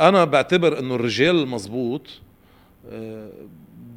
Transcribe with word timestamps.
أنا 0.00 0.24
بعتبر 0.24 0.78
إنه 0.78 0.94
الرجال 0.94 1.36
المضبوط 1.42 2.02
آه، 2.90 3.30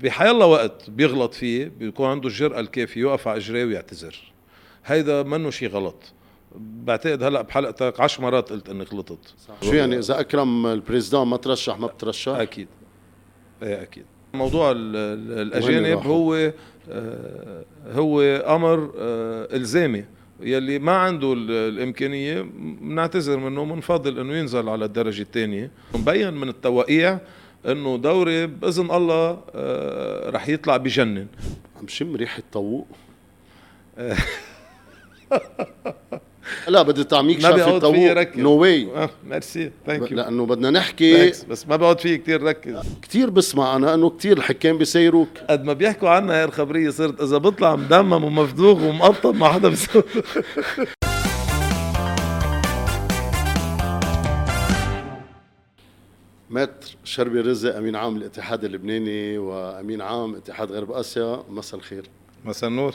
بحي 0.02 0.32
الله 0.32 0.46
وقت 0.46 0.90
بيغلط 0.90 1.34
فيه 1.34 1.72
بيكون 1.80 2.08
عنده 2.10 2.28
الجرأة 2.28 2.60
الكافية 2.60 3.02
يوقف 3.02 3.28
على 3.28 3.38
إجريه 3.38 3.66
ويعتذر. 3.66 4.16
هيدا 4.86 5.24
منه 5.24 5.50
شيء 5.50 5.70
غلط. 5.70 5.96
بعتقد 6.56 7.24
هلأ 7.24 7.42
بحلقتك 7.42 8.00
عشر 8.00 8.22
مرات 8.24 8.50
قلت 8.50 8.70
اني 8.70 8.84
غلطت. 8.84 9.34
شو 9.64 9.74
يعني 9.74 9.98
إذا 10.00 10.20
أكرم 10.20 10.66
البريزيدان 10.68 11.28
ما 11.28 11.38
ترشح 11.38 11.80
ما 11.80 11.88
بترشح؟ 11.88 12.32
أكيد. 12.32 12.68
إيه 13.64 13.82
أكيد. 13.82 14.06
موضوع 14.34 14.72
ال- 14.72 14.78
ال- 14.96 15.40
الأجانب؟ 15.48 15.98
هو 16.08 16.52
آه، 16.92 17.64
هو 17.92 18.22
أمر 18.22 18.92
آه، 18.98 19.48
إلزامي. 19.56 20.06
يلي 20.42 20.80
ما 20.80 20.92
عنده 20.92 21.34
ال- 21.34 21.52
الإمكانية 21.52 22.42
بنعتذر 22.82 23.38
منه 23.38 23.66
بنفضل 23.66 24.20
إنه 24.20 24.34
ينزل 24.38 24.70
على 24.70 24.86
الدرجة 24.86 25.22
الثانية 25.22 25.72
مبين 25.96 26.34
من 26.34 26.50
التوقيع 26.50 27.20
إنه 27.66 27.98
دوري 27.98 28.48
بإذن 28.48 28.92
الله 28.92 29.42
آه، 29.56 30.30
رح 30.30 30.50
يطلع 30.50 30.78
بجنن. 30.78 31.28
عم 31.80 31.88
شم 31.88 32.16
ريحة 32.16 32.44
طوق. 32.54 32.88
لا 36.68 36.82
بدي 36.82 37.04
طعميك 37.04 37.44
ما 37.44 37.52
بيعود 37.52 37.92
فيي 37.92 38.14
ركز 38.14 38.40
نو 38.40 38.52
واي 38.52 38.88
آه، 38.96 39.10
ميرسي 39.28 39.72
ثانك 39.86 40.12
يو 40.12 40.18
لأنه 40.18 40.46
بدنا 40.46 40.70
نحكي. 40.70 41.30
بس 41.50 41.68
ما 41.68 41.76
بقعد 41.76 42.00
فيه 42.00 42.16
كثير 42.16 42.44
ركز. 42.44 42.76
كثير 43.02 43.30
بسمع 43.30 43.76
أنا 43.76 43.94
إنه 43.94 44.10
كثير 44.10 44.38
الحكام 44.38 44.78
بيسيروك. 44.78 45.30
قد 45.50 45.64
ما 45.64 45.74
بيحكوا 45.74 46.10
عنا 46.10 46.34
هاي 46.34 46.44
الخبرية 46.44 46.90
صرت 46.90 47.22
إذا 47.22 47.38
بطلع 47.38 47.76
مدمم 47.76 48.24
ومفدوغ 48.24 48.84
ومقطب 48.84 49.36
ما 49.36 49.48
حدا 49.48 49.70
بيسوي. 49.70 50.04
maître 56.50 56.96
شربل 57.04 57.42
رزق 57.42 57.76
أمين 57.76 57.96
عام 57.96 58.16
الاتحاد 58.18 58.64
اللبناني 58.64 59.38
وأمين 59.38 60.02
عام 60.02 60.36
اتحاد 60.36 60.72
غرب 60.72 60.92
آسيا 60.92 61.44
مساء 61.50 61.80
الخير. 61.80 62.06
مساء 62.46 62.70
النور. 62.70 62.94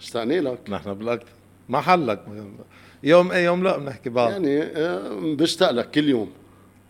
اشتقنا 0.00 0.34
لك. 0.34 0.70
نحن 0.70 0.94
بالأكثر. 0.94 1.32
محلك. 1.68 2.24
يوم 3.02 3.30
إيه 3.32 3.44
يوم 3.44 3.64
لا 3.64 3.78
بنحكي 3.78 4.10
بعض. 4.10 4.30
يعني 4.30 4.62
آه، 4.62 5.10
بشتاق 5.38 5.70
لك 5.70 5.90
كل 5.90 6.08
يوم. 6.08 6.30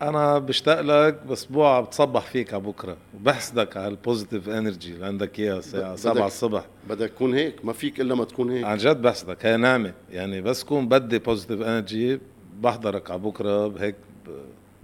أنا 0.02 0.38
بشتاق 0.38 0.80
لك 0.80 1.20
بأسبوع 1.28 1.80
بتصبح 1.80 2.20
فيك 2.26 2.54
على 2.54 2.62
بكره 2.62 2.96
وبحسدك 3.14 3.76
على 3.76 3.88
ال 3.88 3.95
positive 3.95 4.48
energy 4.48 4.92
اللي 4.92 5.06
عندك 5.06 5.38
اياها 5.40 5.58
الساعة 5.58 5.90
بدك- 5.92 5.98
7 6.00 6.26
الصبح. 6.26 6.64
بدك 6.88 7.10
تكون 7.10 7.34
هيك 7.34 7.64
ما 7.64 7.72
فيك 7.72 8.00
إلا 8.00 8.14
ما 8.14 8.24
تكون 8.24 8.50
هيك. 8.50 8.64
عن 8.64 8.76
جد 8.76 9.02
بحسدك 9.02 9.46
هي 9.46 9.56
نعمه 9.56 9.92
يعني 10.10 10.40
بس 10.40 10.64
كون 10.64 10.88
بدي 10.88 11.18
positive 11.18 11.62
energy 11.62 12.20
بحضرك 12.60 13.10
على 13.10 13.20
بكره 13.20 13.74
هيك 13.82 13.94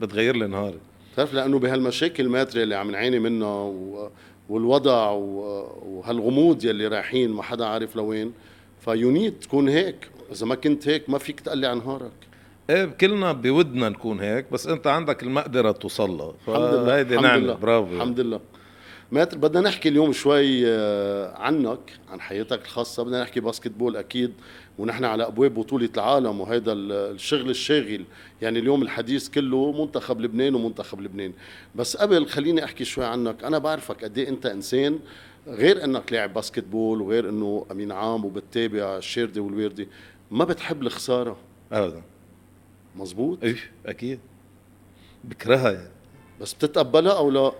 بتغير 0.00 0.36
لي 0.36 0.46
نهاري. 0.46 0.78
بتعرف 1.14 1.34
لأنه 1.34 1.58
بهالمشاكل 1.58 2.24
maître 2.24 2.62
يللي 2.62 2.74
عم 2.74 2.90
نعاني 2.90 3.18
منها 3.18 3.48
و... 3.62 4.10
والوضع 4.48 5.10
و... 5.10 5.20
وهالغموض 5.86 6.64
يلي 6.64 6.86
رايحين 6.88 7.30
ما 7.30 7.42
حدا 7.42 7.66
عارف 7.66 7.96
لوين. 7.96 8.32
you 8.80 9.05
need 9.05 9.38
تكون 9.40 9.68
هيك. 9.68 10.08
إذا 10.32 10.46
ما 10.46 10.54
كنت 10.54 10.88
هيك 10.88 11.10
ما 11.10 11.18
فيك 11.18 11.40
تقلي 11.40 11.66
عن 11.66 11.78
نهارك 11.78 12.12
إيه 12.70 12.84
كلنا 12.84 13.32
بودنا 13.32 13.88
نكون 13.88 14.20
هيك 14.20 14.52
بس 14.52 14.66
أنت 14.66 14.86
عندك 14.86 15.22
المقدرة 15.22 15.72
توصل 15.72 16.10
لها 16.10 16.32
الحمد 16.48 16.74
لله 16.74 17.00
الحمد 17.00 17.22
نعمة 17.22 17.54
برافو. 17.54 17.94
الحمد 17.96 18.20
لله. 18.20 18.40
maître 19.12 19.38
بدنا 19.38 19.60
نحكي 19.60 19.88
اليوم 19.88 20.12
شوي 20.12 20.62
آه، 20.66 21.34
عنك 21.36 21.78
عن 22.10 22.20
حياتك 22.20 22.62
الخاصة 22.64 23.02
بدنا 23.02 23.22
نحكي 23.22 23.40
basketball 23.40 23.96
أكيد 23.96 24.32
ونحن 24.78 25.04
على 25.04 25.26
أبواب 25.26 25.54
بطولة 25.54 25.88
العالم 25.94 26.40
وهذا 26.40 26.72
ال- 26.72 26.92
الشغل 26.92 27.50
الشاغل 27.50 28.04
يعني 28.42 28.58
اليوم 28.58 28.82
الحديث 28.82 29.28
كله 29.28 29.72
منتخب 29.84 30.20
لبنان 30.20 30.54
ومنتخب 30.54 31.00
لبنان. 31.00 31.32
بس 31.74 31.96
قبل 31.96 32.26
خليني 32.26 32.64
أحكي 32.64 32.84
شوي 32.84 33.04
عنك 33.04 33.44
أنا 33.44 33.58
بعرفك 33.58 34.04
قد 34.04 34.18
إيه 34.18 34.28
أنت 34.28 34.46
إنسان 34.46 34.98
غير 35.48 35.84
أنك 35.84 36.12
لاعب 36.12 36.34
basketball 36.34 37.02
وغير 37.02 37.28
أنه 37.28 37.66
أمين 37.70 37.92
عام 37.92 38.24
وبتتابع 38.24 38.96
الشاردة 38.96 39.40
والواردة 39.40 39.88
ما 40.34 40.44
بتحب 40.44 40.82
الخسارة؟ 40.82 41.36
ابدا. 41.72 42.02
مزبوط 42.96 43.44
إيه 43.44 43.56
أكيد. 43.86 44.18
بكرهها 45.24 45.72
يعني. 45.72 45.88
بس 46.40 46.54
بتتقبلها 46.54 47.16
أو 47.16 47.30
لا؟ 47.30 47.52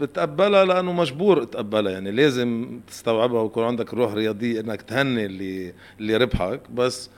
بتقبلها 0.00 0.64
لأنه 0.64 0.92
مجبور 0.92 1.42
اتقبلها 1.42 1.92
يعني. 1.92 2.10
لازم 2.10 2.80
تستوعبها 2.86 3.42
ويكون 3.42 3.64
عندك 3.64 3.94
روح 3.94 4.12
رياضية 4.12 4.60
إنك 4.60 4.82
تهني 4.82 5.26
اللي 5.26 5.74
اللي 6.00 6.16
ربحك. 6.16 6.70
بس 6.70 7.10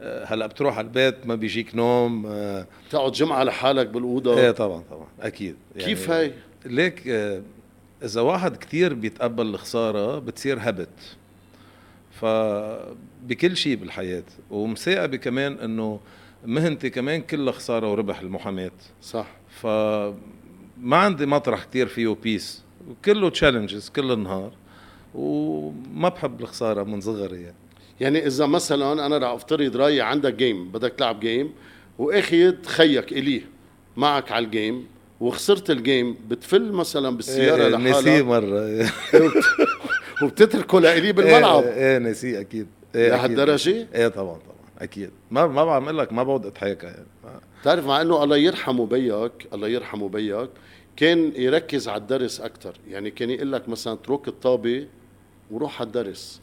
آه، 0.00 0.24
هلأ 0.24 0.46
بتروح 0.46 0.78
على 0.78 0.86
البيت 0.86 1.26
ما 1.26 1.34
بيجيك 1.34 1.74
نوم 1.74 2.26
آه، 2.26 2.66
تقعد 2.90 3.12
جمعة 3.12 3.44
لحالك 3.44 3.86
بالأوضة. 3.86 4.38
إيه 4.38 4.50
طبعا 4.50 4.82
طبعا 4.90 5.06
أكيد. 5.20 5.56
كيف 5.78 6.10
هاي؟ 6.10 6.32
ليك 6.66 7.08
آه، 7.08 7.42
إذا 8.02 8.20
واحد 8.20 8.56
كتير 8.56 8.94
بيتقبل 8.94 9.46
الخسارة 9.46 10.18
بتصير 10.18 10.58
habit 10.60 11.16
فبكل 12.20 13.56
شيء 13.56 13.76
بالحياة 13.76 14.24
ومثاقبه 14.50 15.16
كمان 15.16 15.52
إنه 15.52 16.00
مهنتي 16.44 16.90
كمان 16.90 17.22
كلها 17.22 17.52
خسارة 17.52 17.92
وربح 17.92 18.20
المحاماة. 18.20 18.70
صح. 19.02 19.26
فما 19.48 20.96
عندي 20.96 21.26
مطرح 21.26 21.64
كتير 21.64 21.86
فيه 21.86 22.16
peace 22.22 22.62
وكله 22.90 23.30
challenges 23.30 23.88
كل 23.88 24.12
النهار 24.12 24.52
وما 25.14 26.08
بحب 26.08 26.40
الخسارة 26.40 26.82
من 26.82 27.00
صغري 27.00 27.42
يعني. 27.42 27.56
يعني 28.00 28.26
إذا 28.26 28.46
مثلا 28.46 29.06
أنا 29.06 29.18
رح 29.18 29.28
أفترض 29.30 29.76
راي 29.76 30.00
عندك 30.00 30.34
game 30.34 30.68
بدك 30.72 30.92
تلعب 30.92 31.20
game 31.20 31.52
واخذ 31.98 32.62
خيك 32.64 33.12
اليه 33.12 33.42
معك 33.96 34.32
على 34.32 34.44
ال 34.44 34.52
game 34.52 34.86
وخسرت 35.20 35.70
ال 35.70 35.79
game 35.79 36.16
بتفل 36.28 36.72
مثلا 36.72 37.16
بالسيارة 37.16 37.66
إيه، 37.66 37.76
نسيه 37.76 38.22
لحالك 38.22 38.24
مرة. 38.24 38.90
وبتتركه 40.22 40.80
لإلي 40.80 41.12
بالملعب. 41.12 41.62
إيه, 41.62 41.72
إيه 41.72 41.98
نسيه 41.98 42.40
أكيد. 42.40 42.66
إيه 42.94 43.06
أكيد. 43.06 43.18
لهالدرجه 43.18 43.86
إيه 43.94 44.08
طبعا 44.08 44.34
طبعا 44.34 44.56
أكيد. 44.78 45.10
ما 45.30 45.46
ما 45.46 45.64
بعمل 45.64 45.98
لك 45.98 46.12
ما 46.12 46.22
بقعد 46.22 46.46
اتحاكى 46.46 46.86
يعني. 46.86 47.06
بتعرف 47.62 47.86
مع 47.86 48.00
إنه 48.02 48.24
الله 48.24 48.36
يرحمه 48.36 48.86
بيك 48.86 49.32
الله 49.54 49.68
يرحمه 49.68 50.08
بيك 50.08 50.50
كان 50.96 51.32
يركز 51.36 51.88
على 51.88 52.00
الدرس 52.00 52.40
أكثر 52.40 52.74
يعني 52.88 53.10
كان 53.10 53.30
يقول 53.30 53.52
لك 53.52 53.68
مثلا 53.68 53.92
اترك 53.92 54.28
الطابة 54.28 54.86
وروح 55.50 55.80
على 55.80 55.86
الدرس. 55.86 56.40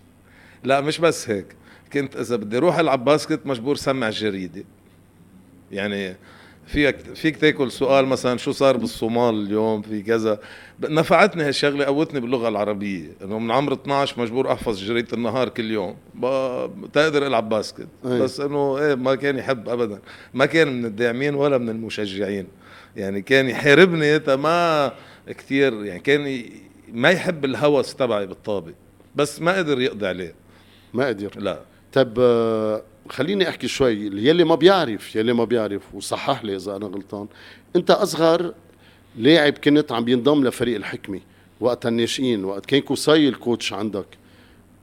لا 0.64 0.82
مش 0.82 1.00
بس 1.00 1.30
هيك. 1.30 1.56
كنت 1.94 2.16
إذا 2.16 2.36
بدي 2.36 2.58
أروح 2.58 2.80
ألعب 2.80 3.06
باسكت 3.06 3.40
مجبور 3.46 3.76
سمع 3.76 4.08
الجريده 4.08 4.64
يعني 5.72 6.16
فيك 6.68 7.00
فيك 7.16 7.38
تاكل 7.38 7.72
سؤال 7.72 8.06
مثلا 8.06 8.38
شو 8.38 8.52
صار 8.52 8.78
بالصومال 8.78 9.46
اليوم؟ 9.46 9.82
في 9.82 10.02
كذا. 10.02 10.40
نفعتني 10.84 11.44
هالشغلة 11.44 11.86
قوتني 11.86 12.20
باللغة 12.20 12.48
العربية. 12.48 13.12
إنه 13.24 13.40
من 13.40 13.52
عمر 13.52 13.74
12 13.74 14.22
مجبور 14.22 14.52
أحفظ 14.52 14.80
جريدة 14.84 15.08
النهار 15.14 15.50
كل 15.50 15.72
يوم. 15.72 15.96
ب- 16.14 16.88
تقدر 16.94 17.28
ألعب 17.28 17.50
باسكت. 17.50 17.88
أي. 18.06 18.20
بس 18.20 18.40
إنه 18.40 18.78
إيه 18.78 18.96
ما 18.96 19.16
كان 19.16 19.38
يحب 19.38 19.70
ابدا. 19.70 20.00
ما 20.34 20.46
كان 20.46 20.68
من 20.80 20.86
الداعمين 20.86 21.36
ولا 21.36 21.58
من 21.58 21.70
المشجعين. 21.70 22.48
يعني 22.96 23.22
كان 23.22 23.50
يحاربني 23.50 24.20
ما 24.20 24.92
كثير 25.28 25.86
يعني 25.86 26.00
كان 26.00 26.44
ما 26.94 27.10
يحب 27.10 27.46
الهوس 27.46 27.96
تبعي 27.96 28.28
بالطابة. 28.28 28.74
بس 29.16 29.42
ما 29.42 29.58
قدر 29.58 29.82
يقضي 29.82 30.08
عليه. 30.08 30.36
ما 30.94 31.08
قدر؟ 31.08 31.32
لا. 31.40 31.60
طيب 31.94 32.14
آه، 32.20 32.82
خليني 33.10 33.50
أحكي 33.50 33.68
شوي 33.68 33.94
يلي 34.06 34.44
ما 34.44 34.56
بيعرف 34.56 35.16
يلي 35.16 35.34
ما 35.34 35.44
بيعرف 35.44 35.82
وصحح 35.96 36.44
لي 36.44 36.56
إذا 36.56 36.76
أنا 36.76 36.86
غلطان. 36.86 37.28
أنت 37.76 37.92
أصغر 37.92 38.54
لاعب 39.18 39.54
كنت 39.54 39.92
عم 39.92 40.06
بينضم 40.06 40.44
لفريق 40.48 40.76
الحكمة 40.76 41.20
وقت 41.60 41.86
الناشئين 41.86 42.46
وقت 42.46 42.66
كان 42.66 42.82
كوساي 42.82 43.30
الكوتش 43.30 43.74
عندك. 43.74 44.06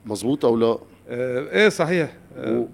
مزبوط 0.06 0.44
أو 0.44 0.56
لا؟ 0.56 0.78
آه، 1.08 1.48
إيه 1.52 1.68
صحيح. 1.68 2.16
و- 2.36 2.40
آه، 2.40 2.66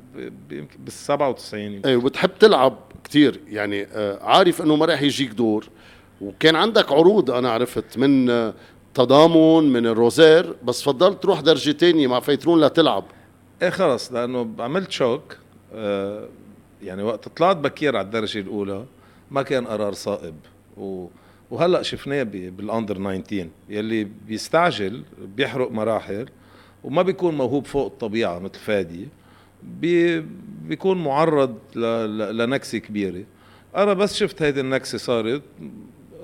يمكن 0.50 0.78
بال 0.78 0.92
97 0.92 1.72
يمكن. 1.72 1.88
إيه 1.88 1.96
وبتحب 1.96 2.30
تلعب 2.40 2.78
كتير 3.04 3.40
يعني 3.48 3.82
آه، 3.92 4.18
عارف 4.22 4.62
إنه 4.62 4.76
ما 4.76 4.86
راح 4.86 5.02
يجيك 5.02 5.30
دور. 5.30 5.68
وكان 6.20 6.56
عندك 6.56 6.92
عروض 6.92 7.30
أنا 7.30 7.50
عرفت 7.50 7.98
من 7.98 8.26
تضامن 8.94 9.72
من 9.72 9.86
الروزير 9.86 10.54
بس 10.64 10.82
فضلت 10.82 11.22
تروح 11.22 11.40
درجه 11.40 11.70
تانية 11.70 12.06
مع 12.06 12.20
فيترون 12.20 12.60
لتلعب. 12.64 13.04
إيه 13.62 13.70
خلص 13.70 14.12
لأنه 14.12 14.48
عملت 14.58 14.90
شوك. 14.90 15.36
يعني 16.82 17.02
وقت 17.02 17.28
طلعت 17.28 17.56
بكير 17.56 17.96
على 17.96 18.04
الدرجة 18.04 18.38
الأولى 18.38 18.84
ما 19.30 19.42
كان 19.42 19.66
قرار 19.66 19.92
صائب 19.92 20.34
و 20.76 21.06
وهلأ 21.50 21.82
شفناه 21.82 22.22
بالأندر 22.22 22.94
19 22.94 23.48
يلي 23.68 24.08
بيستعجل 24.26 25.02
بيحرق 25.36 25.70
مراحل 25.72 26.28
وما 26.84 27.02
بيكون 27.02 27.34
موهوب 27.34 27.66
فوق 27.66 27.86
الطبيعة 27.86 28.38
مثل 28.38 28.58
فادي 28.58 29.08
بي 29.62 30.24
بيكون 30.62 31.04
معرض. 31.04 31.56
لنكسة 32.32 32.78
كبيرة 32.78 33.24
أنا 33.76 33.92
بس 33.92 34.14
شفت 34.14 34.42
هيدي 34.42 34.60
النكسة 34.60 34.98
صارت 34.98 35.42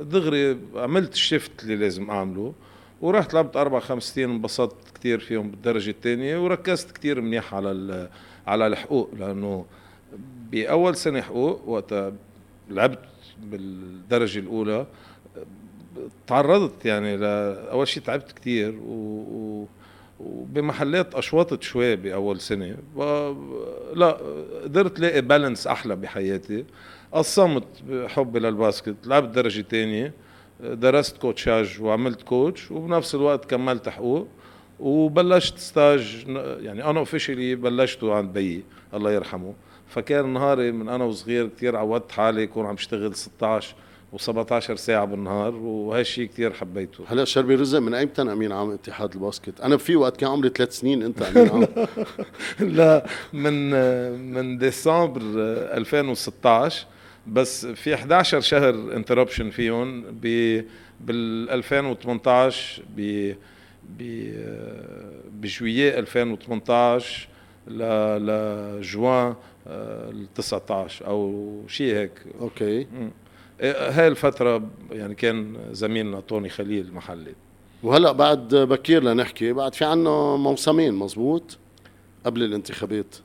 دغري 0.00 0.58
عملت 0.74 1.12
الشفت 1.12 1.62
اللي 1.62 1.76
لازم 1.76 2.10
أعمله 2.10 2.54
ورحت 3.00 3.34
لعبت 3.34 3.56
أربع 3.56 3.78
خمس 3.80 4.02
سنين 4.14 4.30
انبسطت 4.30 4.98
كثير 4.98 5.18
فيهم 5.18 5.50
بالدرجة 5.50 5.90
الثانية 5.90 6.44
وركزت 6.44 6.96
كثير 6.96 7.20
منيح 7.20 7.54
على 7.54 8.08
على 8.46 8.66
الحقوق 8.66 9.10
لأنه 9.18 9.64
بأول 10.50 10.96
سنة 10.96 11.20
حقوق 11.20 11.68
وقت 11.68 12.12
لعبت 12.70 12.98
بالدرجة 13.42 14.38
الأولى 14.38 14.86
تعرضت 16.26 16.84
يعني 16.84 17.26
أول 17.70 17.88
شيء 17.88 18.02
تعبت 18.02 18.32
كثير 18.32 18.74
و, 18.86 19.66
وبمحلات 20.20 21.14
اشواطت 21.14 21.62
شوي 21.62 21.96
بأول 21.96 22.40
سنة. 22.40 22.76
لا 23.94 24.18
قدرت 24.64 25.00
لاقي 25.00 25.20
balance 25.20 25.66
أحلى 25.66 25.96
بحياتي. 25.96 26.64
قسمت 27.12 27.64
حبي 28.06 28.38
لل 28.38 28.52
basket 28.52 28.94
لعبت 29.06 29.28
درجة 29.28 29.62
ثانية 29.62 30.12
درست 30.60 31.16
كوتشاج 31.16 31.82
وعملت 31.82 32.22
coach 32.22 32.70
وبنفس 32.70 33.14
الوقت 33.14 33.44
كملت 33.44 33.88
حقوق. 33.88 34.28
وبلشت 34.80 35.58
stage 35.58 36.24
يعني 36.60 36.84
أنا 36.84 36.98
officially 36.98 37.54
بلشته 37.54 38.14
عند 38.14 38.32
بيي 38.32 38.62
الله 38.94 39.12
يرحمه. 39.12 39.54
فكان 39.88 40.32
نهاري 40.32 40.72
من 40.72 40.88
أنا 40.88 41.04
وصغير 41.04 41.48
كثير 41.56 41.76
عودت 41.76 42.12
حالي 42.12 42.46
كون 42.46 42.66
عم 42.66 42.74
بشتغل 42.74 43.14
16 43.14 43.74
و17 44.16 44.74
ساعة 44.74 45.04
بالنهار 45.04 45.54
وهالشيء 45.54 46.28
كثير 46.28 46.52
حبيته. 46.52 47.04
هلا 47.08 47.24
شربي 47.24 47.54
رزق 47.54 47.78
من 47.78 47.94
ايمتى 47.94 48.22
أمين 48.22 48.52
عام 48.52 48.70
اتحاد 48.70 49.14
الباسكت؟ 49.14 49.60
أنا 49.60 49.76
في 49.76 49.96
وقت 49.96 50.16
كان 50.16 50.30
عمري 50.30 50.48
ثلاث 50.48 50.78
سنين 50.78 51.02
أنت 51.02 51.22
أمين 51.22 51.50
عام. 51.50 51.66
لا 52.76 53.06
من 53.32 53.70
من 54.34 54.58
ديسمبر 54.58 55.20
2016 55.22 56.86
بس 57.26 57.66
في 57.66 57.94
11 57.94 58.40
شهر 58.40 58.74
انتربشن 58.74 59.50
فيهم 59.50 60.04
ب 60.22 60.60
بال 61.00 61.50
2018 61.50 62.82
ب 62.96 63.00
ب 63.00 63.34
بجويي 65.40 65.98
2018 65.98 67.28
ل 67.68 67.78
لجوان 68.26 69.34
ال 69.66 70.34
19 70.34 71.06
أو 71.06 71.60
شيء 71.68 71.94
هيك. 71.94 72.12
أوكي. 72.40 72.86
هاي 73.60 74.08
الفترة 74.08 74.62
يعني 74.92 75.14
كان 75.14 75.56
زميلنا 75.72 76.20
طوني 76.20 76.48
خليل 76.48 76.94
محلي. 76.94 77.34
وهلأ 77.82 78.12
بعد 78.12 78.54
بكير 78.54 79.02
لنحكي 79.02 79.52
بعد 79.52 79.74
في 79.74 79.84
عنا 79.84 80.36
موسمين 80.36 80.94
مزبوط؟ 80.94 81.58
قبل 82.26 82.42
الانتخابات. 82.42 83.16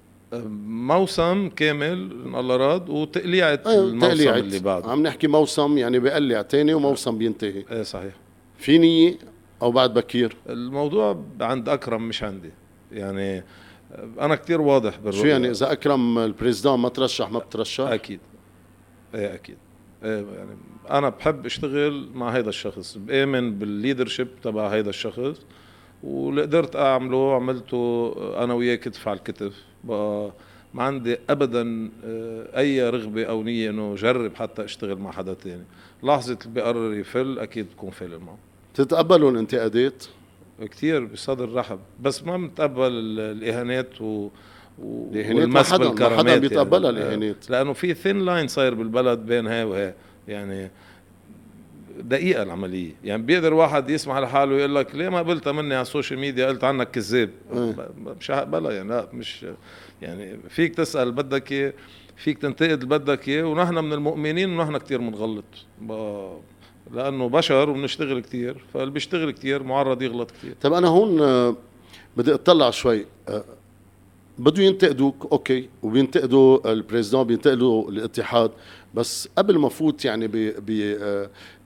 موسم 0.63 1.49
كامل 1.49 2.11
إن 2.25 2.35
الله 2.35 2.55
راد 2.55 2.89
وتقليعة 2.89 3.59
أيوة 3.65 3.83
الموسم 3.83 4.07
تقليعت. 4.07 4.37
اللي 4.37 4.59
بعده. 4.59 4.91
عم 4.91 5.03
نحكي 5.03 5.27
موسم 5.27 5.77
يعني 5.77 5.99
بقلع 5.99 6.41
تاني 6.41 6.73
وموسم 6.73 7.17
بينتهي. 7.17 7.63
إيه 7.71 7.83
صحيح. 7.83 8.13
في 8.57 8.77
نية؟ 8.77 9.17
أو 9.61 9.71
بعد 9.71 9.93
بكير؟ 9.93 10.35
الموضوع 10.49 11.23
عند 11.41 11.69
أكرم 11.69 12.07
مش 12.07 12.23
عندي. 12.23 12.51
يعني 12.91 13.43
أنا 14.19 14.35
كتير 14.35 14.61
واضح 14.61 14.97
بالرؤية 14.97 15.21
شو 15.21 15.27
يعني 15.27 15.49
إذا 15.49 15.71
أكرم 15.71 16.17
ال 16.17 16.24
président 16.24 16.79
ما 16.79 16.89
ترشح 16.89 17.31
ما 17.31 17.39
بترشح؟ 17.39 17.83
أكيد. 17.83 18.19
إيه 19.15 19.33
أكيد. 19.33 19.57
إيه 20.03 20.25
يعني 20.37 20.57
أنا 20.89 21.09
بحب 21.09 21.45
أشتغل 21.45 22.09
مع 22.13 22.29
هيدا 22.29 22.49
الشخص 22.49 22.97
بآمن 22.97 23.59
بال 23.59 23.71
leadership 23.71 24.27
تبع 24.43 24.67
هيدا 24.67 24.89
الشخص 24.89 25.45
واللي 26.03 26.41
قدرت 26.41 26.75
أعمله 26.75 27.35
عملته 27.35 28.13
أنا 28.43 28.53
وياه 28.53 28.75
كتف 28.75 29.07
على 29.07 29.17
الكتف. 29.17 29.53
بقى 29.83 30.31
ما 30.73 30.83
عندي 30.83 31.17
ابدا 31.29 31.91
آه، 32.05 32.57
أي 32.59 32.89
رغبة 32.89 33.23
أو 33.23 33.43
نية 33.43 33.69
إنه 33.69 33.95
جرب 33.95 34.35
حتى 34.35 34.63
أشتغل 34.63 34.95
مع 34.95 35.11
حدا 35.11 35.33
تاني. 35.33 35.63
لحظة 36.03 36.37
اللي 36.41 36.53
بيقرر 36.53 36.93
يفل 36.93 37.39
أكيد 37.39 37.67
بكون 37.69 37.89
فل 37.89 38.17
معه. 38.17 38.37
تتقبلوا 38.73 39.31
الانتقادات؟ 39.31 40.05
كثير 40.71 41.05
بصدر 41.05 41.53
رحب 41.53 41.79
بس 42.01 42.23
ما 42.23 42.37
بنتقبل 42.37 42.91
الإهانات 43.19 44.01
و 44.01 44.29
الإهانات 44.83 45.47
ما 45.47 45.63
حدا 45.63 46.09
ما 46.09 46.17
حدا 46.17 46.37
بيتقبلها 46.37 46.91
يعني. 46.91 47.03
الإهانات. 47.03 47.49
لأنه 47.49 47.73
في 47.73 47.93
thin 47.93 48.25
line 48.25 48.47
صاير 48.47 48.73
بالبلد 48.73 49.19
بين 49.19 49.47
هاي 49.47 49.63
وهي 49.63 49.93
يعني 50.27 50.71
دقيقة 51.99 52.43
العملية. 52.43 52.91
يعني 53.03 53.21
بيقدر 53.21 53.53
واحد 53.53 53.89
يسمع 53.89 54.19
لحاله 54.19 54.55
ويقول 54.55 54.75
لك 54.75 54.95
ليه 54.95 55.09
ما 55.09 55.19
قبلتها 55.19 55.53
مني 55.53 55.73
على 55.73 55.81
ال 55.81 55.87
social 55.87 56.19
media؟ 56.19 56.47
قلت 56.47 56.63
عنك 56.63 56.91
كذاب. 56.91 57.29
إيه. 57.53 57.89
مش 58.19 58.31
هقبلها 58.31 58.71
يعني 58.71 58.89
لا 58.89 59.07
مش 59.13 59.45
يعني 60.01 60.39
فيك 60.49 60.75
تسأل 60.75 61.11
بدك 61.11 61.51
إياه 61.51 61.73
فيك 62.15 62.37
تنتقد 62.37 62.85
بدك 62.85 63.29
إياه 63.29 63.43
ونحن 63.43 63.73
من 63.73 63.93
المؤمنين 63.93 64.59
ونحن 64.59 64.77
كثير 64.77 64.99
بنغلط 65.01 65.45
لأنه 66.93 67.29
بشر 67.29 67.69
وبنشتغل 67.69 68.19
كثير 68.19 68.55
فاللي 68.73 68.91
بيشتغل 68.91 69.31
كثير 69.31 69.63
معرض 69.63 70.01
يغلط 70.01 70.31
كثير 70.31 70.55
طيب 70.61 70.73
أنا 70.73 70.87
هون 70.87 71.21
آه، 71.21 71.55
بدي 72.17 72.33
أطلع 72.33 72.69
شوي. 72.69 73.05
آه، 73.29 73.43
بده 74.39 74.63
ينتقدوك 74.63 75.27
أوكي 75.31 75.69
وبينتقدوا 75.83 76.71
fr 76.71 76.81
président 76.81 77.23
بينتقدوا 77.23 77.89
الاتحاد 77.91 78.51
بس 78.93 79.29
قبل 79.37 79.57
ما 79.57 79.69
فوت 79.69 80.05
يعني 80.05 80.29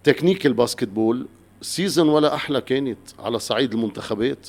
ب 0.02 0.06
technique 0.06 0.46
ال 0.46 0.53
basketball 0.53 1.26
season 1.62 2.10
ولا 2.10 2.36
أحلى 2.36 2.62
كانت 2.62 2.98
على 3.20 3.40
صعيد 3.40 3.74
المنتخبات 3.74 4.48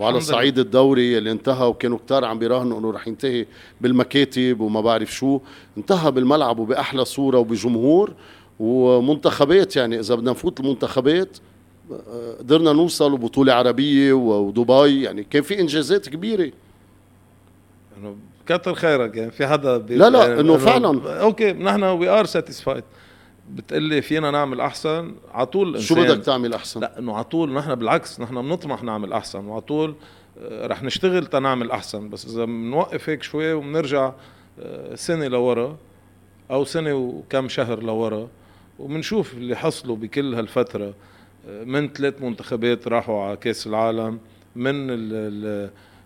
وعلى 0.00 0.20
صعيد 0.20 0.58
الدوري 0.58 1.18
اللي 1.18 1.30
انتهى 1.30 1.66
وكانوا 1.68 1.98
كتار 1.98 2.24
عم 2.24 2.38
بيراهنوا 2.38 2.78
إنه 2.78 2.90
رح 2.90 3.08
ينتهي 3.08 3.46
بالمكاتب 3.80 4.60
وما 4.60 4.80
بعرف 4.80 5.14
شو. 5.14 5.40
انتهى 5.78 6.10
بالملعب 6.10 6.58
وبأحلى 6.58 7.04
صورة 7.04 7.38
وبجمهور 7.38 8.12
ومنتخبات 8.60 9.76
يعني 9.76 10.00
إذا 10.00 10.14
بدنا 10.14 10.30
نفوت 10.30 10.60
المنتخبات 10.60 11.38
قدرنا 12.38 12.72
نوصل 12.72 13.12
وبطولة 13.12 13.52
عربية 13.52 14.12
ودبي 14.12 15.02
يعني 15.02 15.24
كان 15.24 15.42
في 15.42 15.60
إنجازات 15.60 16.08
كبيرة. 16.08 16.52
إنه 17.98 18.16
كتر 18.46 18.74
خيرك 18.74 19.16
يعني 19.16 19.30
في 19.30 19.46
حدا 19.46 19.78
لا 19.78 20.10
لا 20.10 20.26
يعني 20.26 20.40
انه 20.40 20.56
فعلا. 20.56 21.20
أوكي 21.20 21.52
نحن 21.52 21.82
we 21.82 22.08
are 22.08 22.24
satisfied 22.24 22.84
بتقلي 23.50 24.02
فينا 24.02 24.30
نعمل 24.30 24.60
أحسن؟ 24.60 25.14
على 25.32 25.46
طول 25.46 25.82
شو 25.82 25.94
بدك 25.94 26.24
تعمل 26.24 26.54
أحسن؟ 26.54 26.80
لا 26.80 26.98
إنه 26.98 27.14
على 27.14 27.24
طول 27.24 27.52
نحن 27.52 27.74
بالعكس 27.74 28.20
نحن 28.20 28.42
بنطمح 28.42 28.82
نعمل 28.82 29.12
أحسن 29.12 29.46
وعلى 29.46 29.60
طول 29.60 29.94
آه، 30.40 30.66
رح 30.66 30.82
نشتغل 30.82 31.26
تنعمل 31.26 31.70
أحسن. 31.70 32.08
بس 32.08 32.26
إذا 32.26 32.44
بنوقف 32.44 33.08
هيك 33.08 33.22
شوي 33.22 33.52
وبنرجع 33.52 34.12
آه، 34.60 34.94
سنة 34.94 35.26
لورا 35.26 35.76
أو 36.50 36.64
سنة 36.64 36.94
وكم 36.94 37.48
شهر 37.48 37.82
لورا 37.82 38.28
وبنشوف 38.78 39.34
اللي 39.34 39.56
حصلوا 39.56 39.96
بكل 39.96 40.34
هالفترة 40.34 40.94
آه، 41.48 41.64
من 41.64 41.88
ثلاث 41.88 42.22
منتخبات 42.22 42.88
راحوا 42.88 43.22
على 43.22 43.36
كأس 43.36 43.66
العالم 43.66 44.18
من 44.56 44.86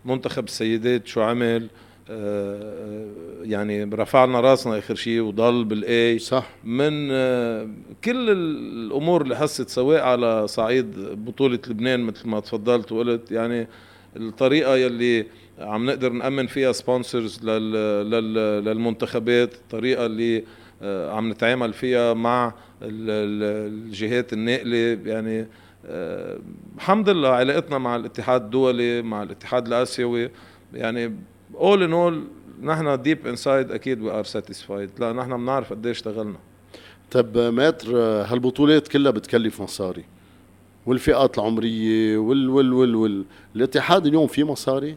منتخب 0.04 0.44
السيدات 0.44 1.06
شو 1.06 1.22
عمل 1.22 1.68
آه، 2.10 3.06
يعني 3.42 3.84
رفعنا 3.84 4.40
راسنا 4.40 4.78
آخر 4.78 4.94
شيء 4.94 5.20
وضل 5.20 5.64
بالآي. 5.64 6.18
صح. 6.18 6.50
من 6.64 7.08
آه، 7.12 7.68
كل 8.04 8.30
الأمور 8.30 9.22
اللي 9.22 9.36
حست 9.36 9.68
سواء 9.68 10.02
على 10.02 10.48
صعيد 10.48 10.98
بطولة 10.98 11.58
لبنان 11.68 12.00
مثل 12.00 12.28
ما 12.28 12.40
تفضلت 12.40 12.92
وقلت 12.92 13.32
يعني 13.32 13.68
الطريقة 14.16 14.76
يلي 14.76 15.26
عم 15.58 15.86
نقدر 15.86 16.12
نأمن 16.12 16.46
فيها 16.46 16.72
sponsors 16.72 17.44
للمنتخبات 18.64 19.54
الطريقة 19.54 20.06
اللي 20.06 20.38
آه، 20.38 20.42
عم 20.82 21.28
نتعامل 21.28 21.72
فيها 21.72 22.14
مع 22.14 22.54
الجهات 22.82 24.32
الناقله 24.32 24.98
يعني 25.04 25.46
الحمد 26.76 27.08
لله 27.08 27.28
علاقتنا 27.28 27.78
مع 27.78 27.96
الاتحاد 27.96 28.42
الدولي 28.42 29.02
مع 29.02 29.22
الاتحاد 29.22 29.66
الآسيوي. 29.66 30.30
يعني 30.74 31.16
اول 31.54 31.82
ان 31.82 31.92
اول 31.92 32.24
نحن 32.62 33.02
ديب 33.02 33.26
انسايد 33.26 33.70
أكيد 33.72 34.02
we 34.02 34.10
are 34.10 34.24
satisfied 34.24 34.90
لا 34.98 35.12
نحن 35.12 35.36
بنعرف 35.36 35.72
قد 35.72 35.86
إيش 35.86 35.96
اشتغلنا. 35.96 36.38
طب 37.10 37.38
matter 37.38 37.96
هالبطولات 37.98 38.88
كلها 38.88 39.10
بتكلف 39.12 39.60
مصاري. 39.60 40.04
والفئات 40.86 41.38
العمرية 41.38 42.18
وال 42.18 42.50
وال 42.50 42.72
وال 42.72 42.94
وال 42.94 43.24
الاتحاد 43.56 44.06
اليوم 44.06 44.26
في 44.26 44.44
مصاري؟ 44.44 44.96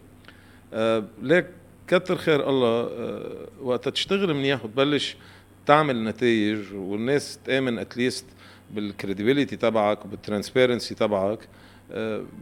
آه 0.73 1.03
ليك 1.21 1.45
كتر 1.87 2.15
خير 2.15 2.49
الله 2.49 2.67
آه 2.67 3.47
وقت 3.61 3.89
تشتغل 3.89 4.33
منيح 4.33 4.65
وتبلش 4.65 5.17
تعمل 5.65 6.03
نتائج 6.03 6.59
والناس 6.73 7.39
تآمن 7.45 7.79
at 7.79 7.92
least 7.92 8.25
بال 8.71 8.84
credibility 8.84 9.55
تبعك 9.55 10.05
وبال 10.05 10.23
transparency 10.23 10.95
تبعك 10.95 11.39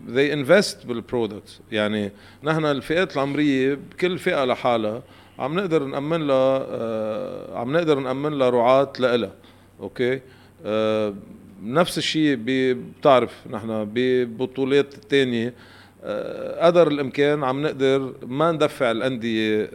they 0.09 0.33
invest 0.33 0.85
بال 0.85 1.02
product 1.02 1.59
يعني 1.71 2.11
نحن 2.43 2.65
الفئات 2.65 3.15
العمرية 3.15 3.73
بكل 3.91 4.17
فئة 4.17 4.45
لحالها 4.45 5.03
عم 5.39 5.59
نقدر 5.59 5.83
نأمن 5.83 6.27
لها 6.27 6.59
uh, 6.59 7.57
عم 7.57 7.73
نقدر 7.73 7.99
نأمن 7.99 8.33
لها 8.37 8.49
رعاة 8.49 8.93
لها 8.99 9.31
أوكي؟ 9.79 10.17
uh, 10.19 10.21
نفس 11.63 11.97
الشيء 11.97 12.37
بتعرف 12.39 13.47
نحن 13.51 13.89
ببطولات 13.93 14.93
الثانية 14.93 15.47
آه، 15.47 15.53
قدر 16.59 16.87
الإمكان 16.87 17.43
عم 17.43 17.61
نقدر 17.61 18.13
ما 18.25 18.51
ندفع 18.51 18.91
الأندية 18.91 19.69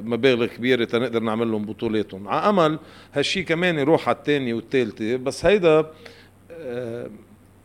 مبالغ 0.00 0.46
كبيرة 0.46 0.84
تنقدر 0.84 1.20
نعمل 1.20 1.50
لهم 1.50 1.64
بطولاتهم. 1.64 2.28
على 2.28 2.48
أمل 2.48 2.78
هالشيء 3.12 3.44
كمان 3.44 3.78
يروح 3.78 4.08
على 4.08 4.16
الثانية 4.16 4.54
والثالثه 4.54 5.16
بس 5.16 5.46
هيدا 5.46 5.86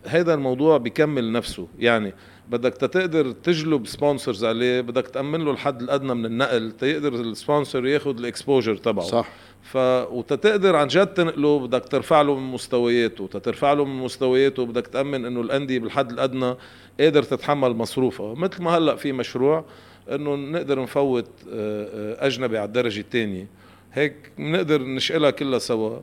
هذا 0.06 0.34
الموضوع 0.34 0.78
بيكمل 0.78 1.32
نفسه. 1.32 1.68
يعني 1.80 2.14
بدك 2.50 2.74
تقدر 2.74 3.32
تجلب 3.32 3.88
sponsors 3.88 4.46
عليه 4.46 4.82
بدك 4.82 5.08
تأمن 5.08 5.46
له 5.46 5.52
الحد 5.52 5.82
الأدنى 5.82 6.14
من 6.14 6.26
النقل 6.26 6.72
تيقدر 6.72 7.14
ال 7.14 7.23
sponsor 7.23 7.86
ياخذ 7.86 8.18
ال 8.20 8.26
exposure 8.26 8.76
تبعه. 8.76 9.06
صح. 9.06 9.30
ف 9.64 9.78
وتتقدر 10.12 10.76
عن 10.76 10.88
جد 10.88 11.08
تنقله 11.08 11.60
بدك 11.60 11.86
ترفع 11.86 12.22
له 12.22 12.36
من 12.36 12.52
مستوياته. 12.52 13.24
وتترفع 13.24 13.74
له 13.74 13.86
من 13.86 14.04
مستوياته 14.04 14.66
بدك 14.66 14.88
تأمن 14.88 15.26
إنه 15.26 15.42
الأندية 15.42 15.80
بالحد 15.80 16.12
الأدنى 16.12 16.56
قادر 17.00 17.24
تتحمل 17.24 17.70
مصروفها. 17.76 18.34
مثل 18.34 18.64
ما 18.64 18.72
هلأ 18.72 18.96
في 18.96 19.12
مشروع 19.12 19.66
إنه 20.12 20.36
نقدر 20.36 20.82
نفوت 20.82 21.30
آه، 21.52 22.16
آه، 22.22 22.28
أجنبي 22.28 22.58
على 22.58 22.68
الدرجة 22.68 23.00
الثانية 23.00 23.48
هيك 23.94 24.16
بنقدر 24.38 24.82
نشقلها 24.82 25.30
كلها 25.30 25.60
سوا. 25.60 26.00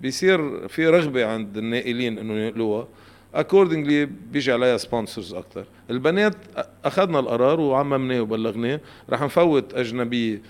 بيصير 0.00 0.68
في 0.68 0.88
رغبة 0.88 1.26
عند 1.26 1.56
الناقلين 1.56 2.18
إنه 2.18 2.34
ينقلوها. 2.34 2.88
accordingly 3.34 4.04
بيجي 4.06 4.52
عليها 4.52 4.76
sponsors 4.76 5.34
أكثر 5.34 5.64
البنات 5.90 6.36
أخذنا 6.84 7.18
القرار 7.18 7.60
وعممناه 7.60 8.20
وبلغناه. 8.20 8.80
رح 9.10 9.22
نفوت 9.22 9.74
أجنبية 9.74 10.42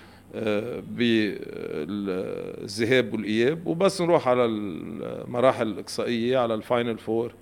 بالذهاب 1.89 3.13
والإياب 3.13 3.67
وبس 3.67 4.01
نروح 4.01 4.27
على 4.27 4.45
المراحل 4.45 5.67
الإقصائية 5.67 6.37
على 6.37 6.53
ال 6.53 6.60
final 6.60 6.97
four 6.97 7.33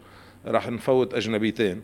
رح 0.48 0.70
نفوت 0.70 1.13
أجنبيتين 1.13 1.82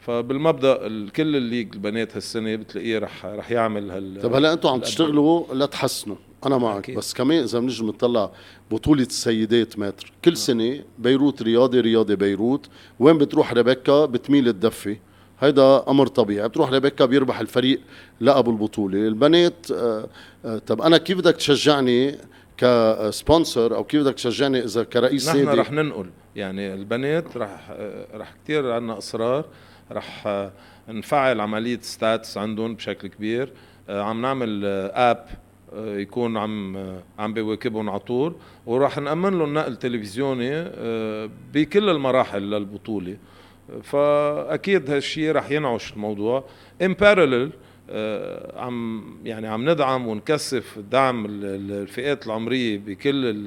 فبالمبدأ 0.00 0.76
كل 1.16 1.36
ال 1.36 1.41
league 1.41 1.68
البنات 1.74 2.16
هالسنة 2.16 2.56
بتلاقيه 2.56 2.98
رح 2.98 3.26
رح 3.26 3.50
يعمل 3.50 3.90
هال 3.90 4.20
طب 4.22 4.34
هلا 4.34 4.52
أنتم 4.52 4.68
عم 4.68 4.80
تشتغلوا 4.80 5.54
لتحسنوا 5.54 6.16
أنا 6.46 6.58
معك 6.58 6.78
أكيد. 6.78 6.96
بس 6.96 7.14
كمان 7.14 7.42
إذا 7.42 7.58
بنجي 7.58 7.82
بنطلع 7.82 8.30
بطولة 8.70 9.02
السيدات 9.02 9.78
مثل 9.78 10.12
كل 10.24 10.30
نعم. 10.30 10.34
سنة 10.40 10.82
بيروت 10.98 11.42
رياضي 11.42 11.80
رياضي 11.80 12.16
بيروت 12.16 12.68
وين 13.00 13.18
بتروح 13.18 13.52
ريبيكا 13.52 14.04
بتميل 14.04 14.48
الدفة 14.48 14.96
هيدا 15.40 15.84
أمر 15.88 16.06
طبيعي. 16.06 16.48
بتروح 16.48 16.70
ريبيكا 16.70 17.04
بيربح 17.04 17.40
الفريق 17.40 17.80
لقب 18.20 18.48
البطولة. 18.48 18.98
البنات 18.98 19.70
آه 19.70 20.08
آه 20.44 20.58
طب 20.58 20.82
أنا 20.82 20.98
كيف 20.98 21.18
بدك 21.18 21.36
تشجعني 21.36 22.18
ك 22.56 22.71
sponsor 22.71 23.76
أو 23.76 23.84
كيف 23.84 24.00
بدك 24.00 24.14
تشجعني 24.14 24.64
إذا 24.64 24.84
كرئيس 24.84 25.28
نحن 25.28 25.48
رح 25.48 25.72
ننقل. 25.72 26.10
يعني 26.36 26.74
البنات 26.74 27.36
رح 27.36 27.70
آه 27.70 28.06
رح 28.14 28.34
كثير 28.44 28.72
عندنا 28.72 28.98
إصرار. 28.98 29.44
رح 29.92 30.28
نفعل 30.88 31.40
عملية 31.40 31.78
stats 31.82 32.38
عندهم 32.38 32.74
بشكل 32.74 33.08
كبير. 33.08 33.52
عم 33.88 34.22
نعمل 34.22 34.64
app 34.94 35.26
يكون 35.76 36.36
عم 36.36 36.76
عم 37.18 37.34
بيواكبهم 37.34 37.90
على 37.90 37.98
طول. 37.98 38.34
وراح 38.66 38.98
نأمن 38.98 39.38
لهم 39.38 39.54
نقل 39.54 39.76
تلفزيوني 39.76 40.64
بكل 41.52 41.90
المراحل 41.90 42.42
للبطولة. 42.42 43.16
فأكيد 43.82 44.90
هالشيء 44.90 45.32
رح 45.32 45.50
ينعش 45.50 45.92
الموضوع. 45.92 46.44
ان 46.82 46.92
بارلل 46.92 47.50
عم 48.56 49.04
يعني 49.24 49.46
عم 49.46 49.70
ندعم 49.70 50.06
ونكثف 50.08 50.78
دعم 50.90 51.26
الفئات 51.28 52.26
العمرية 52.26 52.78
بكل 52.78 53.46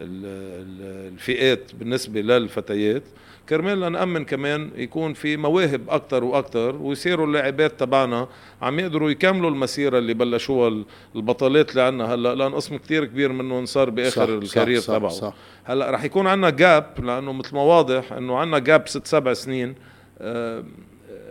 الفئات 0.00 1.74
بالنسبة 1.74 2.20
للفتيات. 2.20 3.02
كرمال 3.48 3.92
نأمن 3.92 4.24
كمان 4.24 4.70
يكون 4.76 5.14
في 5.14 5.36
مواهب 5.36 5.90
أكثر 5.90 6.24
وأكثر 6.24 6.76
ويصيروا 6.76 7.26
اللاعبات 7.26 7.80
تبعنا 7.80 8.28
عم 8.62 8.78
يقدروا 8.80 9.10
يكملوا 9.10 9.50
المسيرة 9.50 9.98
اللي 9.98 10.14
بلشوها 10.14 10.84
البطلات 11.16 11.70
اللي 11.70 11.82
عنا 11.82 12.14
هلأ 12.14 12.34
لأن 12.34 12.54
قسم 12.54 12.76
كثير 12.76 13.04
كبير 13.04 13.32
منهم 13.32 13.66
صار 13.66 13.90
بآخر 13.90 14.26
صح 14.26 14.42
الكارير 14.42 14.80
صح 14.80 14.94
تبعه. 14.96 15.10
صح. 15.10 15.34
هلأ 15.64 15.90
رح 15.90 16.04
يكون 16.04 16.26
عنا 16.26 16.50
جاب 16.50 16.94
لأنه 17.02 17.32
مثل 17.32 17.54
ما 17.54 17.62
واضح 17.62 18.12
إنه 18.12 18.38
عنا 18.38 18.58
جاب 18.58 18.88
ست 18.88 19.06
سبع 19.06 19.32
سنين 19.32 19.74
آه 20.20 20.64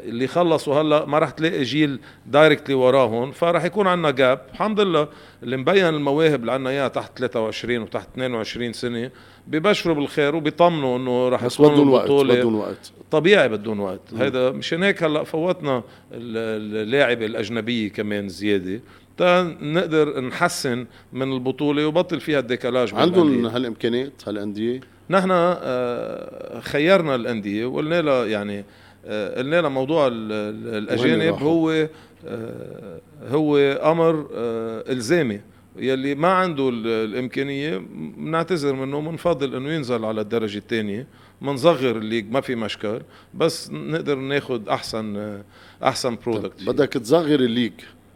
اللي 0.03 0.27
خلصوا 0.27 0.81
هلا 0.81 1.05
ما 1.05 1.19
رح 1.19 1.29
تلاقي 1.29 1.63
جيل 1.63 1.99
دايركتلي 2.25 2.75
وراهم 2.75 3.31
فراح 3.31 3.63
يكون 3.63 3.87
عندنا 3.87 4.11
جاب 4.11 4.41
الحمد 4.53 4.79
لله 4.79 5.07
اللي 5.43 5.57
مبين 5.57 5.85
المواهب 5.85 6.41
اللي 6.41 6.51
عندنا 6.51 6.69
إياها 6.69 6.87
تحت 6.87 7.19
23 7.19 7.77
وتحت 7.77 8.07
22 8.13 8.73
سنة 8.73 9.11
ببشروا 9.47 9.95
بالخير 9.95 10.35
وبيطمنوا 10.35 10.97
إنه 10.97 11.29
رح 11.29 11.47
تكون 11.47 11.73
بدون 11.73 11.87
وقت 11.87 12.11
بدون 12.11 12.55
وقت. 12.55 12.91
طبيعي 13.11 13.49
بدون 13.49 13.79
وقت. 13.79 14.01
هيدا 14.17 14.51
مشان 14.51 14.83
هيك 14.83 15.03
هلا 15.03 15.23
فوتنا 15.23 15.83
اللاعبة 16.11 17.25
الأجنبية 17.25 17.89
كمان 17.89 18.29
زيادة 18.29 18.81
نقدر 19.61 20.21
نحسن 20.21 20.85
من 21.13 21.33
البطولة 21.33 21.87
وبطل 21.87 22.19
فيها 22.19 22.39
الديكالاج 22.39 22.93
عندهم 22.93 23.45
هالإمكانيات 23.45 24.13
هالأندية؟ 24.27 24.79
نحن 25.09 25.29
آه، 25.31 26.59
خيرنا 26.59 27.15
الأندية 27.15 27.65
وقلنا 27.65 28.01
لها 28.01 28.25
يعني 28.25 28.65
قلنا 29.07 29.59
لنا 29.59 29.69
موضوع 29.69 30.09
الأجانب 30.11 31.33
هو 31.33 31.87
آه، 32.25 33.01
هو 33.29 33.57
أمر 33.57 34.29
آه، 34.33 34.91
إلزامي. 34.91 35.41
يلي 35.77 36.15
ما 36.15 36.27
عنده 36.27 36.69
الإمكانية 36.69 37.77
بنعتذر 38.17 38.73
منه 38.73 39.01
بنفضل 39.01 39.55
إنه 39.55 39.71
ينزل 39.71 40.05
على 40.05 40.21
الدرجة 40.21 40.57
الثانية 40.57 41.07
منصغر 41.41 41.97
الليج 41.97 42.31
ما 42.31 42.41
في 42.41 42.55
مشكل. 42.55 43.01
بس 43.33 43.71
نقدر 43.71 44.15
ناخذ 44.15 44.69
أحسن 44.69 45.39
أحسن 45.83 46.17
product 46.25 46.63
بدك 46.63 46.89
تصغر 46.89 47.39
ال 47.39 47.44
league. 47.44 47.73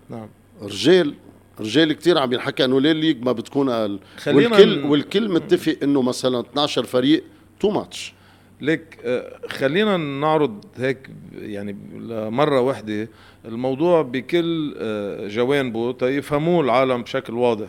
نعم. 0.09 0.27
رجال 0.61 1.13
رجال 1.59 1.93
كتير 1.93 2.17
عم 2.17 2.33
ينحكى 2.33 2.65
إنه 2.65 2.81
ليه 2.81 2.91
ال 2.91 2.96
league 2.96 3.23
ما 3.23 3.31
بتكون 3.31 3.69
أقل 3.69 3.99
والكل 4.27 4.85
والكل 4.85 5.29
متفق 5.29 5.75
إنه 5.83 6.01
مثلا 6.01 6.39
12 6.39 6.83
فريق 6.83 7.23
too 7.59 7.69
much 7.69 8.13
ليك 8.61 8.99
آه، 9.05 9.39
خلينا 9.47 9.97
نعرض 9.97 10.65
هيك 10.77 11.09
يعني 11.41 11.75
لمرة 11.99 12.61
واحدة 12.61 13.07
الموضوع 13.45 14.01
بكل 14.01 14.75
آه، 14.77 15.27
جوانبه 15.27 15.91
تيفهموه 15.91 16.63
العالم 16.63 17.01
بشكل 17.01 17.33
واضح. 17.33 17.67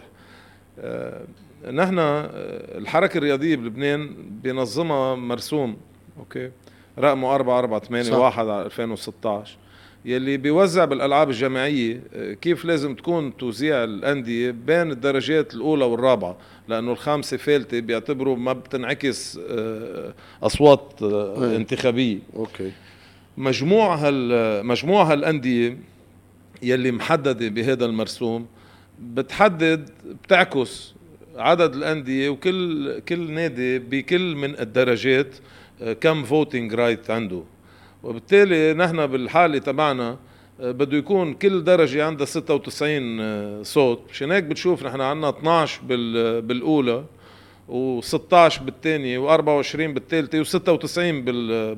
آه، 0.79 1.25
نحن 1.71 1.95
الحركة 1.99 3.19
الرياضية 3.19 3.57
بلبنان 3.57 4.15
بينظمها 4.43 5.15
مرسوم 5.15 5.77
أوكي؟ 6.19 6.51
رقمه 6.99 7.35
4481 7.35 8.39
على 8.39 8.63
2016 8.67 9.57
يلي 10.04 10.37
بيوزع 10.37 10.85
بالألعاب 10.85 11.30
الجامعية 11.30 12.00
كيف 12.40 12.64
لازم 12.64 12.94
تكون 12.94 13.37
توزيع 13.37 13.85
الأندية 13.85 14.50
بين 14.50 14.90
الدرجات 14.90 15.54
الأولى 15.54 15.85
والرابعة؟ 15.85 16.37
لأنه 16.68 16.92
الخامسة 16.92 17.37
فالتة 17.37 17.80
بيعتبروا 17.80 18.37
ما 18.37 18.52
بتنعكس 18.52 19.38
آه، 19.50 20.14
أصوات 20.42 20.92
آه،. 21.02 21.56
انتخابية. 21.56 22.18
أوكي. 22.37 22.73
مجموع 23.37 23.94
هال 23.94 24.66
مجموع 24.66 25.12
هالأندية 25.12 25.78
يلي 26.62 26.92
محددة 26.92 27.49
بهذا 27.49 27.85
المرسوم 27.85 28.47
بتحدد 29.00 29.90
بتعكس 30.25 30.94
عدد 31.37 31.75
الأندية 31.75 32.28
وكل 32.28 32.99
كل 33.09 33.30
نادي 33.30 33.78
بكل 33.78 34.37
من 34.37 34.59
الدرجات 34.59 35.35
آه، 35.82 35.92
كم 35.92 36.25
voting 36.25 36.75
right 36.75 37.11
عنده. 37.11 37.42
وبالتالي 38.02 38.75
نحن 38.75 39.06
بالحالة 39.06 39.59
تبعنا 39.59 40.16
آه، 40.61 40.71
بده 40.71 40.97
يكون 40.97 41.35
كل 41.35 41.64
درجة 41.64 42.04
عندها 42.06 42.26
96 42.26 43.21
آه، 43.21 43.62
صوت. 43.62 44.02
مشان 44.11 44.32
هيك 44.32 44.44
بتشوف 44.44 44.87
نحن 44.87 45.00
عندنا 45.00 45.28
12 45.28 45.80
بالأولى 46.40 47.04
و16 47.68 48.62
بالثانية 48.62 49.18
و24 49.37 49.76
بالثالثة 49.76 50.44
و96 50.44 50.99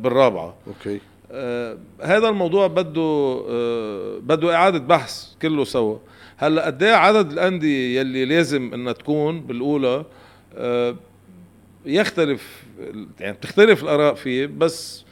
بالرابعة. 0.01 0.55
أوكي. 0.67 1.01
آه 1.33 1.79
هذا 2.03 2.29
الموضوع 2.29 2.67
بده 2.67 3.45
آه 3.51 4.19
بده 4.23 4.55
إعادة 4.55 4.79
بحث 4.79 5.27
كله 5.43 5.65
سوا. 5.65 5.99
هلأ 6.37 6.67
قد 6.67 6.83
إيه 6.83 6.93
عدد 6.93 7.33
الأندية 7.33 8.01
يلي 8.01 8.25
لازم 8.25 8.75
إنها 8.75 8.93
تكون 8.93 9.41
بالأولى 9.41 10.05
آه 10.57 10.97
يختلف 11.87 12.65
يعني 13.21 13.37
بتختلف 13.37 13.83
الآراء 13.83 14.15
فيه 14.15 14.47
بس 14.47 15.04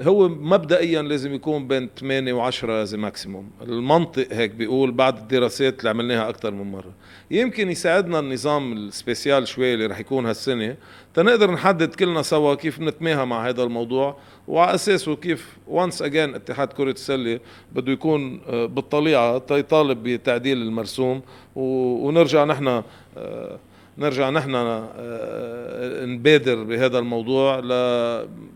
هو 0.00 0.28
مبدئيا 0.28 1.02
لازم 1.02 1.34
يكون 1.34 1.68
بين 1.68 1.88
8 2.00 2.50
و10 2.50 2.70
the 2.70 2.96
maximum 2.96 3.50
المنطق 3.62 4.26
هيك 4.32 4.50
بيقول 4.50 4.92
بعد 4.92 5.16
الدراسات 5.18 5.78
اللي 5.78 5.90
عملناها 5.90 6.28
أكثر 6.28 6.50
من 6.50 6.72
مرة. 6.72 6.92
يمكن 7.30 7.70
يساعدنا 7.70 8.18
النظام 8.18 8.72
ال 8.72 8.82
spécial 8.82 9.48
شوي 9.48 9.74
اللي 9.74 9.86
رح 9.86 9.98
يكون 10.00 10.26
هالسنة 10.26 10.76
تنقدر 11.14 11.50
نحدد 11.50 11.94
كلنا 11.94 12.22
سوا 12.22 12.54
كيف 12.54 12.80
نتماهى 12.80 13.24
مع 13.24 13.48
هذا 13.48 13.62
الموضوع 13.62 14.16
وعلى 14.48 14.74
أساسه 14.74 15.16
كيف 15.16 15.56
once 15.68 16.02
again 16.02 16.34
اتحاد 16.34 16.68
كرة 16.68 16.90
السلة 16.90 17.40
بده 17.72 17.92
يكون 17.92 18.40
آه، 18.46 18.66
بالطليعة 18.66 19.42
يطالب 19.50 20.02
بتعديل 20.02 20.62
المرسوم 20.62 21.22
ونرجع 21.54 22.44
نحن 22.44 22.82
آه، 23.16 23.58
نرجع 23.98 24.30
نحن 24.30 24.54
آه، 24.54 26.04
نبادر 26.04 26.62
بهذا 26.62 26.98
الموضوع 26.98 27.58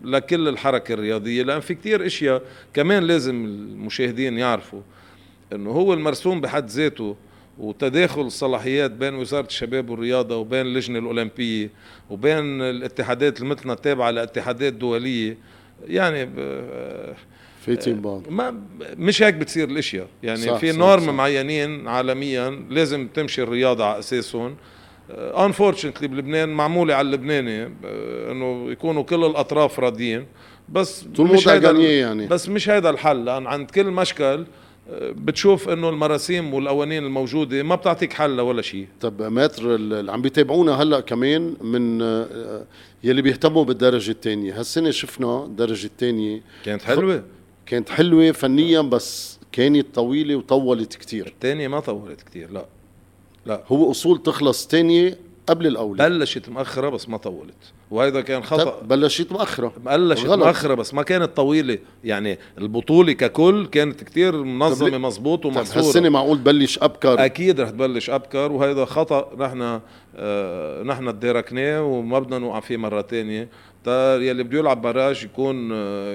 لكل 0.04 0.48
الحركة 0.48 0.92
الرياضية 0.94 1.42
لأن 1.42 1.60
في 1.60 1.74
كتير 1.74 2.06
أشياء 2.06 2.42
كمان 2.74 3.02
لازم 3.02 3.44
المشاهدين 3.44 4.38
يعرفوا 4.38 4.80
إنه 5.52 5.70
هو 5.70 5.94
المرسوم 5.94 6.40
بحد 6.40 6.68
ذاته 6.68 7.16
وتداخل 7.58 8.20
الصلاحيات 8.20 8.90
بين 8.90 9.14
وزارة 9.14 9.46
الشباب 9.46 9.90
والرياضة 9.90 10.36
وبين 10.36 10.60
اللجنة 10.60 10.98
الأولمبية 10.98 11.70
وبين 12.10 12.62
الاتحادات 12.62 13.38
اللي 13.40 13.48
مثلنا 13.48 13.72
التابعة 13.72 14.10
لاتحادات 14.10 14.72
دولية. 14.72 15.36
يعني 15.86 16.30
في 17.64 17.76
تيم 17.76 18.00
بعض 18.00 18.22
ما 18.28 18.54
مش 18.96 19.22
هيك 19.22 19.34
بتصير 19.34 19.68
الأشياء. 19.68 20.06
يعني 20.22 20.40
صح 20.40 20.56
في 20.56 20.72
norms 20.72 21.16
معينين 21.16 21.88
عالميا 21.88 22.50
لازم 22.70 23.08
تمشي 23.08 23.42
الرياضة 23.42 23.84
على 23.84 23.98
أساسهم. 23.98 24.56
unfortunately 25.16 26.08
بلبنان 26.08 26.48
معمولة 26.48 26.94
على 26.94 27.06
اللبناني 27.06 27.62
آه، 27.62 28.32
إنه 28.32 28.70
يكونوا 28.70 29.02
كل 29.02 29.24
الأطراف 29.24 29.80
راضيين. 29.80 30.26
بس 30.68 31.04
مش 31.18 31.48
هيدا 31.48 31.70
يعني. 31.70 32.26
بس 32.26 32.48
مش 32.48 32.68
هيدا 32.70 32.90
الحل 32.90 33.24
لأن 33.24 33.46
عند 33.46 33.70
كل 33.70 33.84
مشكل 33.86 34.44
آه، 34.90 35.10
بتشوف 35.10 35.68
إنه 35.68 35.88
المراسيم 35.88 36.54
والقوانين 36.54 37.04
الموجودة 37.04 37.62
ما 37.62 37.74
بتعطيك 37.74 38.12
حل 38.12 38.40
ولا 38.40 38.62
شيء. 38.62 38.86
طب 39.00 39.22
maître 39.22 39.74
اللي 39.74 40.12
عم 40.12 40.22
بيتابعونا 40.22 40.82
هلأ 40.82 41.00
كمان 41.00 41.54
من 41.60 42.02
آه، 42.02 42.64
يلي 43.04 43.22
بيهتموا 43.22 43.64
بالدرجة 43.64 44.10
الثانية 44.10 44.58
هالسنة 44.58 44.90
شفنا 44.90 45.44
الدرجه 45.44 45.86
الثانية 45.86 46.40
كانت 46.64 46.82
حلوة. 46.82 47.24
كانت 47.66 47.88
حلوة 47.88 48.32
فنيا 48.32 48.80
بس 48.80 49.38
كانت 49.52 49.86
طويلة 49.94 50.36
وطولت 50.36 50.94
كتير. 50.94 51.26
الثانية 51.26 51.68
ما 51.68 51.80
طولت 51.80 52.20
كتير 52.22 52.50
لا. 52.50 52.66
لا. 53.46 53.62
هو 53.68 53.90
أصول 53.90 54.22
تخلص 54.22 54.68
ثانية 54.68 55.18
قبل 55.46 55.66
الاولى 55.66 56.08
بلشت 56.08 56.48
مأخرة 56.48 56.88
بس 56.88 57.08
ما 57.08 57.16
طولت. 57.16 57.72
وهذا 57.90 58.20
كان 58.20 58.42
خطأ 58.42 58.80
بلشت 58.82 59.32
مؤخرة. 59.32 59.72
بلشت 59.84 60.26
غلط. 60.26 60.44
مأخرة 60.44 60.74
بس 60.74 60.94
ما 60.94 61.02
كانت 61.02 61.36
طويلة. 61.36 61.78
يعني 62.04 62.38
البطولة 62.58 63.12
ككل 63.12 63.66
كانت 63.66 64.04
كتير 64.04 64.42
منظمة 64.42 65.08
طب 65.36 65.44
ومحصورة 65.44 65.78
هالسنه 65.78 66.08
معقول 66.08 66.38
بلش 66.38 66.78
أبكر. 66.78 67.24
أكيد 67.24 67.60
رح 67.60 67.70
تبلش 67.70 68.10
أبكر. 68.10 68.52
وهذا 68.52 68.84
خطأ 68.84 69.30
نحن 69.38 69.80
آه 70.16 70.82
نحن 70.82 71.12
تداركناه 71.12 71.82
وما 71.82 72.18
بدنا 72.18 72.38
نوقع 72.38 72.60
فيه 72.60 72.76
مرة 72.76 73.00
تانية. 73.00 73.42
تا 73.42 73.50
يلي 73.86 74.42
بده 74.42 74.58
يلعب 74.58 74.82
براج 74.82 75.24
يكون 75.24 75.72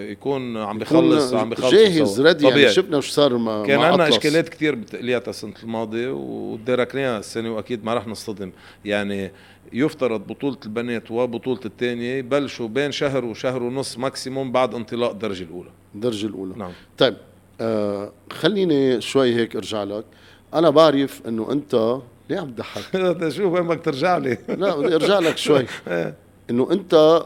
يكون 0.10 0.58
عم 0.58 0.80
بخلص 0.80 1.34
عم 1.34 1.50
بخلص 1.50 1.72
جاهز. 1.72 2.22
ready 2.22 2.48
يعني. 2.48 2.70
شفنا 2.70 3.02
شو 3.02 3.12
صار 3.12 3.38
مع 3.38 3.66
كان 3.66 3.80
عندنا 3.80 4.04
أطلس. 4.04 4.16
إشكاليات 4.18 4.50
كثير 4.50 4.76
بتقلياتها 4.76 5.30
السنة 5.30 5.54
الماضية 5.64 6.12
وتداركناها 6.12 7.20
السنة 7.20 7.56
وأكيد 7.56 7.86
ما 7.86 7.94
رح 7.94 8.08
نصطدم. 8.08 8.52
يعني 8.86 9.32
يفترض 9.74 10.28
بطولة 10.28 10.58
البنات 10.66 11.12
وبطولة 11.12 11.60
الثانية 11.66 12.16
يبلشوا 12.18 12.68
بين 12.68 12.92
شهر 12.92 13.26
وشهر 13.26 13.64
ونص 13.64 13.98
maximum 13.98 14.52
بعد 14.52 14.76
انطلاق 14.76 15.12
الدرجة 15.12 15.44
الأولى. 15.44 15.70
الدرجة 15.96 16.26
الأولى. 16.28 16.54
نعم. 16.58 16.72
طيب 16.98 17.16
آه 17.62 18.12
خليني 18.32 19.02
شوي 19.02 19.36
هيك 19.36 19.56
أرجع 19.56 19.84
لك. 19.84 20.06
أنا 20.54 20.70
بعرف 20.70 21.22
إنه 21.28 21.52
أنت 21.52 21.98
ليه 22.30 22.40
عم 22.40 22.52
تضحك؟ 22.52 23.30
شوف 23.38 23.54
وين 23.54 23.68
بدك 23.68 23.86
ترجع 23.86 24.18
لي؟ 24.18 24.38
لا 24.50 24.76
بدي 24.76 24.96
أرجع 24.96 25.20
لك 25.20 25.38
شوي. 25.38 25.66
إنه 26.50 26.72
أنت 26.72 27.22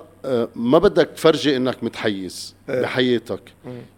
ما 0.55 0.77
بدك 0.77 1.09
تفرجي 1.15 1.57
إنك 1.57 1.83
متحيز 1.83 2.55
إيه. 2.69 2.81
بحياتك. 2.81 3.53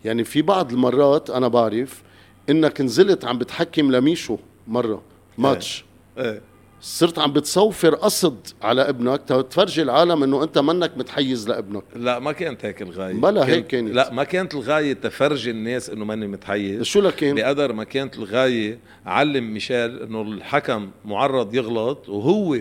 يعني 0.06 0.24
في 0.24 0.42
بعض 0.42 0.72
المرات 0.72 1.30
أنا 1.30 1.48
بعرف 1.48 2.02
إنك 2.50 2.82
نزلت 2.82 3.26
عم 3.26 3.38
بتحكم 3.38 3.92
لميشو 3.92 4.38
مرة 4.68 5.02
ماتش. 5.38 5.86
إيه. 6.18 6.42
صرت 6.82 7.20
عم 7.20 7.34
بتصوفر 7.34 7.96
قصد 7.96 8.48
على 8.62 8.90
ابنك 8.90 9.22
تفرجي 9.22 9.82
العالم 9.82 10.24
إنه 10.24 10.44
أنت 10.44 10.58
منك 10.58 10.92
متحيز 10.98 11.50
لابنك. 11.50 11.84
لا 11.96 12.20
ما 12.20 12.32
كانت 12.32 12.66
هيك 12.66 12.82
الغاية. 12.82 13.14
بلا 13.14 13.48
هيك 13.48 13.68
كانت. 13.68 13.92
لا 13.92 14.14
ما 14.14 14.24
كانت 14.24 14.54
الغاية 14.54 14.94
تفرجي 14.94 15.52
الناس 15.52 15.90
إنه 15.90 16.06
ماني 16.06 16.28
متحيز. 16.28 16.82
شو 16.82 17.02
لكن 17.02 17.36
بقدر 17.36 17.74
ما 17.74 17.84
كانت 17.84 18.18
الغاية 18.18 18.80
علم 19.06 19.54
ميشيل 19.54 20.02
إنه 20.02 20.22
الحكم 20.22 20.92
معرض 21.06 21.56
يغلط 21.56 22.10
وهو 22.10 22.58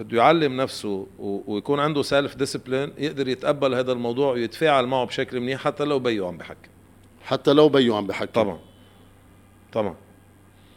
بده 0.00 0.18
يعلم 0.18 0.56
نفسه 0.56 1.06
ويكون 1.18 1.80
عنده 1.80 2.02
self-discipline 2.02 2.92
يقدر 2.98 3.28
يتقبل 3.28 3.74
هذا 3.74 3.92
الموضوع 3.92 4.32
ويتفاعل 4.32 4.86
معه 4.86 5.04
بشكل 5.04 5.40
منيح 5.40 5.60
حتى 5.60 5.84
لو 5.84 5.98
بيو 5.98 6.26
عم 6.26 6.36
بحكي 6.36 6.70
حتى 7.24 7.52
لو 7.52 7.68
بيو 7.68 7.96
عم 7.96 8.06
بحكي 8.06 8.32
طبعا. 8.32 8.58
طبعا. 9.72 9.94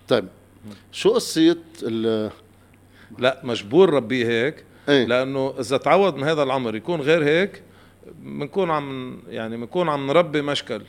طيب. 0.07 0.27
شو 0.91 1.13
قصة 1.13 1.57
ال 1.83 2.31
لا 3.19 3.41
مجبور 3.43 3.89
ربيه 3.89 4.25
هيك. 4.25 4.65
إيه. 4.89 5.05
لأنه 5.05 5.53
إذا 5.59 5.77
تعود 5.77 6.15
من 6.15 6.23
هذا 6.23 6.43
العمر 6.43 6.75
يكون 6.75 7.01
غير 7.01 7.23
هيك 7.23 7.63
بنكون 8.19 8.71
عم 8.71 9.19
يعني 9.27 9.57
بنكون 9.57 9.89
عم 9.89 10.07
نربي 10.07 10.41
مشكل 10.41 10.81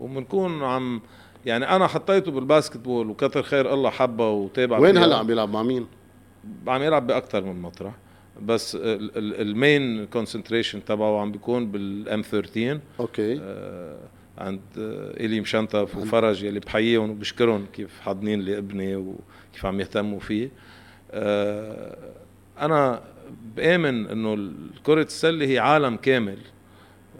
وبنكون 0.00 0.62
عم 0.62 1.00
يعني 1.46 1.68
أنا 1.76 1.86
حطيته 1.86 2.30
بال 2.30 2.43
basketball 2.43 3.10
وكتر 3.10 3.42
خير 3.42 3.74
الله 3.74 3.90
حبه 3.90 4.30
وتابع 4.30 4.78
وين. 4.78 4.98
هلأ 4.98 5.16
عم 5.16 5.26
بيلعب؟ 5.26 5.50
مع 5.50 5.62
مين؟ 5.62 5.86
عم 6.66 6.82
يلعب 6.82 7.06
باكثر 7.06 7.44
من 7.44 7.62
مطرح 7.62 7.92
بس 8.42 8.74
ال- 8.74 9.18
ال- 9.18 9.40
ال 9.40 9.53
main 9.53 10.04
concentration 10.06 10.84
تبعه 10.84 11.20
عم 11.20 11.32
بيكون 11.32 11.70
بال 11.70 12.22
M13 12.22 12.80
okay. 13.00 13.40
آه، 13.42 13.96
عند 14.38 14.60
إلي 15.20 15.40
مشنتف 15.40 15.96
وفرج 15.96 16.42
يلي 16.44 16.60
بحييهم 16.60 17.10
وبشكرهم 17.10 17.66
كيف 17.72 18.00
حاضنين 18.00 18.40
لي 18.40 18.58
ابني 18.58 18.96
وكيف 18.96 19.66
عم 19.66 19.80
يهتموا 19.80 20.20
فيه. 20.20 20.50
آه، 21.10 21.96
أنا 22.60 23.02
بآمن 23.56 24.06
إنه 24.06 24.52
كرة 24.86 25.02
السلة 25.02 25.46
هي 25.46 25.58
عالم 25.58 25.96
كامل 25.96 26.38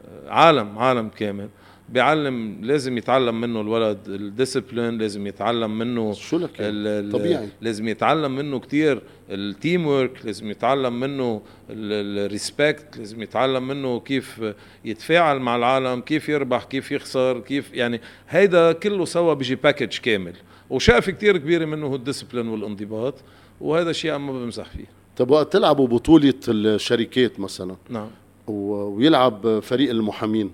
آه، 0.08 0.30
عالم 0.30 0.78
عالم 0.78 1.08
كامل. 1.08 1.48
بيعلم 1.94 2.58
لازم 2.62 2.98
يتعلم 2.98 3.40
منه 3.40 3.60
الولد 3.60 3.98
ال 4.08 4.17
discipline 4.17 4.98
لازم 4.98 5.26
يتعلم 5.26 5.78
منه 5.78 6.12
شو 6.12 6.38
لك 6.38 6.50
ال- 6.60 7.12
طبيعي. 7.12 7.48
لازم 7.60 7.88
يتعلم 7.88 8.36
منه 8.36 8.58
كتير 8.60 9.02
ال 9.30 9.86
teamwork 9.86 10.20
لازم 10.24 10.50
يتعلم 10.50 11.00
منه 11.00 11.42
ال 11.70 11.86
respect 11.86 12.96
لازم 12.98 13.22
يتعلم 13.22 13.68
منه 13.68 14.00
كيف 14.00 14.40
يتفاعل 14.84 15.38
مع 15.38 15.56
العالم 15.56 16.00
كيف 16.00 16.28
يربح 16.28 16.64
كيف 16.64 16.92
يخسر 16.92 17.40
كيف 17.40 17.72
يعني 17.72 18.00
هيدا 18.28 18.72
كله 18.72 19.04
سوا 19.04 19.34
بيجي 19.34 19.54
package 19.54 19.98
كامل. 19.98 20.32
وشقفة 20.70 21.12
كتير 21.12 21.36
كبيرة 21.38 21.64
منه 21.64 21.86
هو 21.86 21.94
ال 21.94 21.99
discipline 21.99 22.48
والانضباط 22.48 23.14
وهذا 23.60 23.92
شيء 23.92 24.16
ما 24.18 24.32
بمزح 24.32 24.64
فيه. 24.70 24.84
طب 25.16 25.30
وقت 25.30 25.52
تلعبوا 25.52 25.86
بطولة 25.86 26.34
الشركات 26.48 27.40
مثلا؟ 27.40 27.76
نعم. 27.88 28.08
ويلعب 28.46 29.60
فريق 29.62 29.90
المحامين. 29.90 30.50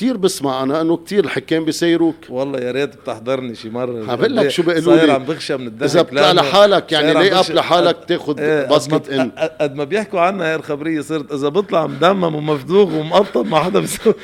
كتير 0.00 0.16
بسمع 0.16 0.62
أنا 0.62 0.80
إنه 0.80 0.96
كتير 0.96 1.24
الحكام 1.24 1.64
بيسيروك 1.64 2.14
والله 2.28 2.58
يا 2.58 2.70
ريت 2.70 2.96
بتحضرني 2.96 3.54
شي 3.54 3.70
مرة. 3.70 4.14
بقول 4.14 4.36
لك 4.36 4.48
شو 4.48 4.62
بيقولوا 4.62 4.84
صاير 4.96 5.06
لي. 5.06 5.12
عم 5.12 5.24
بخشى 5.24 5.56
من 5.56 5.66
الضحك 5.66 5.90
إذا 5.90 6.02
بتطلع 6.02 6.32
لحالك 6.32 6.92
يعني 6.92 7.12
صاير 7.12 7.18
lay-up 7.30 7.44
لحالك 7.50 7.96
تاخذ 8.08 8.40
إيه، 8.40 8.66
basket 8.66 9.08
and 9.10 9.30
قد- 9.60 9.74
ما 9.74 9.84
بيحكوا 9.84 10.20
عنها 10.20 10.46
هاي 10.46 10.54
الخبرية 10.54 11.00
صرت 11.00 11.32
إذا 11.32 11.48
بطلع 11.48 11.86
مدمم 11.86 12.34
ومفدوغ 12.34 12.94
ومقطب 12.98 13.46
ما 13.46 13.58
حدا 13.60 13.80
بيسوي 13.80 14.14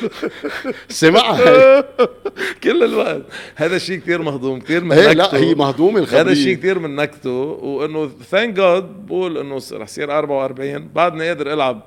سمعها 0.89 1.81
كل 2.65 2.85
الوقت. 2.85 3.23
هذا 3.57 3.77
الشيء 3.77 3.99
كثير 3.99 4.23
مهضوم 4.23 4.61
كثير 4.61 4.85
من 4.85 4.93
هي 4.93 5.07
نكته 5.15 5.15
لا 5.39 5.45
هي 5.45 5.55
مهضومة 5.55 6.01
هذا 6.11 6.23
الشيء 6.33 6.43
الخبريه 6.45 6.55
كثير 6.57 6.79
من 6.79 6.97
نكته 6.97 7.31
وإنه 7.63 8.11
thank 8.31 8.55
God 8.55 8.85
بقول 9.07 9.39
إنه 9.39 9.61
رح 9.73 9.89
صير 9.89 10.19
44 10.19 10.89
بعدني 10.95 11.29
قادر 11.29 11.53
العب 11.53 11.83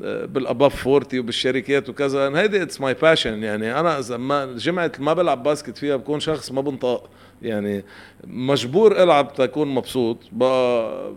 بال 0.00 0.25
above 0.25 0.88
40 0.88 1.04
وبالشركات 1.18 1.88
وكذا. 1.88 2.38
هيدي 2.40 2.62
it's 2.62 2.80
my 2.80 2.94
passion 2.94 3.42
يعني 3.42 3.80
أنا 3.80 3.98
إذا 3.98 4.16
ما 4.16 4.44
جمعة 4.46 4.92
ما 4.98 5.12
بلعب 5.12 5.42
basket 5.42 5.78
فيها 5.78 5.96
بكون 5.96 6.20
شخص 6.20 6.52
ما 6.52 6.60
بنطاق. 6.60 7.08
يعني 7.42 7.84
مجبور 8.26 9.02
ألعب 9.02 9.32
تكون 9.34 9.68
مبسوط. 9.68 10.18
بقى 10.32 11.12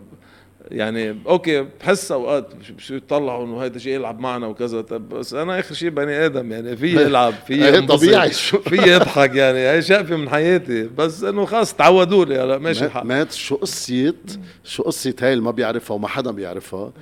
يعني 0.70 1.18
okay 1.28 1.66
بحس 1.80 2.12
أوقات 2.12 2.48
شو 2.78 2.94
يطلعوا 2.94 3.44
إنه 3.46 3.58
هيدا 3.62 3.78
جاي 3.78 3.94
يلعب 3.94 4.20
معنا 4.20 4.46
وكذا. 4.46 4.80
طب 4.80 5.08
بس 5.08 5.34
أنا 5.34 5.58
آخر 5.58 5.74
شيء 5.74 5.88
بني 5.90 6.26
آدم. 6.26 6.52
يعني 6.52 6.76
في 6.76 6.92
يلعب 7.06 7.34
في 7.46 7.80
طبيعي. 7.80 8.30
في 8.30 8.76
يضحك. 8.92 9.34
يعني 9.34 9.58
هي 9.58 9.82
شقفه 9.82 10.16
من 10.16 10.28
حياتي. 10.28 10.82
بس 10.82 11.22
إنه 11.24 11.44
خلص 11.44 11.74
تعودوا 11.74 12.24
لي. 12.24 12.38
هلا 12.38 12.58
ماشي 12.58 12.80
ما- 12.80 12.86
الحق 12.86 13.04
مات 13.04 13.32
شو 13.32 13.56
قصة 13.56 14.14
شو 14.64 14.82
قصة 14.82 15.14
هاي 15.20 15.32
اللي 15.32 15.44
ما 15.44 15.50
بيعرفها 15.50 15.94
وما 15.94 16.08
حدا 16.08 16.30
بيعرفها؟ 16.30 16.92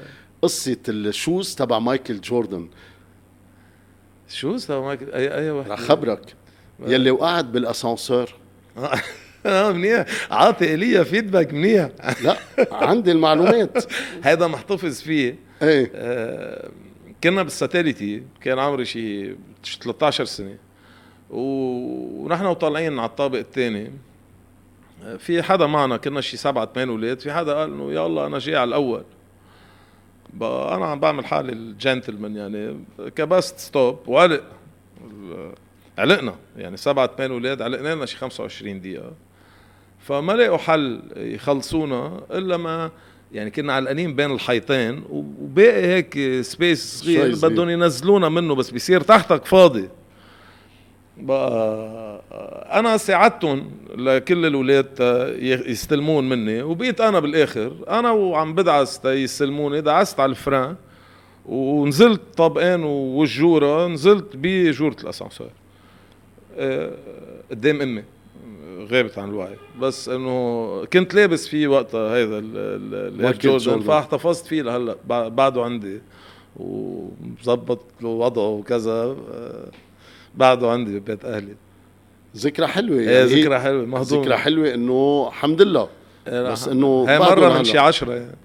قصة 0.43 0.77
ال 0.89 1.00
shoes 1.00 1.55
تبع 1.55 1.79
مايكل 1.79 2.21
جوردن. 2.21 2.69
شو 4.29 4.55
استوى 4.55 4.83
معك 4.83 5.03
اي 5.03 5.35
أي 5.35 5.51
واحد. 5.51 5.71
رح 5.71 5.81
خبرك. 5.81 6.35
يلي 6.87 7.11
وقعت 7.11 7.45
بالاسانسور 7.45 8.35
آه 9.47 9.73
منيح. 9.73 10.07
عاطي 10.31 10.69
ايليا 10.69 11.03
feedback 11.03 11.55
منيح. 11.55 11.89
لا 12.25 12.37
عندي 12.73 13.13
المعلومات. 13.13 13.85
هذا 14.23 14.47
محتفظ 14.47 15.01
فيه. 15.01 15.37
إيه. 15.63 15.93
آه، 15.95 16.71
كنا 17.25 17.43
بالساتيليتي 17.43 18.23
كان 18.41 18.59
عمري 18.59 18.85
شي 18.85 19.35
13 19.83 20.25
سنة. 20.25 20.57
ونحن 21.31 22.47
وطالعين 22.47 22.99
على 22.99 23.09
الطابق 23.09 23.39
الثاني. 23.39 23.93
في 25.19 25.43
حدا 25.43 25.67
معنا 25.67 25.97
كنا 25.97 26.21
شي 26.21 26.37
سبعة 26.37 26.71
ثمان 26.75 26.89
أولاد 26.89 27.21
في 27.21 27.33
حدا 27.33 27.55
قال 27.55 27.73
إنه 27.73 27.93
يا 27.93 28.07
الله 28.07 28.27
أنا 28.27 28.39
جاي 28.39 28.57
على 28.57 28.69
الأول. 28.69 29.05
أنا 30.43 30.87
عم 30.87 31.01
بعمل 31.01 31.27
حالي 31.27 31.53
الجنتلمان 31.53 32.37
يعني 32.37 32.77
كبست 33.17 33.59
stop 33.59 33.99
وعلق 34.07 34.43
علقنا 35.99 36.35
يعني 36.57 36.77
سبعة 36.77 37.11
ثمان 37.17 37.31
أولاد 37.31 37.63
علقنا 37.63 37.95
لنا 37.95 38.07
شي 38.07 38.17
25 38.17 38.81
دقيقة. 38.81 39.13
فما 39.99 40.33
لقوا 40.33 40.59
حل 40.59 41.01
يخلصونا 41.17 42.21
إلا 42.31 42.57
ما 42.57 42.91
يعني 43.33 43.51
كنا 43.51 43.73
علقانين 43.73 44.17
بين 44.17 44.31
الحيطين 44.31 45.05
وباقي 45.11 45.87
هيك 45.87 46.43
سبيس 46.43 47.01
صغير. 47.05 47.35
بدهم 47.35 47.69
ينزلونا 47.69 48.29
منه 48.29 48.55
بس 48.55 48.71
بيصير 48.71 49.01
تحتك 49.01 49.45
فاضي. 49.47 49.89
بقى 51.17 52.10
أنا 52.33 52.97
ساعدتهم 52.97 53.71
لكل 53.97 54.47
الأولاد 54.47 54.89
يستلمون 55.67 56.29
مني 56.29 56.63
وبقيت 56.63 57.01
أنا 57.01 57.21
بالآخر. 57.21 57.73
أنا 57.89 58.11
وعم 58.11 58.55
بدعس 58.55 59.05
يستلموني 59.05 59.81
دعست 59.81 60.21
على 60.21 60.31
الفران 60.31 60.77
ونزلت 61.47 62.21
طبقين 62.37 62.85
والجوره 62.85 63.87
نزلت 63.87 64.29
بجورة 64.35 64.97
الأسانسير. 65.03 65.51
آه، 66.57 66.93
قدام 67.51 67.83
أمي 67.83 68.03
غابت 68.93 69.19
عن 69.19 69.29
الوعي. 69.29 69.57
بس 69.81 70.09
إنه 70.09 70.85
كنت 70.85 71.15
لابس 71.15 71.49
فيه 71.49 71.69
وقتها 71.69 72.17
هيدا 72.17 72.39
ال 72.39 72.63
Air 72.63 73.37
Jordan 73.37 73.81
فاحتفظت 73.81 74.47
فيه 74.47 74.63
لهلأ 74.63 74.97
بعده 75.29 75.63
عندي 75.63 76.01
ومظبط 76.57 77.81
له 78.01 78.09
وضعه 78.09 78.49
وكذا. 78.49 79.17
آه، 79.33 79.69
بعده 80.35 80.71
عندي 80.71 80.99
ببيت 80.99 81.25
أهلي. 81.25 81.55
ذكرى 82.37 82.67
حلوة 82.67 82.99
إيه، 82.99 83.11
يعني 83.11 83.25
ذكرى 83.43 83.59
حلوة 83.61 83.87
مهضوم. 83.87 84.23
ذكرى 84.23 84.37
حلوة 84.37 84.75
إنه 84.75 85.27
الحمد 85.29 85.63
لله 85.63 85.89
إيه، 86.29 86.43
بس 86.43 86.69
إنه 86.69 87.05
هي 87.09 87.19
مرة 87.19 87.59
من 87.59 87.65
شي 87.65 87.79
عشرة. 87.79 88.13
يعني. 88.13 88.37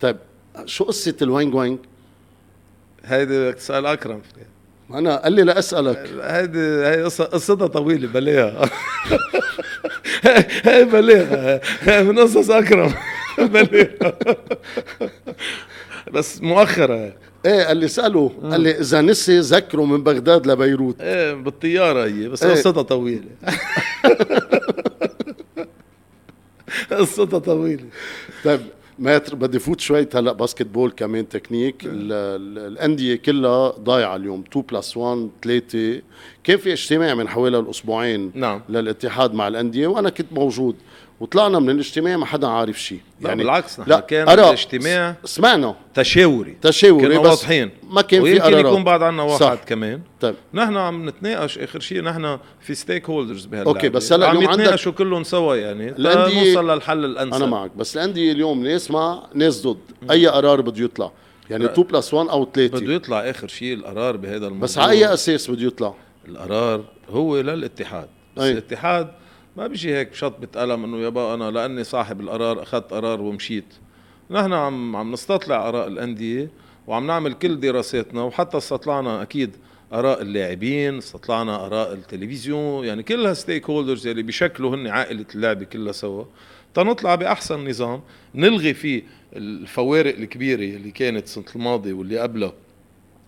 طيب 0.00 0.16
شو 0.66 0.84
قصة 0.84 1.16
ال 1.22 1.28
wing 1.28 1.54
wing؟ 1.54 1.78
هيدي 3.04 3.44
بدك 3.48 3.54
تسأل 3.54 3.86
أكرم. 3.86 4.20
فيها 4.34 4.98
أنا 4.98 5.16
قال 5.16 5.32
لي 5.32 5.42
لأسألك. 5.42 6.10
هيدي 6.22 6.58
هي 6.58 7.02
قصتها 7.04 7.66
طويلة 7.66 8.08
بلاها 8.08 8.70
هي 10.64 10.84
بلاها 10.84 11.60
من 12.02 12.18
قصص 12.18 12.50
أكرم. 12.50 12.94
بلاها 13.38 14.16
بس 16.12 16.42
مؤخرة 16.42 17.12
إيه 17.46 17.64
قال 17.64 17.76
لي 17.76 17.86
اساله 17.86 18.30
قال 18.42 18.60
لي 18.60 18.70
إذا 18.80 19.00
نسي 19.00 19.38
ذكره 19.38 19.84
من 19.84 20.02
بغداد 20.02 20.46
لبيروت. 20.46 21.00
إيه 21.00 21.34
بالطيارة 21.34 22.04
هي 22.04 22.28
بس 22.28 22.42
إيه. 22.42 22.52
قصتها 22.52 22.82
طويله 22.82 23.28
قصتها 26.90 27.38
طويله 27.52 27.84
طيب 28.44 28.60
maître 28.98 29.34
بدي 29.34 29.58
فوت 29.58 29.80
شوي. 29.80 30.06
هلأ 30.14 30.32
basketball 30.32 30.90
كمان 30.90 31.28
تكنيك 31.28 31.82
الأندية 31.84 33.16
كلها 33.16 33.68
ضايعة 33.70 34.16
اليوم. 34.16 34.44
2 34.50 34.64
plus 34.72 34.96
1 34.96 35.30
3 35.42 36.02
كان 36.44 36.56
في 36.56 36.72
اجتماع 36.72 37.14
من 37.14 37.28
حوالي 37.28 37.58
الأسبوعين 37.58 38.32
نعم. 38.34 38.60
للاتحاد 38.68 39.34
مع 39.34 39.48
الأندية؟ 39.48 39.86
وأنا 39.86 40.10
كنت 40.10 40.32
موجود. 40.32 40.76
وطلعنا 41.20 41.58
من 41.58 41.70
الاجتماع 41.70 42.16
ما 42.16 42.26
حدا 42.26 42.46
عارف 42.46 42.82
شيء 42.82 43.00
يعني 43.20 43.42
بالعكس 43.42 43.80
نحن 43.80 43.90
لا 43.90 44.00
كان 44.00 44.28
الاجتماع 44.28 45.14
سمعنا. 45.24 45.74
تشاوري. 45.94 46.56
تشاوري 46.62 47.08
كنا 47.08 47.20
بس 47.20 47.28
واضحين. 47.28 47.70
ما 47.90 48.02
كان 48.02 48.24
في 48.24 48.38
قرارات. 48.38 48.64
يكون 48.64 48.84
بعد 48.84 49.02
عنا 49.02 49.22
واحد 49.22 49.40
صح. 49.40 49.54
كمان. 49.54 50.00
طيب. 50.20 50.34
نحن 50.54 50.76
عم 50.76 51.08
نتناقش 51.08 51.58
آخر 51.58 51.80
شيء 51.80 52.02
نحن 52.02 52.38
في 52.60 52.74
stakeholders 52.74 53.44
بهاللعبة. 53.44 53.70
okay 53.70 53.88
بس 53.88 54.12
هلا 54.12 54.28
عم 54.28 54.42
يتناقشوا 54.42 54.92
كلهم 54.92 55.24
سوا 55.24 55.56
يعني. 55.56 55.94
نوصل 55.98 56.70
للحل 56.70 57.04
الأنسب. 57.04 57.34
أنا 57.34 57.46
معك 57.46 57.70
بس 57.76 57.96
الأندية 57.96 58.32
اليوم 58.32 58.62
ناس 58.62 58.90
مع 58.90 59.22
ناس 59.34 59.66
ضد. 59.66 60.10
أي 60.10 60.26
قرار 60.26 60.60
بده 60.60 60.84
يطلع؟ 60.84 61.12
يعني 61.50 61.64
2 61.64 61.86
plus 61.86 62.14
1 62.14 62.28
أو 62.28 62.48
3 62.54 62.78
بده 62.78 62.94
يطلع 62.94 63.30
آخر 63.30 63.48
شيء 63.48 63.74
القرار 63.74 64.16
بهذا 64.16 64.36
الموضوع. 64.46 64.58
بس 64.58 64.78
على 64.78 64.92
أي 64.92 65.14
أساس 65.14 65.50
بده 65.50 65.66
يطلع؟ 65.66 65.94
القرار 66.28 66.84
هو 67.10 67.40
للاتحاد. 67.40 68.08
بس 68.36 68.42
أي. 68.42 68.50
الاتحاد 68.50 69.10
ما 69.60 69.66
بيجي 69.66 69.94
هيك 69.94 70.10
بشطبة 70.10 70.60
قلم 70.60 70.84
إنه 70.84 70.98
يابا 70.98 71.34
أنا 71.34 71.50
لأني 71.50 71.84
صاحب 71.84 72.20
القرار 72.20 72.62
أخذت 72.62 72.90
قرار 72.90 73.20
ومشيت. 73.20 73.64
نحن 74.30 74.52
عم 74.52 74.96
عم 74.96 75.12
نستطلع 75.12 75.68
آراء 75.68 75.88
الأندية 75.88 76.50
وعم 76.86 77.06
نعمل 77.06 77.32
كل 77.32 77.60
دراساتنا 77.60 78.22
وحتى 78.22 78.56
استطلعنا 78.56 79.22
أكيد 79.22 79.56
آراء 79.92 80.22
اللاعبين 80.22 80.98
استطلعنا 80.98 81.66
آراء 81.66 81.92
التلفزيون 81.92 82.84
يعني 82.84 83.02
كلها 83.02 83.34
stakeholders 83.34 84.06
اللي 84.06 84.22
بيشكلوا 84.22 84.74
هن 84.76 84.86
عائلة 84.86 85.26
اللعبة 85.34 85.64
كلها 85.64 85.92
سوا. 85.92 86.24
تنطلع 86.74 87.14
بأحسن 87.14 87.68
نظام 87.68 88.00
نلغي 88.34 88.74
فيه 88.74 89.02
الفوارق 89.36 90.16
الكبيرة 90.16 90.76
اللي 90.76 90.90
كانت 90.90 91.24
السنة 91.24 91.44
الماضية 91.56 91.92
واللي 91.92 92.18
قبلها 92.18 92.52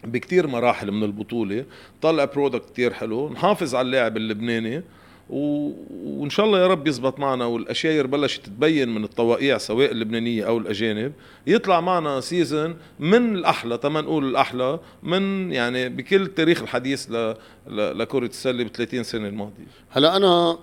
بكتير 0.04 0.46
مراحل 0.46 0.90
من 0.90 1.04
البطولة. 1.04 1.64
طلع 2.02 2.24
product 2.24 2.70
كتير 2.70 2.92
حلو. 2.92 3.28
نحافظ 3.28 3.74
على 3.74 3.86
اللاعب 3.86 4.16
اللبناني. 4.16 4.82
و... 5.30 5.70
وإن 6.04 6.30
شاء 6.30 6.46
الله 6.46 6.58
يا 6.58 6.66
رب 6.66 6.86
يزبط 6.86 7.18
معنا 7.18 7.44
والاشاير 7.44 8.06
بلشت 8.06 8.46
تبين 8.46 8.88
من 8.88 9.04
التواقيع 9.04 9.58
سواء 9.58 9.92
اللبنانية 9.92 10.46
أو 10.46 10.58
الأجانب. 10.58 11.12
يطلع 11.46 11.80
معنا 11.80 12.20
season 12.20 12.76
من 13.00 13.34
الأحلى 13.36 13.78
تما 13.78 14.00
نقول 14.00 14.28
الأحلى 14.28 14.80
من 15.02 15.52
يعني 15.52 15.88
بكل 15.88 16.22
التاريخ 16.22 16.62
الحديث 16.62 17.10
ل... 17.10 17.34
ل... 17.68 17.98
لكرة 17.98 18.26
السلة 18.26 18.64
ب 18.64 18.68
30 18.68 19.02
سنة 19.02 19.28
الماضية. 19.28 19.66
هلا 19.90 20.16
أنا 20.16 20.58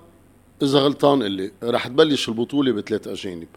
إذا 0.61 0.79
غلطان 0.79 1.21
اللي 1.21 1.51
رح 1.63 1.87
تبلش 1.87 2.29
البطولة 2.29 2.71
بثلاث 2.71 3.07
أجانب. 3.07 3.47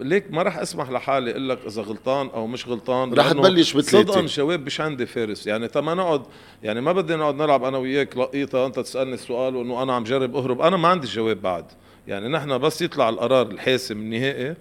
ليك 0.00 0.30
ما 0.30 0.42
راح 0.42 0.58
أسمح 0.58 0.90
لحالي 0.90 1.30
أقول 1.30 1.48
لك 1.48 1.58
إذا 1.66 1.82
غلطان 1.82 2.26
أو 2.26 2.46
مش 2.46 2.68
غلطان 2.68 3.14
راح 3.14 3.32
تبلش 3.32 3.72
بثلاثة. 3.72 4.12
صدقا 4.12 4.26
شباب 4.26 4.66
مش 4.66 4.80
عندي 4.80 5.06
فارس. 5.06 5.46
يعني 5.46 5.68
تما 5.68 5.94
نقعد 5.94 6.22
يعني 6.62 6.80
ما 6.80 6.92
بدي 6.92 7.16
نقعد 7.16 7.34
نلعب 7.34 7.64
أنا 7.64 7.78
وياك 7.78 8.16
لقيطة 8.16 8.66
أنت 8.66 8.80
تسألني 8.80 9.14
السؤال 9.14 9.56
وإنه 9.56 9.82
أنا 9.82 9.92
عم 9.92 10.04
جرب 10.04 10.36
أهرب. 10.36 10.60
أنا 10.60 10.76
ما 10.76 10.88
عندي 10.88 11.06
الجواب 11.06 11.42
بعد. 11.42 11.64
يعني 12.08 12.28
نحن 12.28 12.58
بس 12.58 12.82
يطلع 12.82 13.08
القرار 13.08 13.46
الحاسم 13.46 13.98
النهائي 13.98 14.54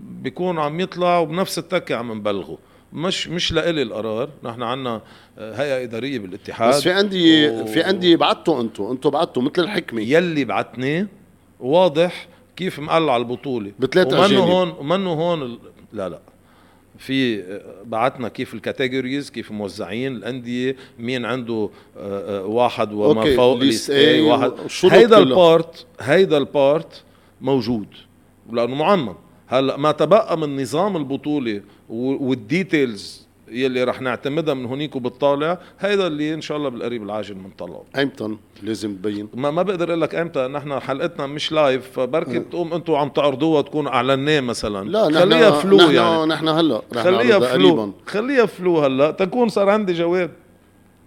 بيكون 0.00 0.58
عم 0.58 0.80
يطلع 0.80 1.18
وبنفس 1.18 1.58
التكة 1.58 1.96
عم 1.96 2.12
نبلغه. 2.12 2.58
مش 2.92 3.28
مش 3.28 3.52
لإلي 3.52 3.82
القرار. 3.82 4.28
نحن 4.42 4.62
عندنا 4.62 5.00
هيئة 5.38 5.82
إدارية 5.84 6.18
بالاتحاد 6.18 6.68
بس 6.68 6.82
في 6.82 6.92
عندي 6.92 7.48
و... 7.48 7.66
في 7.66 7.82
عندي 7.82 8.16
بعتوا 8.16 8.60
أنتم 8.60 8.84
أنتم 8.84 9.10
بعتوا 9.10 9.42
مثل 9.42 9.62
الحكمة. 9.62 10.00
يلي 10.00 10.44
بعتني 10.44 11.06
واضح 11.60 12.28
كيف 12.56 12.80
مقلع 12.80 13.16
البطولة 13.16 13.72
بثلاث 13.78 14.12
ومنه 14.12 14.40
هون 14.40 14.74
ومنه 14.78 15.12
هون. 15.12 15.58
لا 15.92 16.08
لا 16.08 16.20
في 16.98 17.44
بعتنا 17.84 18.28
كيف 18.28 18.54
الكاتيجوريز 18.54 19.30
كيف 19.30 19.52
موزعين 19.52 20.16
الأندية 20.16 20.76
مين 20.98 21.24
عنده 21.24 21.70
آه، 21.96 22.38
آه، 22.40 22.44
واحد 22.44 22.92
وما 22.92 23.20
أوكي. 23.20 23.36
فوق 23.36 23.58
ليست 23.58 23.90
اي 23.90 24.20
واحد 24.20 24.52
هيدا 24.84 25.18
البارت 25.18 25.86
هيدا 26.00 26.38
البارت 26.38 27.02
موجود 27.40 27.86
لأنه 28.52 28.74
معمم 28.74 29.14
هلأ 29.46 29.76
ما 29.76 29.92
تبقى 29.92 30.38
من 30.38 30.62
نظام 30.62 30.96
البطولة 30.96 31.62
وال 31.88 32.19
details 32.19 33.26
يلي 33.50 33.84
رح 33.84 34.00
نعتمدها 34.00 34.54
من 34.54 34.66
هونيك 34.66 34.96
وبالطالع 34.96 35.58
هيدا 35.80 36.06
اللي 36.06 36.34
إن 36.34 36.40
شاء 36.40 36.56
الله 36.56 36.68
بالقريب 36.68 37.02
العاجل 37.02 37.34
بنطلعه 37.34 37.84
ايمتى 37.96 38.36
لازم 38.62 38.94
تبين. 38.94 39.28
ما 39.34 39.50
ما 39.50 39.62
بقدر 39.62 39.88
أقول 39.88 40.00
لك 40.00 40.14
إمتى. 40.14 40.48
نحن 40.48 40.80
حلقتنا 40.80 41.26
مش 41.26 41.52
live 41.52 41.90
فبركي 41.90 42.38
بتقوم 42.38 42.74
أنتم 42.74 42.94
عم 42.94 43.08
تعرضوها 43.08 43.62
تكون 43.62 43.86
اعلناه 43.86 44.40
مثلا. 44.40 44.88
لا 44.88 45.20
خليها 45.20 45.50
flou 45.50 45.76
نحن 45.76 45.94
يعني. 45.94 46.26
نحن 46.26 46.48
هلا 46.48 46.82
رح 46.92 47.02
خليها 47.02 47.38
flou 47.38 47.68
قريبا. 47.68 47.92
خليها 48.06 48.46
flou 48.46 48.78
هلا. 48.78 49.10
تكون 49.10 49.48
صار 49.48 49.68
عندي 49.68 49.92
جواب. 49.92 50.30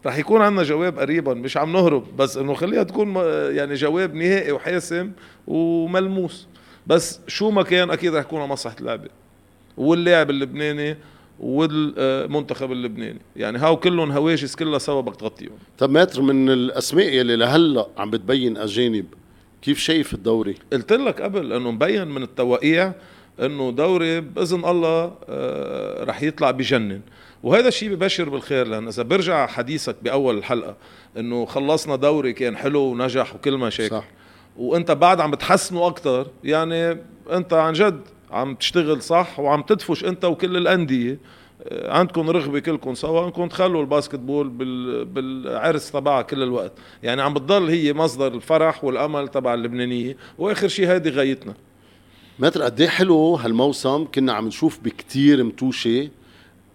رح 0.06 0.18
يكون 0.18 0.42
عندنا 0.42 0.64
جواب 0.64 1.00
قريبا. 1.00 1.34
مش 1.34 1.58
عم 1.58 1.74
نهرب 1.74 2.18
بس 2.18 2.38
إنه 2.38 2.54
خليها 2.54 2.84
تكون 2.84 3.16
يعني 3.50 3.74
جواب 3.74 4.16
نهائي 4.16 4.52
وحاسم 4.52 5.12
وملموس. 5.48 6.48
بس 6.88 7.20
شو 7.28 7.50
ما 7.50 7.64
كان 7.64 7.90
أكيد 7.90 8.16
رح 8.16 8.22
يكون 8.22 8.42
مصلحة 8.42 8.76
اللعبه 8.80 9.10
واللاعب 9.78 10.30
اللبناني. 10.30 10.98
والمنتخب 11.40 12.72
اللبناني. 12.72 13.20
يعني 13.36 13.58
هاو 13.58 13.78
كلهم 13.78 14.12
هواجس 14.12 14.56
كلها 14.56 14.80
سوا 14.80 15.02
بدك 15.02 15.16
تغطيهم. 15.16 15.58
طب 15.78 15.90
ماتر 15.90 16.22
من 16.22 16.50
الأسماء 16.50 17.08
يلي 17.14 17.36
لهلأ 17.36 17.88
عم 17.98 18.10
بتبين 18.10 18.58
أجانب 18.58 19.06
كيف 19.62 19.80
شايف 19.80 20.14
الدوري؟ 20.14 20.56
قلت 20.74 20.94
لك 20.94 21.22
قبل 21.22 21.54
إنه 21.54 21.72
مبين 21.72 22.08
من 22.08 22.24
التوقيع 22.24 22.94
إنه 23.40 23.72
دوري 23.72 24.22
بإذن 24.22 24.66
الله 24.66 25.14
آه، 25.30 26.04
رح 26.04 26.24
يطلع 26.24 26.52
بجنن. 26.52 27.02
وهذا 27.44 27.68
الشيء 27.68 27.90
ببشر 27.90 28.30
بالخير 28.30 28.68
لأن 28.68 28.88
إذا 28.88 29.04
برجع 29.04 29.48
حديثك 29.48 29.96
بأول 30.02 30.38
الحلقة 30.38 30.76
إنه 31.18 31.46
خلصنا 31.46 31.96
دوري 31.96 32.34
كان 32.34 32.58
حلو 32.58 32.82
ونجح 32.82 33.36
وكل 33.36 33.58
ما 33.58 33.70
شاكل 33.70 33.96
صح. 33.96 34.08
وأنت 34.58 34.92
بعد 34.92 35.22
عم 35.22 35.32
بتحسنه 35.32 35.88
أكثر 35.88 36.28
يعني 36.44 36.98
أنت 37.32 37.54
عن 37.54 37.74
جد 37.74 38.02
عم 38.34 38.56
تشتغل 38.56 39.02
صح 39.02 39.40
وعم 39.40 39.62
تدفش 39.62 40.06
انت 40.06 40.26
وكل 40.26 40.58
الأندية. 40.58 41.20
آه، 41.64 41.92
عندكم 41.98 42.30
رغبة 42.30 42.60
كلكم 42.60 42.94
سوا 42.96 43.26
انكم 43.26 43.48
تخلوا 43.48 43.82
الباسكت 43.82 44.16
بول 44.16 44.50
بال... 44.50 45.06
بالعرس 45.06 45.92
تبعها 45.92 46.22
كل 46.22 46.44
الوقت. 46.44 46.72
يعني 47.04 47.22
عم 47.22 47.34
بتضل 47.34 47.68
هي 47.70 47.94
مصدر 47.94 48.28
الفرح 48.28 48.84
والأمل 48.84 49.28
تبع 49.28 49.54
اللبنانية 49.54 50.18
وآخر 50.38 50.68
شيء 50.68 50.88
هذه 50.88 51.10
غايتنا. 51.10 51.54
متر 52.40 52.62
قد 52.62 52.82
إيه 52.82 52.88
حلو 52.88 53.36
هالموسم؟ 53.36 54.06
كنا 54.06 54.34
عم 54.34 54.48
نشوف 54.48 54.80
بكتير 54.80 55.44
متوشة 55.44 56.10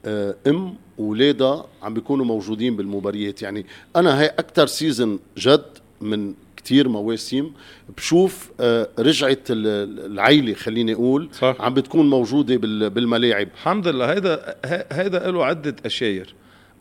آه، 0.05 0.35
أم 0.47 0.75
واولادها 0.99 1.67
عم 1.83 1.95
بيكونوا 1.95 2.25
موجودين 2.25 2.77
بالمباريات. 2.77 3.43
يعني 3.43 3.67
أنا 3.97 4.21
هي 4.21 4.27
أكثر 4.27 4.67
season 4.67 5.19
جد 5.39 5.79
من 6.01 6.35
كتير 6.69 6.89
مواسم. 6.89 7.51
بشوف 7.97 8.51
آه، 8.61 8.89
رجعة 8.99 9.39
العيلة 9.51 10.55
خليني 10.55 10.95
أقول. 10.95 11.29
صح. 11.33 11.57
عم 11.61 11.75
بتكون 11.75 12.11
موجودة 12.11 12.57
بالملاعب. 12.89 13.49
الحمد 13.55 13.89
لله. 13.89 14.13
هيدا 14.13 14.57
هيدا 14.93 15.31
له 15.31 15.45
عدة 15.45 15.77
أشاير. 15.87 16.35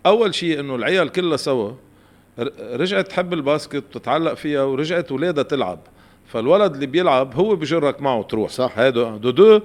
أول 0.05 0.35
شيء 0.35 0.59
إنه 0.59 0.75
العيال 0.75 1.09
كلها 1.09 1.37
سوا 1.37 1.71
رجعت 2.59 3.07
تحب 3.07 3.33
ال 3.33 3.40
basket 3.40 3.83
وتتعلق 3.95 4.33
فيها 4.33 4.63
ورجعت 4.63 5.11
ولادها 5.11 5.43
تلعب. 5.43 5.79
فالولد 6.27 6.73
اللي 6.73 6.85
بيلعب 6.85 7.35
هو 7.35 7.55
بجرك 7.55 8.01
معه 8.01 8.23
تروح. 8.23 8.49
صح. 8.49 8.79
هيدا. 8.79 9.17
دودو 9.17 9.59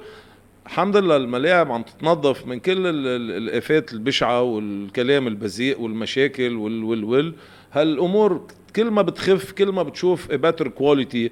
الحمد 0.66 0.96
لله 0.96 1.16
الملاعب 1.16 1.72
عم 1.72 1.82
تتنظف 1.82 2.46
من 2.46 2.58
كل 2.60 2.72
ال- 2.86 2.86
ال- 2.86 3.42
الآفات 3.48 3.92
البشعة 3.92 4.42
والكلام 4.42 5.26
البذيء 5.26 5.80
والمشاكل 5.80 6.56
وال 6.56 6.84
وال 6.84 7.04
وال 7.04 7.34
هالأمور 7.72 8.46
كل 8.76 8.90
ما 8.90 9.02
بتخف 9.02 9.52
كل 9.52 9.68
ما 9.68 9.82
بتشوف 9.82 10.32
better 10.32 10.68
quality 10.68 11.30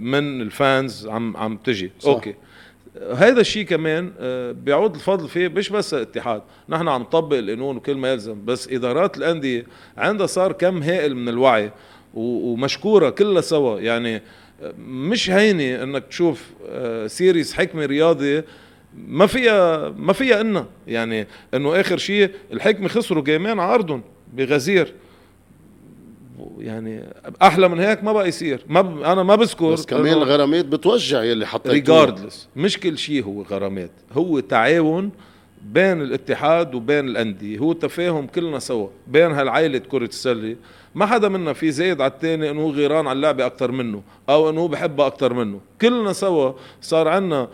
من 0.00 0.40
ال 0.40 0.53
fans 0.53 1.06
عم 1.06 1.36
عم 1.36 1.56
تجي. 1.56 1.90
صح. 2.00 2.08
okay. 2.10 2.34
هذا 3.14 3.40
الشيء 3.40 3.64
كمان 3.64 4.12
آه، 4.20 4.52
بيعود 4.52 4.94
الفضل 4.94 5.28
فيه 5.28 5.48
مش 5.48 5.68
بس 5.70 5.94
الاتحاد. 5.94 6.42
نحن 6.68 6.88
عم 6.88 7.00
نطبق 7.00 7.36
القانون 7.36 7.76
وكل 7.76 7.94
ما 7.94 8.12
يلزم 8.12 8.44
بس 8.44 8.68
إدارات 8.68 9.16
الأندية 9.16 9.66
عندها 9.96 10.26
صار 10.26 10.52
كم 10.52 10.82
هائل 10.82 11.16
من 11.16 11.28
الوعي 11.28 11.72
ومشكورة 12.14 13.10
كلها 13.10 13.40
سوا. 13.40 13.80
يعني 13.80 14.22
آه، 14.62 14.74
مش 14.88 15.30
هينه 15.30 15.82
إنك 15.82 16.04
تشوف 16.06 16.50
آه، 16.68 17.06
series 17.06 17.54
حكمة 17.54 17.86
رياضي 17.86 18.42
ما 19.08 19.26
فيها 19.26 19.88
ما 19.88 20.12
فيها 20.12 20.40
إنا 20.40 20.66
يعني 20.86 21.26
إنه 21.54 21.80
آخر 21.80 21.98
شيء 21.98 22.30
الحكمة 22.52 22.88
خسروا 22.88 23.22
جيمين 23.22 23.60
على 23.60 23.74
ارضهم 23.74 24.02
بغزير. 24.32 24.94
يعني 26.58 27.04
أحلى 27.42 27.68
من 27.68 27.80
هيك 27.80 28.04
ما 28.04 28.12
بقى 28.12 28.28
يصير. 28.28 28.64
ما 28.68 28.80
ب... 28.80 29.02
أنا 29.02 29.22
ما 29.22 29.36
بذكر 29.36 29.72
بس 29.72 29.86
كمان 29.86 30.12
الغرامات 30.12 30.64
بتوجع 30.64 31.22
يلي 31.22 31.46
حطيتوها 31.46 32.04
regardless 32.04 32.48
مش 32.56 32.80
كل 32.80 32.98
شيء 32.98 33.24
هو 33.24 33.42
غرامات 33.42 33.90
هو 34.12 34.40
تعاون 34.40 35.10
بين 35.62 36.02
الاتحاد 36.02 36.74
وبين 36.74 37.08
الأندية. 37.08 37.58
هو 37.58 37.72
تفاهم 37.72 38.26
كلنا 38.26 38.58
سوا. 38.58 38.88
بين 39.06 39.32
هالعائلة 39.32 39.78
كرة 39.78 40.04
السلة. 40.04 40.56
ما 40.94 41.06
حدا 41.06 41.28
منا 41.28 41.52
في 41.52 41.70
زايد 41.70 42.00
على 42.00 42.12
الثاني 42.12 42.50
إنه 42.50 42.70
غيران 42.70 43.06
على 43.06 43.16
اللعبة 43.16 43.46
أكثر 43.46 43.72
منه 43.72 44.02
أو 44.28 44.50
إنه 44.50 44.68
بحبها 44.68 45.06
أكثر 45.06 45.34
منه. 45.34 45.60
كلنا 45.80 46.12
سوا 46.12 46.52
صار 46.80 47.08
عنا 47.08 47.48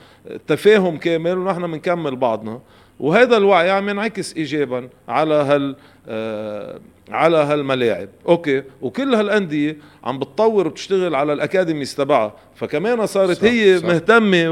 تفاهم 0.47 0.97
كامل 0.97 1.38
ونحن 1.38 1.67
بنكمل 1.73 2.17
بعضنا. 2.17 2.61
وهذا 3.01 3.37
الوعي 3.37 3.71
عم 3.71 3.89
ينعكس 3.89 4.37
ايجابا 4.37 4.89
على 5.09 5.35
هال 5.35 5.77
آه 6.09 6.81
على 7.11 7.37
هالملاعب. 7.37 8.09
أوكي 8.29 8.63
وكل 8.83 9.15
هالأندية 9.15 9.77
عم 10.05 10.19
بتطور 10.19 10.67
وبتشتغل 10.67 11.15
على 11.15 11.33
الأكاديميز 11.33 11.95
تبعها. 11.95 12.37
فكمان 12.55 13.07
صارت 13.07 13.37
صح، 13.37 13.45
هي 13.45 13.79
صح. 13.79 13.85
مهتمة 13.85 14.51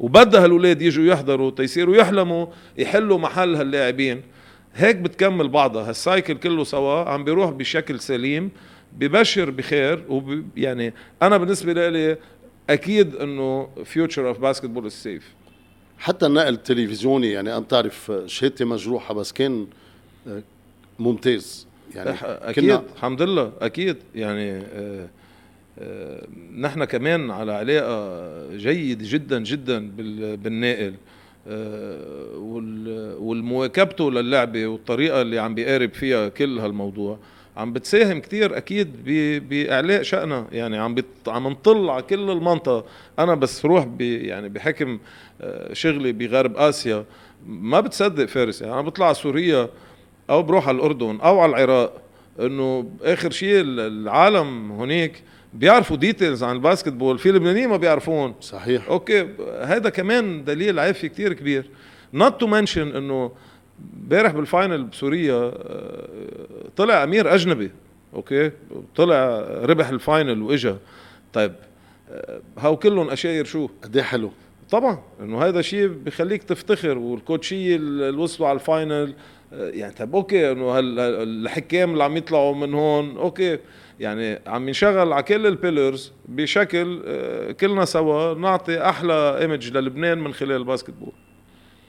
وبدها 0.00 0.44
هالولاد 0.44 0.82
يجوا 0.82 1.04
يحضروا 1.04 1.50
تيصيروا 1.50 1.96
يحلموا 1.96 2.46
يحلوا 2.78 3.18
محل 3.18 3.56
هاللاعبين. 3.56 4.22
هيك 4.74 4.96
بتكمل 4.96 5.48
بعضها. 5.48 5.88
هال 5.88 6.01
cycle 6.01 6.34
كله 6.34 6.64
سوا 6.64 7.08
عم 7.08 7.24
بيروح 7.24 7.50
بشكل 7.50 8.00
سليم 8.00 8.50
ببشر 8.92 9.50
بخير 9.50 10.04
وب 10.08 10.44
يعني 10.56 10.94
أنا 11.22 11.36
بالنسبة 11.36 11.88
لي 11.88 12.16
أكيد 12.70 13.16
إنه 13.16 13.68
future 13.84 14.28
of 14.28 14.38
basketball 14.38 14.86
is 14.86 14.92
safe 14.92 15.34
حتى 16.00 16.26
النقل 16.26 16.54
التلفزيوني 16.54 17.30
يعني 17.30 17.50
أنا 17.50 17.58
بتعرف 17.58 18.12
شهادتي 18.26 18.64
مجروحة 18.64 19.14
بس 19.14 19.32
كان 19.32 19.66
آه، 20.28 20.42
ممتاز. 20.98 21.66
يعني 21.94 22.10
أكيد 22.22 22.64
كنا 22.64 22.82
الحمد 22.96 23.22
لله 23.22 23.52
أكيد. 23.60 23.96
يعني 24.14 24.50
آه، 24.58 25.08
آه، 25.78 26.26
نحن 26.58 26.84
كمان 26.84 27.30
على 27.30 27.52
علاقة 27.52 28.56
جيد 28.56 29.02
جدا 29.02 29.38
جدا 29.44 29.90
بال- 29.90 30.36
بالناقل 30.36 30.94
آه، 31.48 32.36
وال- 32.36 33.14
والمواكبته 33.18 34.10
للعبة 34.10 34.66
والطريقة 34.66 35.22
اللي 35.22 35.38
عم 35.38 35.54
بيقارب 35.54 35.92
فيها 35.94 36.28
كل 36.28 36.58
هالموضوع. 36.58 37.18
عم 37.56 37.72
بتساهم 37.72 38.20
كتير 38.20 38.56
أكيد 38.56 39.04
بإعلاء 39.48 40.02
شأنها. 40.02 40.46
يعني 40.52 40.78
عم 40.78 40.94
بت... 40.94 41.04
عم 41.26 41.48
نطل 41.48 41.88
على 41.88 42.02
كل 42.02 42.30
المنطقة. 42.30 42.84
أنا 43.18 43.34
بس 43.34 43.64
روح 43.64 43.84
ب... 43.84 44.00
يعني 44.00 44.48
بحكم 44.48 44.98
آه، 45.40 45.72
شغلي 45.72 46.12
بغرب 46.12 46.56
آسيا. 46.56 47.04
ما 47.46 47.80
بتصدق 47.80 48.24
فارس. 48.24 48.62
يعني 48.62 48.74
أنا 48.74 48.82
بطلع 48.82 49.06
على 49.06 49.14
سوريا 49.14 49.68
أو 50.30 50.42
بروح 50.42 50.68
على 50.68 50.76
الأردن 50.76 51.20
أو 51.20 51.40
على 51.40 51.50
العراق. 51.50 52.02
إنه 52.40 52.90
آخر 53.02 53.30
شيء 53.30 53.60
العالم 53.60 54.72
هناك 54.72 55.22
بيعرفوا 55.54 55.96
details 55.96 56.42
عن 56.42 56.56
ال 56.56 56.61
basketball. 56.61 57.18
في 57.18 57.32
لبنانيين 57.32 57.68
ما 57.68 57.76
بيعرفون. 57.76 58.34
صحيح. 58.40 58.88
okay. 58.88 59.28
هذا 59.62 59.88
كمان 59.88 60.44
دليل 60.44 60.78
عافيه 60.78 61.08
كتير 61.08 61.32
كبير. 61.32 61.70
not 62.14 62.40
to 62.40 62.46
mention 62.46 62.96
إنه 62.96 63.32
امبارح 64.02 64.32
بال 64.32 64.47
final 64.47 64.84
بسوريا 64.84 65.34
آه، 65.34 66.08
طلع 66.76 67.04
أمير 67.04 67.34
أجنبي 67.34 67.70
okay؟ 68.14 68.50
طلع 68.96 69.38
ربح 69.62 69.88
ال 69.88 69.97
final 69.97 70.42
وإجا. 70.42 70.78
طيب 71.32 71.52
آه، 72.10 72.40
هاو 72.58 72.76
كلهم 72.76 73.10
أشاير 73.10 73.44
شو؟ 73.44 73.68
قد 73.82 73.96
إيه 73.96 74.02
حلو؟ 74.02 74.30
طبعا 74.70 75.02
إنه 75.20 75.42
هذا 75.42 75.62
شيء 75.62 75.88
بخليك 75.88 76.42
تفتخر 76.42 76.98
والكوتشية 76.98 77.76
اللي 77.76 78.22
وصلوا 78.22 78.48
على 78.48 78.56
ال 78.56 78.66
final 78.66 79.14
آه، 79.52 79.70
يعني 79.70 79.92
طب 79.92 80.16
okay 80.16 80.52
إنه 80.52 80.78
الحكام 80.78 81.92
اللي 81.92 82.04
عم 82.04 82.16
يطلعوا 82.16 82.54
من 82.54 82.74
هون 82.74 83.16
okay. 83.16 83.58
يعني 84.00 84.40
عم 84.46 84.68
ينشغل 84.68 85.12
على 85.12 85.22
كل 85.22 85.46
ال 85.46 85.54
pillars 85.54 86.12
بشكل 86.28 87.02
كلنا 87.60 87.84
سوا 87.84 88.34
نعطي 88.34 88.88
أحلى 88.88 89.38
image 89.40 89.76
للبنان 89.76 90.18
من 90.18 90.34
خلال 90.34 90.56
ال 90.56 90.61
basketball. 90.61 91.12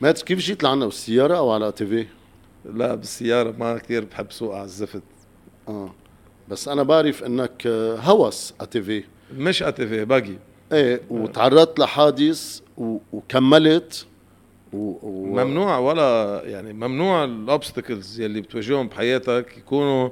maître 0.01 0.21
كيف 0.21 0.39
جيت 0.39 0.63
لعنا؟ 0.63 0.85
بالسيارة 0.85 1.37
أو 1.37 1.51
على 1.51 1.71
ATV؟ 1.71 2.07
لا 2.73 2.95
بالسيارة. 2.95 3.55
ما 3.59 3.77
كثير 3.77 4.03
بحب 4.05 4.31
سوق 4.31 4.55
على 4.55 4.63
الزفت. 4.65 5.01
آه. 5.67 5.93
بس 6.49 6.67
أنا 6.67 6.83
بعرف 6.83 7.23
إنك 7.23 7.63
آه، 7.67 7.95
هوس 7.95 8.53
على 8.59 8.69
ATV. 8.69 9.03
مش 9.37 9.63
ATV 9.63 10.05
buggy. 10.05 10.33
إيه 10.71 11.01
وتعرضت 11.09 11.79
لحادث 11.79 12.59
و- 12.77 12.97
وكملت 13.13 14.05
و... 14.73 14.77
و... 14.77 15.25
ممنوع 15.25 15.77
ولا 15.77 16.41
يعني 16.45 16.73
ممنوع 16.73 17.23
ال 17.23 17.33
obstacles 17.33 18.19
يلي 18.21 18.41
بتواجههم 18.41 18.87
بحياتك 18.87 19.57
يكونوا 19.57 20.09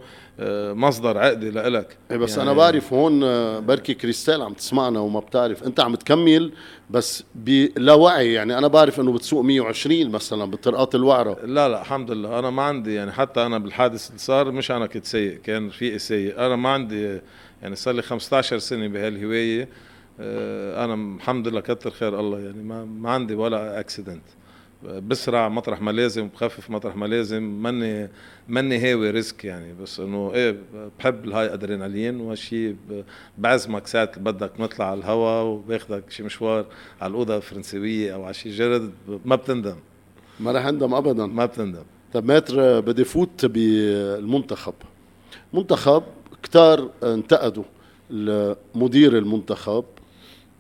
مصدر 0.74 1.18
عقده 1.18 1.50
لإلك. 1.50 1.98
إيه 2.12 2.18
بس 2.18 2.38
يعني 2.38 2.44
أنا 2.44 2.58
بعرف 2.58 2.94
هون 2.94 3.24
آه، 3.24 3.60
بركي 3.60 3.94
كريستال 3.94 4.42
عم 4.42 4.54
تسمعنا 4.54 5.00
وما 5.00 5.20
بتعرف. 5.20 5.64
أنت 5.64 5.80
عم 5.80 5.96
تكمل 5.96 6.52
بس 6.90 7.24
بلا 7.36 7.94
وعي. 7.94 8.34
يعني 8.34 8.58
أنا 8.58 8.68
بعرف 8.68 9.00
إنه 9.00 9.14
بتسوق 9.14 9.44
120 9.44 10.10
مثلا 10.10 10.46
بالطرقات 10.46 10.96
الوعرة. 10.96 11.38
لا 11.46 11.70
لا 11.70 11.82
الحمد 11.82 12.12
لله. 12.12 12.40
أنا 12.40 12.50
ما 12.50 12.64
عندي 12.64 12.94
يعني 12.94 13.12
حتى 13.12 13.46
أنا 13.46 13.58
بالحادث 13.58 14.08
اللي 14.08 14.20
صار 14.20 14.52
مش 14.52 14.72
أنا 14.72 14.88
كنت 14.88 15.06
سايق 15.06 15.42
كان 15.42 15.68
رفيقي 15.68 16.00
سايق 16.00 16.40
أنا 16.40 16.56
ما 16.56 16.70
عندي 16.70 17.20
يعني 17.62 17.76
صار 17.76 17.94
لي 17.94 18.02
15 18.02 18.58
سنة 18.58 18.88
بهالهواية. 18.88 19.70
آه، 20.20 20.86
أنا 20.86 21.16
الحمد 21.16 21.48
لله 21.48 21.62
كتر 21.62 21.92
خير 21.92 22.20
الله. 22.20 22.40
يعني 22.40 22.64
ما 22.64 22.86
ما 22.86 23.10
عندي 23.10 23.36
ولا 23.36 23.80
accident 23.80 24.24
بسرع 24.84 25.50
مطرح 25.50 25.82
ما 25.82 25.92
لازم 25.92 26.28
بخفف 26.28 26.70
مطرح 26.70 26.96
ما 26.96 27.06
لازم. 27.06 27.44
ماني 27.44 28.10
ماني 28.48 28.78
هاوي 28.78 29.10
risk 29.10 29.46
يعني. 29.46 29.74
بس 29.82 30.00
إنه 30.00 30.32
إيه 30.34 30.58
بحب 31.00 31.26
ال 31.26 31.54
high 31.54 31.73
adrenaline 31.73 32.22
وهالشيء 32.22 32.76
بعزمك 33.38 33.88
ساعة 33.88 34.12
اللي 34.18 34.32
بدك 34.32 34.52
نطلع 34.60 34.86
على 34.92 35.00
الهوا 35.00 35.42
وباخدك 35.42 36.12
شي 36.12 36.24
مشوار 36.24 36.66
على 37.02 37.12
القرنة 37.12 37.38
السودا 37.38 38.14
أو 38.14 38.24
على 38.24 38.34
شي 38.34 38.50
جرد 38.50 38.92
ما 39.26 39.36
بتندم. 39.36 39.76
ما 40.40 40.52
رح 40.52 40.66
أندم 40.66 40.94
ابدا. 40.94 41.26
ما 41.26 41.46
بتندم. 41.46 41.84
طب 42.14 42.26
maître 42.26 42.80
بدي 42.80 43.04
فوت 43.04 43.46
بالمنتخب. 43.46 44.74
منتخب 45.54 46.04
كتار 46.44 46.90
انتقدوا. 47.04 47.64
مدير 48.76 49.18
المنتخب 49.18 49.86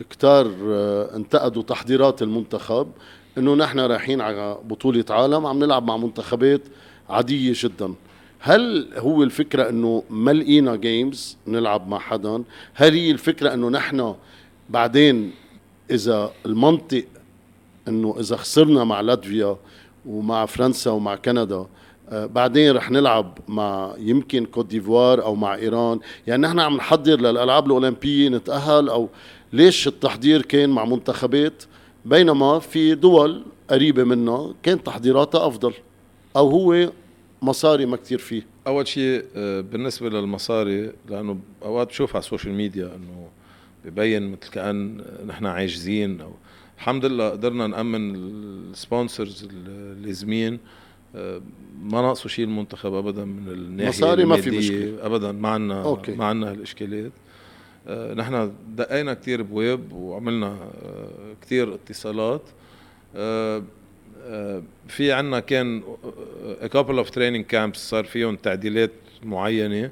كتار 0.10 0.51
آه، 0.63 1.15
انتقدوا 1.15 1.63
تحضيرات 1.63 2.21
المنتخب. 2.21 2.91
إنه 3.39 3.56
نحن 3.56 3.80
رايحين 3.80 4.21
على 4.21 4.58
بطولة 4.63 5.06
عالم 5.10 5.45
عم 5.45 5.60
نلعب 5.60 5.88
مع 5.88 5.97
منتخبات 5.97 6.62
عادية 7.10 7.54
جدا. 7.56 7.93
هل 8.39 8.88
هو 8.97 9.23
الفكرة 9.23 9.69
إنه 9.69 10.04
ما 10.10 10.32
لقينا 10.32 10.75
games 10.75 11.38
نلعب 11.47 11.88
مع 11.88 11.99
حدا؟ 11.99 12.43
هل 12.73 12.93
هي 12.93 13.12
الفكرة 13.12 13.54
إنه 13.54 13.69
نحن 13.69 14.15
بعدين 14.69 15.32
إذا 15.91 16.32
المنطق 16.45 17.04
إنه 17.88 18.15
إذا 18.19 18.36
خسرنا 18.36 18.84
مع 18.84 19.02
لاتفيا 19.02 19.58
ومع 20.06 20.45
فرنسا 20.45 20.91
ومع 20.91 21.15
كندا 21.15 21.65
آه، 22.10 22.25
بعدين 22.25 22.71
رح 22.75 22.91
نلعب 22.91 23.38
مع 23.47 23.93
يمكن 23.97 24.45
كوت 24.45 24.65
ديفوار 24.65 25.23
أو 25.23 25.36
مع 25.36 25.56
إيران؟ 25.56 25.99
يعني 26.28 26.41
نحن 26.41 26.60
عم 26.60 26.78
نحضر 26.78 27.19
للألعاب 27.19 27.65
الأولمبية 27.65 28.30
نتأهل 28.30 28.89
أو 28.89 29.10
ليش 29.54 29.88
التحضير 29.88 30.41
كان 30.41 30.69
مع 30.69 30.86
منتخبات؟ 30.86 31.63
بينما 32.05 32.59
في 32.59 32.95
دول 32.95 33.43
قريبة 33.69 34.03
منا 34.03 34.53
كانت 34.63 34.85
تحضيراتها 34.85 35.47
أفضل 35.47 35.73
أو 36.35 36.49
هو 36.49 36.91
مصاري 37.41 37.85
ما 37.85 37.97
كتير 37.97 38.17
فيه 38.19 38.45
أول 38.67 38.88
شيء 38.88 39.23
آه، 39.35 39.62
بالنسبة 39.62 40.09
للمصاري 40.09 40.91
لأنه 41.09 41.38
أوقات 41.65 41.88
بشوف 41.88 42.15
على 42.15 42.21
ال 42.23 42.28
social 42.28 42.54
media 42.54 42.86
إنه 42.85 43.27
ببين 43.85 44.31
مثل 44.31 44.51
كأن 44.51 45.01
نحن 45.27 45.45
عاجزين 45.45 46.21
أو 46.21 46.31
الحمد 46.77 47.05
لله 47.05 47.29
قدرنا 47.29 47.67
نأمن 47.67 48.15
ال 48.15 48.30
sponsors 48.30 49.47
اللازمين 49.53 50.59
آه، 51.15 51.41
ما 51.83 52.01
ناقصه 52.01 52.29
شيء 52.29 52.45
المنتخب 52.45 52.93
ابدا 52.93 53.25
من 53.25 53.47
الناحية 53.47 53.89
مصاري 53.89 54.25
ما 54.25 54.38
في. 54.41 54.51
مشكلة. 54.51 55.05
ابدا 55.05 55.31
ما 55.31 55.49
عندنا. 55.49 55.97
ما 56.07 56.25
عندنا 56.25 56.51
هالإشكاليات 56.51 57.12
نحن 57.89 58.54
دقينا 58.75 59.13
كتير 59.13 59.41
بويب 59.41 59.93
وعملنا 59.93 60.47
آه، 60.47 61.36
كتير 61.41 61.73
اتصالات. 61.73 62.41
آه، 63.15 63.63
آه، 64.23 64.63
في 64.88 65.12
عنا 65.12 65.39
كان 65.39 65.84
a 66.62 66.67
couple 66.67 67.06
of 67.06 67.10
training 67.10 67.54
camps 67.54 67.78
صار 67.78 68.04
فيهم 68.04 68.36
تعديلات 68.36 68.91
معينة. 69.23 69.91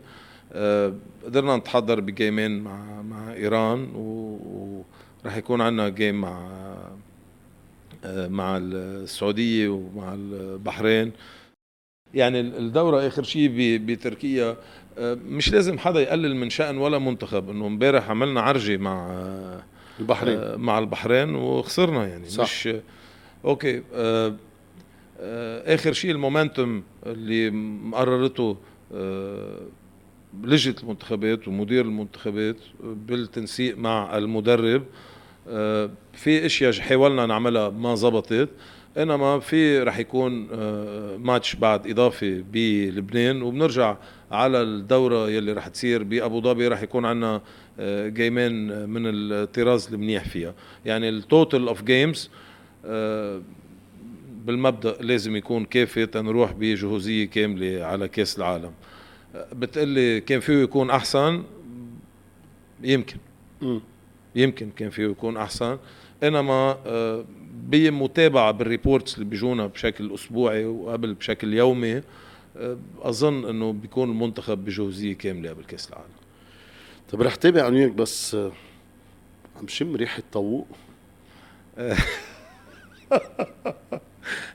آه، 0.54 0.94
قدرنا 1.26 1.58
نتحضر 1.58 2.00
بجيمين 2.00 2.60
مع 2.60 3.02
مع 3.02 3.34
إيران 3.34 3.90
وراح 3.96 5.38
يكون 5.38 5.62
عنا 5.62 5.90
جيم 5.90 6.22
مع 6.22 6.50
آه، 8.06 8.28
مع 8.28 8.58
السعودية 8.58 9.70
ومع 9.70 10.14
البحرين. 10.14 11.12
يعني 12.14 12.40
الدورة 12.40 13.08
آخر 13.08 13.24
شيء 13.24 13.78
بتركيا 13.86 14.50
آه، 14.50 14.58
مش 15.00 15.52
لازم 15.52 15.78
حدا 15.78 16.02
يقلل 16.02 16.36
من 16.36 16.50
شأن 16.50 16.78
ولا 16.78 17.00
منتخب. 17.00 17.50
إنه 17.50 17.68
امبارح 17.68 18.10
عملنا 18.10 18.42
عرجة 18.42 18.78
مع 18.78 19.08
آه، 19.12 19.64
البحرين. 20.00 20.38
آه، 20.40 20.56
مع 20.56 20.80
البحرين 20.80 21.36
وخسرنا 21.36 22.08
يعني. 22.08 22.30
صح. 22.30 22.44
مش 22.44 22.70
أوكي 23.46 23.82
آه، 23.94 24.36
آه، 25.20 25.76
آخر 25.76 25.94
شيء 25.94 26.12
المومنتوم 26.12 26.84
اللي 27.06 27.50
مقررته 27.90 28.58
آه، 28.94 29.60
لجنة 30.44 30.76
المنتخبات 30.84 31.48
ومدير 31.48 31.86
المنتخبات 31.86 32.56
بالتنسيق 32.84 33.78
مع 33.78 34.18
المدرب 34.18 34.84
آه، 35.50 35.90
في 36.14 36.46
أشياء 36.46 36.74
حاولنا 36.74 37.26
نعملها 37.26 37.70
ما 37.70 37.96
زبطت. 37.96 38.50
إنما 38.98 39.40
في 39.40 39.80
رح 39.80 40.00
يكون 40.00 40.48
آه، 40.54 41.18
ماتش 41.18 41.56
بعد 41.56 41.88
إضافي 41.88 42.42
بلبنان 42.42 43.42
وبنرجع 43.42 43.98
على 44.32 44.62
الدورة 44.62 45.30
يلي 45.30 45.54
رح 45.54 45.68
تصير 45.68 46.04
بأبو 46.04 46.42
ظبي. 46.42 46.68
رح 46.68 46.82
يكون 46.82 47.06
عندنا 47.06 47.42
game 48.08 48.62
ين 48.62 48.90
من 48.90 49.02
الطراز 49.06 49.94
المنيح 49.94 50.26
فيها. 50.26 50.54
يعني 50.86 51.10
ال 51.10 51.19
total 51.19 51.68
of 51.68 51.84
games 51.84 52.30
بالمبدأ 54.46 54.98
لازم 55.02 55.36
يكون 55.36 55.66
كافي 55.66 56.06
تنروح 56.06 56.52
بجهوزية 56.52 57.26
كاملة 57.26 57.86
على 57.86 58.08
كأس 58.08 58.38
العالم. 58.38 58.72
آه، 59.36 59.48
بتقلي 59.54 60.22
كان 60.22 60.40
فيه 60.40 60.54
يكون 60.54 60.90
أحسن؟ 60.90 61.44
يمكن. 62.84 63.18
يمكن 64.36 64.70
كان 64.76 64.90
فيه 64.90 65.04
يكون 65.04 65.38
أحسن. 65.38 65.78
إنما 66.24 66.78
آه، 66.86 67.26
بمتابعه 67.58 68.52
بال 68.52 68.65
reports 68.65 69.14
اللي 69.14 69.26
بيجونا 69.26 69.68
بشكل 69.68 70.14
أسبوعي 70.14 70.66
وقبل 70.66 71.14
بشكل 71.14 71.54
يومي 71.54 72.02
آه، 72.58 72.78
أظن 73.02 73.50
إنه 73.50 73.74
بيكون 73.74 74.10
المنتخب 74.10 74.66
بجهوزية 74.66 75.14
كاملة 75.14 75.50
قبل 75.50 75.64
كأس 75.64 75.90
العالم. 75.90 76.18
طب 77.12 77.22
رح 77.22 77.36
تابع 77.36 77.64
عن 77.64 77.74
وياك 77.74 77.92
بس 77.92 78.36
آه، 78.36 78.52
عم 79.60 79.68
شم 79.68 79.96
ريحة 79.96 80.24
طوق 80.32 80.68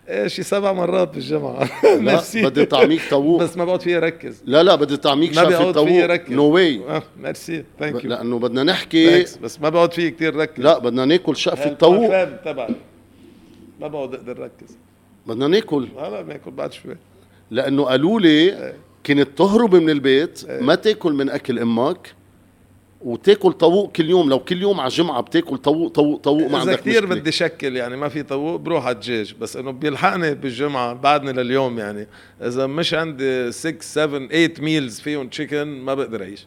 إيه 0.09 0.27
شي 0.27 0.43
سبع 0.43 0.73
مرات 0.73 1.15
بالجامعة 1.15 1.71
لا 1.85 2.23
بدي 2.49 2.65
طعميك 2.65 3.01
طوق 3.11 3.43
بس 3.43 3.57
ما 3.57 3.65
بقعد 3.65 3.81
فيها 3.81 4.01
ركز. 4.01 4.43
لا 4.45 4.63
لا 4.63 4.75
بدي 4.75 4.97
طعميك 4.97 5.37
ما 5.37 5.51
شافي 5.51 5.73
طوق 5.73 5.89
فيي 5.89 6.07
ركز. 6.07 6.33
no 6.33 6.45
way 6.45 6.81
merci. 7.17 7.65
thank 7.79 8.05
you 8.05 8.11
لأنه 8.11 8.39
بدنا 8.39 8.63
نحكي. 8.63 9.23
بس 9.43 9.61
ما 9.61 9.69
بقعد 9.69 9.93
فيه 9.93 10.09
كتير 10.09 10.37
ركز. 10.37 10.63
لا 10.63 10.79
بدنا 10.79 11.05
ناكل 11.05 11.37
شقفة 11.37 11.73
طوق 11.73 12.15
هالفهم 12.15 12.37
تبعي. 12.45 12.75
ما 13.83 13.89
بقعد 13.89 14.15
أقدر 14.15 14.39
ركز 14.39 14.77
بدنا 15.27 15.49
ناكل. 15.49 15.89
هلا 15.99 16.23
بناكل 16.23 16.51
بعد 16.51 16.73
شوي. 16.73 16.97
لأنه 17.51 17.85
قالوا 17.85 18.21
لي 18.21 18.73
كنت 19.07 19.29
تهرب 19.39 19.75
من 19.75 19.91
البيت 19.91 20.51
ما 20.51 20.75
تاكل 20.75 21.13
من 21.13 21.31
أكل 21.31 21.59
أمك 21.59 22.15
وتاكل 23.01 23.53
طوق 23.53 23.93
كل 23.93 24.11
يوم. 24.11 24.29
لو 24.31 24.39
كل 24.39 24.63
يوم 24.63 24.81
على 24.81 24.89
جمعه 24.89 25.21
بتاكل 25.21 25.59
طوق 25.59 25.89
طوق 25.93 26.21
طوق 26.21 26.51
ما 26.51 26.59
عندك 26.59 26.81
كثير 26.81 27.07
بدي 27.07 27.33
شكل 27.33 27.77
يعني 27.77 27.97
ما 27.97 28.09
في 28.09 28.23
طوق 28.23 28.57
بروح 28.57 28.87
على 28.87 28.95
الدجاج. 28.95 29.35
بس 29.41 29.57
إنه 29.57 29.71
بيلحقني 29.71 30.35
بالجمعة 30.35 30.93
بعدني 30.93 31.33
لليوم 31.33 31.79
يعني. 31.79 32.07
إذا 32.43 32.67
مش 32.67 32.95
عندي 32.95 33.53
6 33.53 33.77
7 33.81 34.19
8 34.29 34.55
ميلز 34.59 35.01
فيهم 35.01 35.29
تشيكن 35.29 35.65
ما 35.65 35.95
بقدر 35.95 36.23
أعيش. 36.23 36.47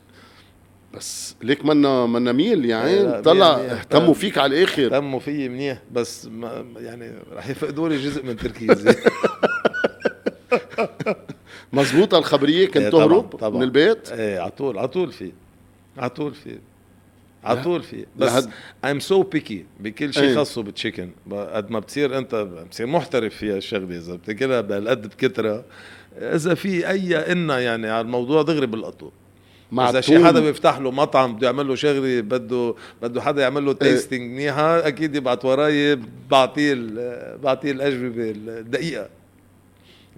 بس 0.97 1.35
ليك 1.43 1.65
منا 1.65 2.05
منا 2.05 2.31
ميل 2.31 2.73
عين 2.73 3.21
طلع. 3.21 3.55
اهتموا 3.55 4.13
فيك 4.13 4.37
على 4.37 4.57
الآخر 4.57 4.89
تموا 4.89 5.19
فيي 5.19 5.49
منيح 5.49 5.81
بس 5.91 6.25
ما 6.25 6.65
يعني 6.77 7.11
رح 7.33 7.49
يفقدوا 7.49 7.89
لي 7.89 7.97
جزء 7.97 8.25
من 8.25 8.37
تركيزي 8.37 8.95
مزبوطه 11.73 12.17
الخبرية 12.17 12.57
إيه، 12.59 12.71
كنت 12.71 12.87
طبعاً، 12.87 13.07
تهرب 13.07 13.35
طبعاً. 13.35 13.49
من 13.57 13.63
البيت 13.63 14.09
إيه 14.11 14.39
على 14.39 14.51
طول 14.51 14.77
على 14.77 14.87
طول 14.87 15.11
في 15.11 15.31
على 15.97 16.09
طول 16.09 16.33
في 16.33 16.57
على. 17.43 17.63
طول 17.63 17.83
في 17.83 18.05
بس 18.15 18.47
I'm 18.85 18.99
so 19.09 19.23
picky 19.35 19.55
بكل 19.79 20.13
شيء 20.13 20.23
إيه. 20.23 20.35
خاصه 20.35 20.63
بالتشيكن 20.63 21.11
قد 21.31 21.71
ما 21.71 21.79
بتصير 21.79 22.17
انت 22.17 22.35
بتصير 22.35 22.87
محترف 22.87 23.35
فيها 23.35 23.57
الشغلة 23.57 23.97
إذا 23.97 24.15
بتاكلها 24.15 24.61
بهالقد 24.61 25.07
بكتره 25.07 25.65
إذا 26.17 26.53
في 26.53 26.89
أي 26.89 27.31
إنا 27.31 27.59
يعني 27.59 27.89
على 27.89 28.01
الموضوع 28.01 28.41
دغري 28.41 28.65
بالقطو 28.65 29.09
مع 29.71 29.89
إذا 29.89 30.01
شي. 30.01 30.25
حدا 30.25 30.39
بيفتح 30.39 30.77
له 30.79 30.91
مطعم 30.91 31.35
بده 31.35 31.47
يعمل 31.47 31.67
له 31.67 31.75
شغلة 31.75 32.21
بده 32.21 32.75
بده 33.01 33.21
حدا 33.21 33.41
يعمل 33.41 33.65
له 33.65 33.73
تيستينج 33.73 34.31
منيحه 34.31 34.87
أكيد 34.87 35.15
يبعت 35.15 35.45
وراي 35.45 35.99
بعطيه 36.31 36.73
بعطيه 37.43 37.71
الأجوبة 37.71 38.31
الدقيقه 38.35 39.09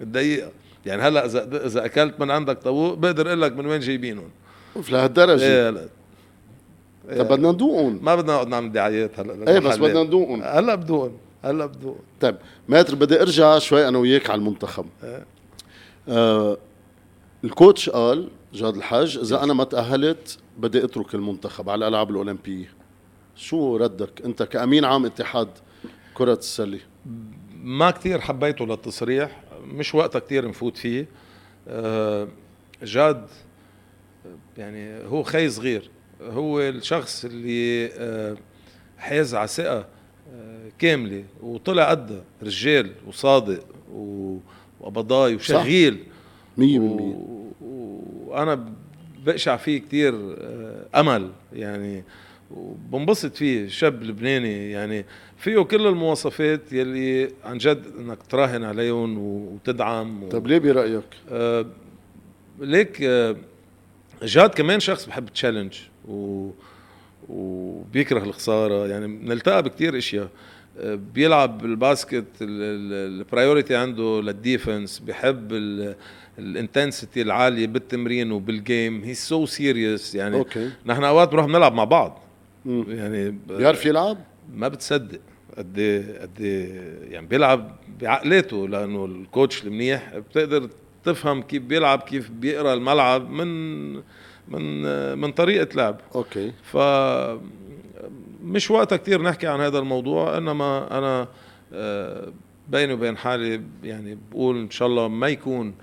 الدقيقه 0.00 0.50
يعني 0.86 1.02
هلأ 1.02 1.24
إذا 1.24 1.66
إذا 1.66 1.84
أكلت 1.84 2.20
من 2.20 2.30
عندك 2.30 2.58
طاووق 2.58 2.94
بقدر 2.94 3.28
أقول 3.28 3.42
لك 3.42 3.52
من 3.52 3.66
وين 3.66 3.80
جايبينهم. 3.80 4.28
أوف 4.76 4.90
لهالدرجة. 4.90 5.42
إيه 5.42 5.68
هلأ. 5.68 5.88
طب 7.18 7.28
بدنا 7.28 7.52
ندوقهم. 7.52 7.98
ما 8.02 8.16
بدنا 8.16 8.32
نقعد 8.32 8.48
نعمل 8.48 8.72
دعايات 8.72 9.20
هلأ 9.20 9.52
إيه 9.52 9.58
بس. 9.58 9.76
بدنا 9.76 10.02
ندوقهم. 10.02 10.42
هلأ 10.42 10.74
بدون 10.74 11.18
هلأ 11.44 11.66
بدون 11.66 11.98
طيب 12.20 12.36
ماتر 12.68 12.94
بدي 12.94 13.22
أرجع 13.22 13.58
شوي 13.58 13.88
أنا 13.88 13.98
وياك 13.98 14.30
على 14.30 14.38
المنتخب. 14.38 14.86
إيه. 15.04 15.24
آه 16.08 16.56
الكوتش 17.44 17.90
قال 17.90 18.28
جاد 18.52 18.76
الحاج 18.76 19.16
إذا 19.22 19.42
أنا 19.42 19.52
ما 19.54 19.64
تأهلت 19.64 20.38
بدي 20.58 20.84
أترك 20.84 21.14
المنتخب 21.14 21.70
على 21.70 21.78
الألعاب 21.78 22.10
الأولمبية. 22.10 22.72
شو 23.36 23.76
ردك؟ 23.76 24.22
أنت 24.24 24.42
كأمين 24.42 24.84
عام 24.84 25.04
اتحاد 25.06 25.48
كرة 26.14 26.34
السلة. 26.34 26.80
ما 27.62 27.90
كتير 27.90 28.20
حبيته 28.20 28.66
للتصريح 28.66 29.40
مش 29.64 29.94
وقتها 29.94 30.18
كتير 30.18 30.48
نفوت 30.48 30.76
فيه. 30.76 31.06
آه، 31.68 32.28
جاد 32.82 33.26
يعني 34.58 35.04
هو 35.06 35.22
خي 35.22 35.50
صغير. 35.50 35.90
هو 36.22 36.60
الشخص 36.60 37.24
اللي 37.24 37.86
آه، 37.92 38.36
حاز 38.98 39.34
على 39.34 39.48
ثقة 39.48 39.86
آه، 40.34 40.68
كاملة 40.78 41.24
وطلع 41.42 41.90
قدها 41.90 42.24
رجال 42.42 42.92
وصادق 43.06 43.64
وقبضاي 44.80 45.34
وشغيل. 45.34 46.04
مية 46.58 46.78
و- 46.78 46.82
بالمية. 46.96 47.14
و- 47.14 47.37
وأنا 48.28 48.64
بقشع 49.26 49.56
فيه 49.56 49.78
كتير 49.78 50.14
آه، 50.40 51.00
أمل 51.00 51.30
يعني 51.52 52.04
وبنبسط 52.50 53.36
فيه. 53.36 53.68
شاب 53.68 54.02
لبناني 54.02 54.70
يعني 54.70 55.04
فيه 55.36 55.60
كل 55.62 55.86
المواصفات 55.86 56.72
يلي 56.72 57.30
عن 57.44 57.58
جد 57.58 57.82
إنك 57.98 58.18
تراهن 58.22 58.64
عليهم 58.64 59.18
وتدعم 59.18 60.22
و... 60.22 60.28
طب 60.28 60.46
ليه 60.46 60.58
برأيك؟ 60.58 61.04
آه 61.30 61.66
ليك 62.60 63.02
آه 63.02 63.36
جاد 64.22 64.50
كمان 64.50 64.80
شخص 64.80 65.06
بحب 65.06 65.28
تشالنج 65.28 65.78
و 66.08 66.50
وبيكره 67.28 68.24
الخسارة. 68.24 68.86
يعني 68.86 69.06
بنلتقى 69.06 69.62
بكتير 69.62 69.98
إشياء. 69.98 70.24
آه، 70.24 70.28
بيلعب 70.84 71.64
ال 71.64 71.73
basket 71.73 72.24
ال 72.40 72.55
priority 72.55 73.76
عنده 73.76 74.20
لل 74.22 74.39
defense 74.39 74.98
بحب 74.98 75.52
ال 76.38 76.46
intensity 76.46 77.22
العالية 77.22 77.66
بالتمرين 77.66 78.32
وبال 78.32 78.63
game 78.63 79.04
هي 79.04 79.14
so 79.14 79.46
serious 79.46 80.14
يعني 80.14 80.36
okay. 80.36 80.70
نحن 80.86 81.04
أوقات 81.04 81.28
بنروح 81.28 81.46
بنلعب 81.46 81.74
مع 81.74 81.84
بعض. 81.84 82.22
مم. 82.64 82.84
يعني 82.88 83.38
بيعرف 83.48 83.86
يلعب؟ 83.86 84.18
ما 84.54 84.68
بتصدق. 84.68 85.20
قد 85.58 85.78
إيه 85.78 86.20
قد 86.20 86.40
إيه 86.40 86.98
يعني 87.12 87.26
بيلعب 87.26 87.76
بعقلاته 88.00 88.68
لأنه 88.68 89.04
ال 89.04 89.14
coach 89.14 89.64
المنيح. 89.64 90.16
بتقدر 90.18 90.68
تفهم 91.04 91.42
كيف 91.42 91.62
بيلعب 91.62 91.98
كيف 91.98 92.30
بيقرأ 92.30 92.74
الملعب 92.74 93.30
من 93.30 93.92
من 94.48 94.82
من 95.18 95.32
طريقة 95.32 95.76
لعب. 95.76 96.00
okay. 96.14 96.52
ف 96.62 96.76
مش 98.42 98.70
وقتها 98.70 98.96
كتير 98.96 99.22
نحكي 99.22 99.46
عن 99.46 99.60
هذا 99.60 99.78
الموضوع 99.78 100.38
إنما 100.38 100.98
أنا 100.98 101.28
آه، 101.72 102.32
بيني 102.68 102.92
وبين 102.92 103.16
حالي 103.16 103.62
يعني 103.84 104.18
بقول 104.30 104.56
إن 104.56 104.70
شاء 104.70 104.88
الله 104.88 105.08
ما 105.08 105.28
يكون 105.28 105.74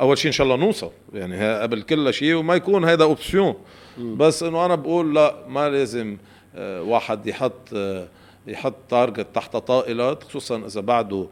أول 0.00 0.18
شيء 0.18 0.26
إن 0.26 0.32
شاء 0.32 0.44
الله 0.44 0.56
نوصل 0.56 0.90
يعني 1.14 1.58
قبل 1.60 1.82
كل 1.82 2.14
شيء 2.14 2.34
وما 2.34 2.54
يكون 2.54 2.84
هذا 2.84 3.04
option 3.04 3.54
بس 3.98 4.42
إنه 4.42 4.66
أنا 4.66 4.74
بقول 4.74 5.14
لا 5.14 5.34
ما 5.48 5.68
لازم 5.68 6.16
آه، 6.54 6.82
واحد 6.82 7.26
يحط 7.26 7.74
آه، 7.74 8.08
يحط 8.46 8.74
target 8.88 9.26
تحت 9.34 9.56
طائلات 9.56 10.22
خصوصا 10.22 10.66
إذا 10.66 10.80
بعده 10.80 11.26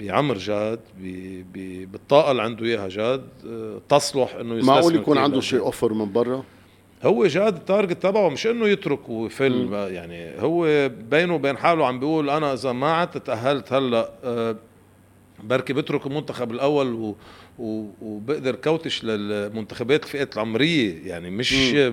بعمر 0.00 0.38
جاد 0.38 0.80
بالطاقة 1.92 2.30
اللي 2.30 2.42
عنده 2.42 2.64
إياها 2.66 2.88
جاد 2.88 3.28
تصلح 3.88 4.34
إنه 4.34 4.54
يستثمر 4.54 4.74
معقول 4.74 4.94
يكون 4.94 5.18
عنده. 5.18 5.40
شيء 5.40 5.60
offer 5.60 5.92
من 5.92 6.12
برا؟ 6.12 6.44
هو 7.04 7.26
جاد 7.26 7.56
ال 7.56 7.63
target 7.63 8.02
تبعه 8.02 8.28
مش 8.28 8.46
إنه 8.46 8.68
يترك 8.68 9.08
ويفل 9.08 9.68
يعني 9.72 10.40
هو 10.40 10.88
بينه 11.10 11.34
وبين 11.34 11.56
حاله 11.56 11.86
عم 11.86 12.00
بيقول 12.00 12.30
أنا 12.30 12.52
إذا 12.52 12.72
ما 12.72 12.92
عدت 12.92 13.18
تأهلت 13.26 13.72
هلأ 13.72 14.10
آه، 14.24 14.56
بركي 15.44 15.72
بترك 15.72 16.06
المنتخب 16.06 16.50
الأول 16.50 16.92
و 16.92 17.16
و- 17.58 17.86
وبقدر 18.02 18.54
coach 18.54 19.04
للمنتخبات 19.04 20.04
الفئات 20.04 20.34
العمرية 20.34 21.06
يعني 21.08 21.30
مش 21.30 21.74
آه، 21.74 21.92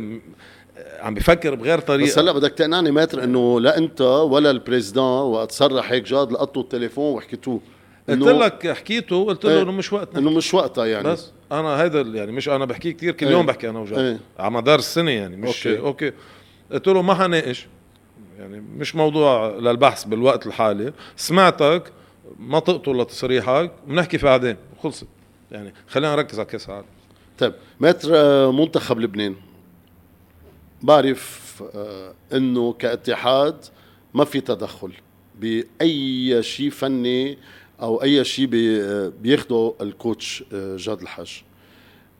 عم 1.01 1.13
بفكر 1.13 1.55
بغير 1.55 1.79
طريقة. 1.79 2.07
بس 2.07 2.19
هلأ 2.19 2.31
بدك 2.31 2.51
تقنعني 2.51 2.91
maître 2.91 3.23
إنه 3.23 3.59
لا 3.59 3.77
أنت 3.77 4.01
ولا 4.01 4.51
ال 4.51 4.57
président 4.57 5.03
وقت 5.03 5.51
صرح 5.51 5.91
هيك 5.91 6.03
جاد 6.03 6.31
لقطوا 6.31 6.61
التليفون 6.61 7.13
وحكيتوه. 7.13 7.59
قلت 8.09 8.23
لك 8.23 8.67
حكيته 8.71 9.25
قلت 9.25 9.45
له 9.45 9.51
إيه. 9.51 9.61
إنه 9.61 9.71
مش 9.71 9.93
وقتنا 9.93 10.19
إنه 10.19 10.29
مش 10.31 10.53
وقتها 10.53 10.85
يعني 10.85 11.07
بس 11.07 11.31
أنا 11.51 11.85
ال- 11.85 12.15
يعني 12.15 12.31
مش 12.31 12.49
أنا 12.49 12.65
بحكي 12.65 12.93
كثير 12.93 13.11
كل 13.13 13.25
إيه. 13.25 13.31
يوم 13.33 13.45
بحكي 13.45 13.69
أنا 13.69 13.79
وجاد 13.79 13.99
إيه. 13.99 14.19
على 14.39 14.51
مدار 14.51 14.79
السنة 14.79 15.11
يعني 15.11 15.35
مش. 15.37 15.67
okay, 15.67 15.79
okay. 15.79 16.11
قلت 16.71 16.87
له 16.87 17.01
ما 17.01 17.13
حناقش 17.13 17.67
يعني 18.39 18.63
مش 18.77 18.95
موضوع 18.95 19.49
للبحث 19.49 20.03
بالوقت 20.03 20.47
الحالي 20.47 20.93
سمعتك 21.15 21.91
ما 22.39 22.59
تقتل 22.59 22.97
لتصريحك 22.97 23.71
بنحكي 23.87 24.17
في 24.17 24.25
بعدين 24.25 24.55
وخلصت 24.77 25.07
يعني 25.51 25.73
خلينا 25.87 26.15
نركز 26.15 26.39
على 26.39 26.47
كاس 26.47 26.69
العالم 26.69 26.85
طيب 27.39 27.53
maître 27.79 28.09
آه، 28.15 28.51
منتخب 28.51 28.99
لبنان 28.99 29.35
بعرف 30.81 31.63
آه، 31.75 32.13
إنه 32.33 32.73
كاتحاد 32.73 33.65
ما 34.13 34.25
في 34.25 34.41
تدخل 34.41 34.91
بأي 35.39 36.43
شيء 36.43 36.69
فني 36.69 37.37
أو 37.81 38.03
أي 38.03 38.23
شيء 38.23 38.45
بي- 38.45 38.81
آه، 38.83 39.11
بياخده 39.21 39.73
ال 39.81 39.92
coach 39.92 40.43
آه، 40.53 40.75
جاد 40.77 41.01
الحاج. 41.01 41.43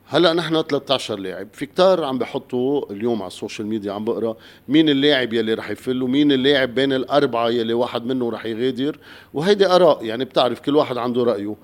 هلأ 0.07 0.33
نحن 0.33 0.61
13 0.61 1.19
لاعب. 1.19 1.47
في 1.53 1.65
كتار 1.65 2.03
عم 2.03 2.17
بحطوا 2.17 2.91
اليوم 2.91 3.21
على 3.21 3.27
ال 3.27 3.33
social 3.33 3.67
media 3.67 3.91
عم 3.93 4.05
بقرأ 4.05 4.35
مين 4.67 4.89
اللاعب 4.89 5.33
يلي 5.33 5.53
رح 5.53 5.69
يفل 5.69 6.03
ومين 6.03 6.31
اللاعب 6.31 6.75
بين 6.75 6.93
الأربعة 6.93 7.49
يلي 7.49 7.73
واحد 7.73 8.05
منه 8.05 8.29
رح 8.31 8.45
يغادر. 8.45 8.99
وهيدي 9.33 9.65
آراء 9.67 10.05
يعني 10.05 10.25
بتعرف 10.25 10.59
كل 10.59 10.75
واحد 10.75 10.97
عنده 10.97 11.23
رأيه. 11.23 11.55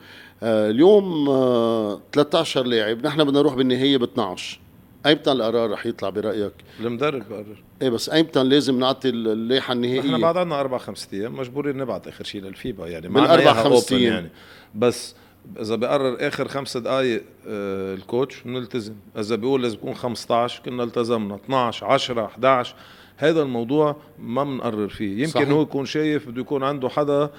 آه 0.43 0.69
اليوم 0.69 1.29
آه 1.29 2.01
13 2.11 2.63
لاعب 2.65 3.05
نحن 3.05 3.23
بدنا 3.23 3.39
نروح 3.39 3.55
بالنهاية 3.55 3.97
ب 3.97 4.03
12 4.03 4.59
ايمتى 5.05 5.31
القرار 5.31 5.71
رح 5.71 5.85
يطلع 5.85 6.09
برأيك؟ 6.09 6.53
المدرب 6.79 7.29
بقرر 7.29 7.63
إيه 7.81 7.89
بس 7.89 8.09
ايمتى 8.09 8.43
لازم 8.43 8.79
نعطي 8.79 9.09
اللائحة 9.09 9.73
النهائية. 9.73 10.01
نحن 10.01 10.21
بعد 10.21 10.37
عنا 10.37 10.59
أربع 10.59 10.77
خمس 10.77 11.07
أيام 11.13 11.35
مجبورين 11.35 11.77
نبعت 11.77 12.07
آخر 12.07 12.23
شيء 12.23 12.41
للفيبا 12.41 12.87
يعني. 12.87 13.07
أربع 13.07 13.33
إياها 13.33 13.63
خمس 13.63 13.91
أيام. 13.91 14.13
يعني. 14.13 14.29
بس 14.75 15.15
إذا 15.61 15.75
بقرر 15.75 16.27
آخر 16.27 16.47
خمس 16.47 16.77
دقائق 16.77 17.23
آه 17.47 17.93
ال 17.93 18.01
coach 18.01 18.41
بنلتزم 18.41 18.93
إذا 19.17 19.35
بيقول 19.35 19.63
لازم 19.63 19.75
يكون 19.75 19.93
15 19.93 20.61
كنا 20.63 20.83
التزمنا. 20.83 21.35
12 21.35 21.85
10 21.85 22.25
11 22.25 22.75
هذا 23.17 23.41
الموضوع 23.41 23.95
ما 24.19 24.43
بنقرر 24.43 24.87
فيه. 24.87 25.17
يمكن 25.17 25.31
صحيح. 25.31 25.49
هو 25.49 25.61
يكون 25.61 25.85
شايف 25.85 26.29
بده 26.29 26.41
يكون 26.41 26.63
عنده 26.63 26.89
حدا 26.89 27.29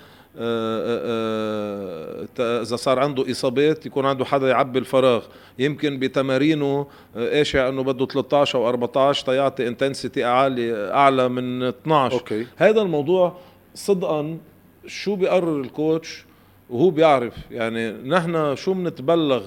إذا 2.38 2.76
صار 2.76 2.98
عنده 2.98 3.30
إصابات 3.30 3.86
يكون 3.86 4.06
عنده 4.06 4.24
حدا 4.24 4.48
يعبي 4.48 4.78
الفراغ. 4.78 5.24
يمكن 5.58 5.98
بتمارينه 5.98 6.86
آه، 7.16 7.36
قاشع 7.36 7.68
إنه 7.68 7.82
بده 7.82 8.06
13 8.06 8.58
أو 8.58 8.68
14 8.68 9.26
تيعطي 9.26 9.68
intensity 9.68 10.24
أعلى 10.24 10.90
أعلى 10.92 11.28
من 11.28 11.62
12 11.62 12.14
okay. 12.14 12.46
هذا 12.56 12.82
الموضوع 12.82 13.36
صدقا 13.74 14.38
شو 14.86 15.16
بيقرر 15.16 15.60
الكوتش؟ 15.60 16.24
وهو 16.70 16.90
بيعرف. 16.90 17.34
يعني 17.50 17.92
نحن 17.92 18.56
شو 18.56 18.74
بنتبلغ 18.74 19.42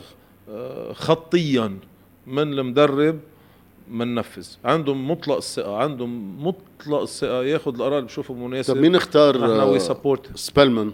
آه، 0.49 0.93
خطيا 0.93 1.77
من 2.27 2.53
المدرب؟ 2.53 3.19
مننفذ 3.89 4.47
عندهم 4.65 5.11
مطلق 5.11 5.35
الثقة 5.35 5.77
عندهم 5.77 6.43
مطلق 6.47 7.01
الثقة 7.01 7.43
ياخذ 7.43 7.73
القرار 7.75 7.97
اللي 7.97 8.07
بشوفه 8.07 8.33
مناسب. 8.33 8.73
طب 8.73 8.79
مين 8.79 8.95
اختار 8.95 9.37
وي 9.37 9.75
آه، 9.75 9.77
سبورت 9.77 10.37
سبيلمان 10.37 10.93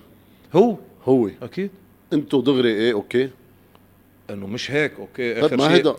هو؟ 0.56 0.76
هو. 1.06 1.30
أكيد. 1.42 1.70
أنتوا 2.14 2.42
دغري 2.42 2.70
إيه؟ 2.70 2.94
أوكي. 2.94 3.30
أنه 4.30 4.48
مش 4.48 4.72
هيك 4.72 4.94
أوكي 5.00 5.46
آخر 5.46 5.58
ما 5.58 5.68
شيء. 5.68 5.76
هيدا 5.76 5.96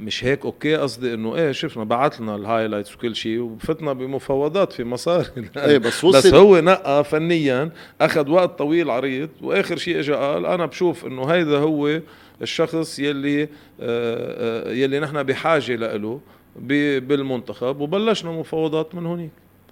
مش 0.00 0.24
هيك 0.24 0.44
أوكي 0.44 0.76
قصدي 0.76 1.14
إنه 1.14 1.36
إيه 1.36 1.52
شفنا 1.52 1.84
بعت 1.84 2.20
لنا 2.20 2.36
الهايلايتس 2.36 2.94
وكل 2.94 3.16
شيء 3.16 3.38
وفتنا 3.38 3.92
بمفاوضات 3.92 4.72
في 4.72 4.84
مصاري 4.84 5.26
إيه 5.56 5.78
بس 5.78 5.86
بس 5.86 6.04
وصل 6.04 6.36
هو 6.36 6.60
نقى 6.60 7.04
فنيا 7.04 7.70
أخذ 8.00 8.30
وقت 8.30 8.58
طويل 8.58 8.90
عريض 8.90 9.28
وآخر 9.42 9.76
شيء 9.76 9.98
اجى 9.98 10.12
قال 10.12 10.46
أنا 10.46 10.66
بشوف 10.66 11.06
إنه 11.06 11.24
هيدا 11.24 11.58
هو 11.58 12.00
الشخص 12.42 12.98
يلي 12.98 13.42
آه، 13.42 13.48
آه، 13.80 14.72
يلي 14.72 15.00
نحن 15.00 15.22
بحاجة 15.22 15.76
له 15.76 16.20
بالمنتخب 16.56 17.80
وبلشنا 17.80 18.30
مفاوضات 18.30 18.94
من 18.94 19.06
هونيك 19.06 19.30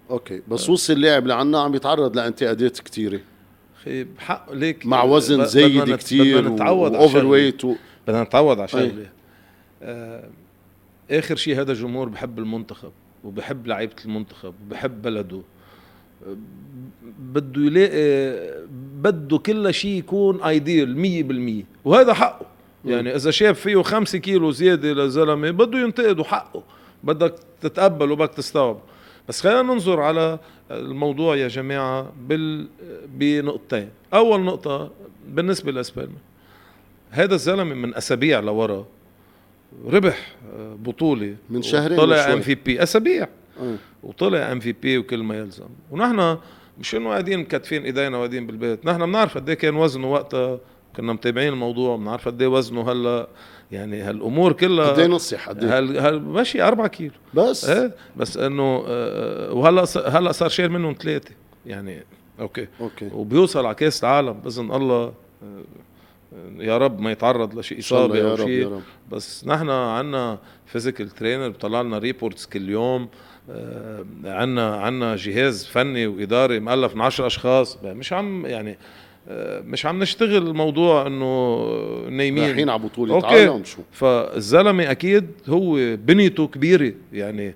أوكي 0.09 0.41
بس 0.47 0.69
وصل 0.69 0.93
اللاعب 0.93 1.27
لعنا 1.27 1.61
عم 1.61 1.75
يتعرض 1.75 2.15
لانتقادات 2.15 2.79
كثيره 2.79 3.19
أخي 3.81 4.03
بحق 4.03 4.53
ليك 4.53 4.85
مع 4.85 5.03
وزن 5.03 5.45
زايد 5.45 5.95
كثير 5.95 6.41
بدنا 6.41 6.55
نتعود 6.55 7.07
شغلة. 7.07 7.25
ويت. 7.25 7.61
بدنا 8.07 8.23
نتعود 8.23 8.59
على. 8.59 8.67
شغلة 8.67 9.09
آخر 11.11 11.35
شيء 11.35 11.59
هذا 11.61 11.71
الجمهور 11.71 12.09
بحب 12.09 12.39
المنتخب 12.39 12.91
وبحب 13.23 13.67
لعيبة 13.67 13.95
المنتخب 14.05 14.53
وبحب 14.67 15.01
بلده. 15.01 15.41
آه، 16.27 16.35
بده 17.19 17.61
يلاقي 17.61 18.49
بده 18.95 19.37
كل 19.37 19.73
شيء 19.73 19.91
يكون 19.97 20.43
ايديال 20.43 20.97
100% 20.97 21.65
وهذا 21.85 22.13
حقه. 22.13 22.45
يعني 22.85 23.15
إذا 23.15 23.31
شاف 23.31 23.59
فيه 23.59 23.81
خمسة 23.81 24.17
كيلو 24.17 24.51
زيادة 24.51 24.93
لزلمة 24.93 25.51
بده 25.51 25.79
ينتقد 25.79 26.19
وحقه 26.19 26.63
بدك 27.03 27.35
تتقبل 27.61 28.11
وبدك 28.11 28.33
تستوعب. 28.33 28.79
بس 29.29 29.41
خلينا 29.41 29.61
ننظر 29.61 29.99
على 30.01 30.39
الموضوع 30.71 31.35
يا 31.35 31.47
جماعة 31.47 32.13
بال 32.27 32.67
بنقطتين. 33.07 33.89
أول 34.13 34.41
نقطة 34.41 34.91
بالنسبة 35.27 35.71
لإسبانيا 35.71 36.17
هذا 37.09 37.35
الزلمة 37.35 37.75
من 37.75 37.95
أسابيع 37.95 38.39
لورا 38.39 38.85
ربح 39.87 40.35
آه، 40.55 40.75
بطوله 40.79 41.35
من 41.49 41.61
شهرين 41.61 41.97
طلع. 41.97 42.33
ام 42.33 42.41
في 42.41 42.55
بي 42.55 42.83
أسابيع. 42.83 43.27
آه. 43.61 43.75
وطلع 44.03 44.51
MVP 44.51 44.97
وكل 44.97 45.23
ما 45.23 45.37
يلزم. 45.37 45.65
ونحن 45.91 46.37
مش 46.79 46.95
إنه 46.95 47.09
قاعدين 47.09 47.39
مكتفين 47.39 47.83
إيدينا 47.85 48.17
وقاعدين 48.17 48.47
بالبيت. 48.47 48.85
نحن 48.85 49.05
بنعرف 49.05 49.37
قد 49.37 49.49
إيه 49.49 49.55
كان 49.55 49.75
وزنه 49.75 50.11
وقتها. 50.11 50.59
كنا 50.95 51.13
متابعين 51.13 51.53
الموضوع 51.53 51.95
بنعرف 51.95 52.27
قد 52.27 52.41
إيه 52.41 52.47
وزنه 52.49 52.91
هلأ. 52.91 53.27
يعني 53.71 54.01
هالأمور 54.01 54.53
كلها 54.53 54.91
قد 54.91 54.99
إيه 54.99 55.07
نصح 55.07 55.49
قد 55.49 55.63
إيه؟ 55.63 55.79
هل 55.79 55.97
هل 55.99 56.21
ماشي 56.21 56.61
4 56.61 56.87
كيلو. 56.87 57.11
بس. 57.33 57.69
إيه؟ 57.69 57.91
بس 58.17 58.37
إنه 58.37 58.83
آه، 58.87 59.53
وهلأ 59.53 59.85
هلأ 60.07 60.31
صار 60.31 60.49
شايل 60.49 60.71
منهم 60.71 60.95
ثلاثة. 61.01 61.31
يعني 61.65 62.03
أوكي. 62.39 62.67
أوكي. 62.81 63.09
وبيوصل 63.13 63.65
على 63.65 63.75
كأس 63.75 64.03
العالم 64.03 64.33
بإذن 64.33 64.71
الله. 64.71 65.03
آه، 65.43 65.61
يا 66.59 66.77
رب 66.77 66.99
ما 66.99 67.11
يتعرض 67.11 67.59
لشيء 67.59 67.79
إصابة 67.79 68.31
أو 68.31 68.37
شيء. 68.37 68.81
بس 69.11 69.47
نحن 69.47 69.69
عنا 69.69 70.39
physical 70.65 71.09
trainer 71.09 71.49
بيطلع 71.49 71.81
لنا 71.81 71.97
reports 71.97 72.45
كل 72.45 72.69
يوم. 72.69 73.07
آه، 73.49 74.05
عنا 74.25 74.75
عنا 74.75 75.15
جهاز 75.15 75.65
فني 75.65 76.07
وإداري 76.07 76.59
مؤلف 76.59 76.95
من 76.95 77.01
10 77.01 77.27
أشخاص. 77.27 77.77
مش 77.83 78.13
عم 78.13 78.45
يعني 78.45 78.77
آه، 79.27 79.61
مش 79.61 79.85
عم 79.85 79.99
نشتغل 79.99 80.47
الموضوع 80.47 81.07
إنه 81.07 81.65
نايمين. 82.09 82.43
رايحين 82.43 82.69
على 82.69 82.89
أوكي. 82.97 83.25
عالم 83.27 83.63
شو؟ 83.63 83.81
فالزلمة 83.91 84.91
أكيد 84.91 85.27
هو 85.49 85.75
بنيته 85.95 86.47
كبيرة. 86.47 86.93
يعني 87.13 87.47
آه، 87.49 87.53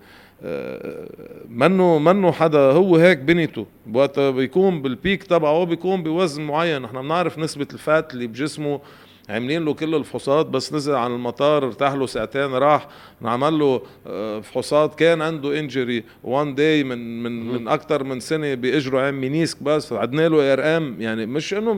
منه 1.49 1.99
منه 1.99 2.31
حدا؟ 2.31 2.59
هو 2.59 2.95
هيك 2.95 3.17
بنيته. 3.17 3.65
وقت 3.93 4.19
بيكون 4.19 4.81
بال 4.81 4.95
peak 4.95 5.23
تبعه 5.23 5.63
بيكون 5.63 6.03
بوزن 6.03 6.41
معين. 6.41 6.81
نحن 6.81 7.01
بنعرف 7.01 7.39
نسبة 7.39 7.67
ال 7.73 7.83
fat 7.83 8.13
اللي 8.13 8.27
بجسمه. 8.27 8.81
عاملين 9.29 9.65
له 9.65 9.73
كل 9.73 9.95
الفحوصات 9.95 10.45
بس 10.45 10.73
نزل 10.73 10.95
عن 10.95 11.11
المطار 11.11 11.65
ارتاح 11.65 11.93
له 11.93 12.05
ساعتين 12.05 12.53
راح. 12.53 12.87
نعمل 13.21 13.59
له 13.59 13.81
آه، 14.07 14.39
فحوصات. 14.39 14.95
كان 14.95 15.21
عنده 15.21 15.59
injury 15.59 16.03
one 16.23 16.55
day 16.55 16.83
من 16.83 17.23
من 17.23 17.47
من 17.47 17.67
أكثر 17.67 18.03
من 18.03 18.19
سنة 18.19 18.53
بإجره 18.53 19.01
عم 19.01 19.21
ménisque 19.21 19.63
بس. 19.63 19.93
عدنا 19.93 20.27
له 20.29 20.53
IRM 20.53 21.01
يعني 21.01 21.25
مش 21.25 21.53
إنه 21.53 21.73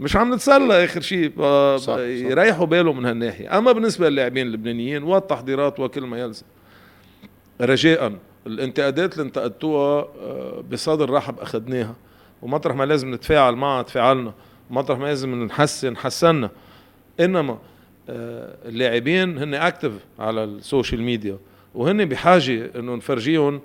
مش 0.00 0.16
عم 0.16 0.34
نتسلى 0.34 0.84
آخر 0.84 1.00
شيء. 1.00 1.32
يريحوا 2.30 2.66
باله 2.66 2.92
من 2.92 3.04
هالناحية. 3.04 3.58
أما 3.58 3.72
بالنسبة 3.72 4.08
للاعبين 4.08 4.46
اللبنانيين 4.46 5.02
والتحضيرات 5.02 5.80
وكل 5.80 6.02
ما 6.02 6.20
يلزم. 6.20 6.46
رجاء 7.60 8.12
الانتقادات 8.46 9.12
اللي 9.12 9.26
انتقدتوها 9.26 10.08
آه، 10.20 10.64
بصدر 10.72 11.10
رحب 11.10 11.40
اخذناها 11.40 11.94
ومطرح 12.42 12.76
ما 12.76 12.84
لازم 12.84 13.14
نتفاعل 13.14 13.54
معها 13.54 13.82
تفاعلنا. 13.82 14.32
مطرح 14.70 14.98
ما 14.98 15.04
لازم 15.04 15.44
نحسن 15.44 15.96
حسنا 15.96 16.50
إنما 17.20 17.58
آه، 18.08 18.56
اللاعبين 18.68 19.38
هن 19.38 19.54
اكتف 19.54 19.92
على 20.18 20.44
السوشيال 20.44 21.02
ميديا. 21.02 21.38
وهن 21.74 22.04
بحاجة 22.04 22.70
إنه 22.76 22.94
نفرجيهم 22.94 23.60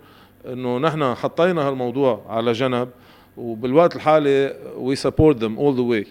إنه 0.45 0.77
نحن 0.77 1.13
حطينا 1.15 1.67
هالموضوع 1.67 2.25
على 2.29 2.51
جنب. 2.51 2.89
وبالوقت 3.37 3.95
الحالي 3.95 4.55
وي 4.77 4.95
سبورت 4.95 5.37
ذم 5.37 5.57
اول 5.57 5.75
ذا 5.75 5.81
واي 5.81 6.07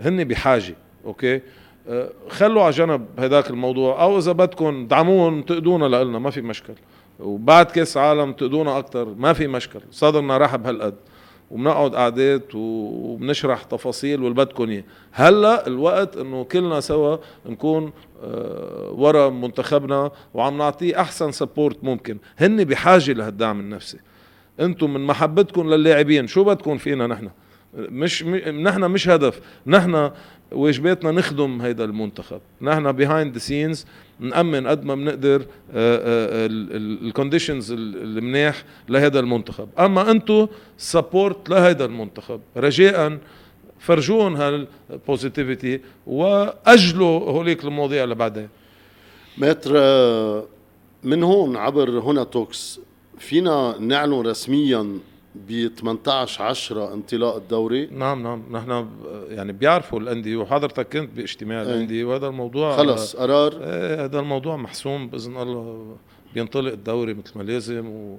هن 0.00 0.24
بحاجة 0.24 0.74
أوكي؟ 1.04 1.40
آه، 1.88 2.10
خلوا 2.28 2.62
على 2.62 2.72
جنب 2.72 3.06
هذاك 3.18 3.50
الموضوع. 3.50 4.02
أو 4.02 4.18
إذا 4.18 4.32
بدكم 4.32 4.86
دعموهم 4.86 5.42
تقدونا 5.42 6.04
لنا 6.04 6.18
ما 6.18 6.30
في 6.30 6.40
مشكل. 6.40 6.74
وبعد 7.20 7.66
كاس 7.66 7.96
عالم 7.96 8.32
تقدونا 8.32 8.78
أكثر 8.78 9.14
ما 9.14 9.32
في 9.32 9.46
مشكل 9.46 9.80
صدرنا 9.90 10.38
رحب 10.38 10.66
هالقد 10.66 10.94
وبنقعد 11.50 11.94
قعدات 11.94 12.54
وبنشرح 12.54 13.62
تفاصيل 13.62 14.22
واللي 14.22 14.44
بدكم 14.44 14.70
إياه. 14.70 14.84
هلأ 15.12 15.66
الوقت 15.66 16.16
إنه 16.16 16.44
كلنا 16.44 16.80
سوا 16.80 17.16
نكون 17.46 17.92
آه، 18.24 18.90
ورا 18.92 19.28
منتخبنا 19.28 20.10
وعم 20.34 20.58
نعطيه 20.58 21.00
أحسن 21.00 21.32
support 21.32 21.84
ممكن. 21.84 22.18
هن 22.38 22.64
بحاجة 22.64 23.12
لهالدعم 23.12 23.60
النفسي. 23.60 23.98
أنتم 24.60 24.92
من 24.92 25.06
محبتكم 25.06 25.70
للاعبين 25.70 26.26
شو 26.26 26.44
بدكم 26.44 26.78
فينا 26.78 27.06
نحن؟ 27.06 27.30
مش 27.74 28.22
نحن 28.22 28.84
مش 28.84 29.08
هدف. 29.08 29.40
نحن 29.66 30.10
واجباتنا 30.52 31.10
نخدم 31.10 31.62
هيدا 31.62 31.84
المنتخب. 31.84 32.40
نحن 32.62 32.92
behind 32.92 33.32
the 33.32 33.38
scenes 33.38 33.86
نأمن 34.20 34.66
قد 34.66 34.84
ما 34.84 34.94
بنقدر 34.94 35.46
ال 35.72 35.90
conditions 35.90 37.72
المنيح 37.72 38.64
لهذا 38.88 39.20
المنتخب. 39.20 39.68
أما 39.78 40.10
أنتم 40.10 40.46
support 40.76 41.50
لهذا 41.50 41.84
المنتخب. 41.84 42.40
رجاء 42.56 43.18
فرجون 43.78 44.36
هال 44.36 44.60
positivity 44.60 45.80
وأجلوا 46.06 47.30
هوليك 47.30 47.64
المواضيع 47.64 48.04
لبعدين 48.04 48.48
متر 49.38 49.72
آه، 49.76 50.44
من 51.04 51.22
هون 51.22 51.56
عبر 51.56 51.90
هنا 51.90 52.24
توكس 52.24 52.80
فينا 53.18 53.74
نعلن 53.78 54.20
رسميا 54.20 54.98
ب 55.34 55.68
18 55.68 56.44
10 56.44 56.94
انطلاق 56.94 57.36
الدوري؟ 57.36 57.86
نعم 57.86 58.22
نعم. 58.22 58.42
نحن 58.50 58.88
يعني 59.28 59.52
بيعرفوا 59.52 60.00
الأندية 60.00 60.36
وحضرتك 60.36 60.88
كنت 60.88 61.10
باجتماع 61.16 61.62
إيه. 61.62 61.68
الأندية 61.68 62.04
وهذا 62.04 62.26
الموضوع 62.26 62.76
خلص 62.76 63.16
قرار؟ 63.16 63.52
إيه 63.52 64.04
هذا 64.04 64.20
الموضوع 64.20 64.56
محسوم 64.56 65.08
بإذن 65.08 65.36
الله. 65.36 65.96
بينطلق 66.34 66.72
الدوري 66.72 67.14
مثل 67.14 67.38
ما 67.38 67.42
لازم 67.42 67.86
و 67.88 68.18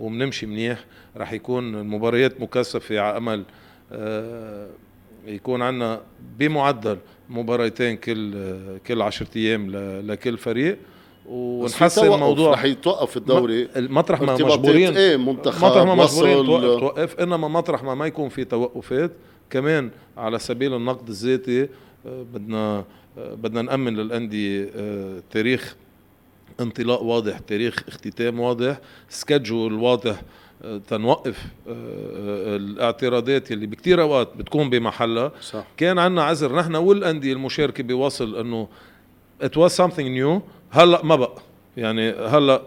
وبنمشي 0.00 0.46
منيح. 0.46 0.84
رح 1.16 1.32
يكون 1.32 1.74
المباريات 1.74 2.40
مكثفة 2.40 3.00
على 3.00 3.16
أمل 3.16 3.44
آه 3.92 4.68
يكون 5.26 5.62
عندنا 5.62 6.00
بمعدل 6.38 6.98
مباراتين 7.28 7.96
كل 7.96 8.34
كل 8.86 9.02
10 9.02 9.26
أيام 9.36 9.70
لكل 10.06 10.38
فريق. 10.38 10.78
ونحسن 11.30 12.12
الموضوع 12.14 12.52
رح 12.52 12.64
يتوقف 12.64 13.16
الدوري. 13.16 13.68
مطرح 13.76 14.22
ما 14.22 14.34
مجبورين 14.34 14.96
إيه 14.96 15.16
منتخب 15.16 15.64
مطرح 15.64 15.84
ما 15.84 15.94
مجبورين 15.94 16.46
توقف, 16.46 16.80
توقف. 16.80 17.20
إنما 17.20 17.48
مطرح 17.48 17.82
ما 17.82 17.94
ما 17.94 18.06
يكون 18.06 18.28
في 18.28 18.44
توقفات. 18.44 19.12
كمان 19.50 19.90
على 20.16 20.38
سبيل 20.38 20.74
النقد 20.74 21.08
الذاتي 21.08 21.62
آه، 22.06 22.22
بدنا 22.34 22.84
آه، 23.18 23.34
بدنا 23.34 23.62
نأمن 23.62 23.96
للأندية 23.96 24.70
آه، 24.76 25.22
تاريخ 25.30 25.76
انطلاق 26.60 27.02
واضح 27.02 27.38
تاريخ 27.38 27.84
اختتام 27.88 28.40
واضح 28.40 28.80
schedule 29.08 29.72
واضح 29.72 30.22
تنوقف 30.88 31.46
الاعتراضات 31.66 33.52
اللي 33.52 33.66
بكتير 33.66 34.02
أوقات 34.02 34.36
بتكون 34.36 34.70
بمحلها. 34.70 35.32
صح. 35.42 35.64
كان 35.76 35.98
عندنا 35.98 36.22
عذر. 36.22 36.56
نحن 36.56 36.76
والأندية 36.76 37.32
المشاركة 37.32 37.82
بوصل 37.82 38.36
إنه 38.36 38.68
it 39.42 39.56
was 39.56 39.72
something 39.72 40.08
new. 40.20 40.40
هلا 40.70 41.04
ما 41.04 41.16
بقى. 41.16 41.42
يعني 41.76 42.10
هلا 42.10 42.62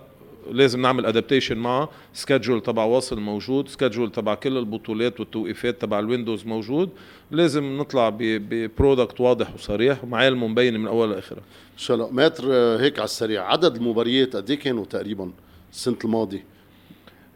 لازم 0.52 0.82
نعمل 0.82 1.06
adaptation 1.06 1.58
معه. 1.58 1.90
schedule 2.14 2.62
تبع 2.62 2.84
وصل 2.84 3.20
موجود. 3.20 3.68
schedule 3.68 4.12
تبع 4.12 4.36
كل 4.36 4.58
البطولات 4.58 5.20
والتوقيفات 5.20 5.82
تبع 5.82 6.00
ال 6.00 6.06
windows 6.06 6.46
موجود. 6.46 6.90
لازم 7.32 7.78
نطلع 7.78 8.10
ببرودكت 8.20 9.22
واضح 9.22 9.54
وصريح 9.56 10.04
ومعالمه 10.04 10.48
مبينه 10.48 10.78
من 10.78 10.88
أول 10.88 11.12
لاخرها 11.12 11.40
إن 11.74 11.78
شاء 11.78 11.98
الله. 11.98 12.12
متر 12.12 12.54
هيك 12.82 13.00
على 13.00 13.06
السريع. 13.06 13.52
عدد 13.52 13.76
المباريات 13.76 14.36
قد 14.36 14.50
إيه 14.50 14.60
كانوا 14.60 14.86
تقريبا 14.86 15.32
السنة 15.72 15.98
الماضية؟ 16.06 16.46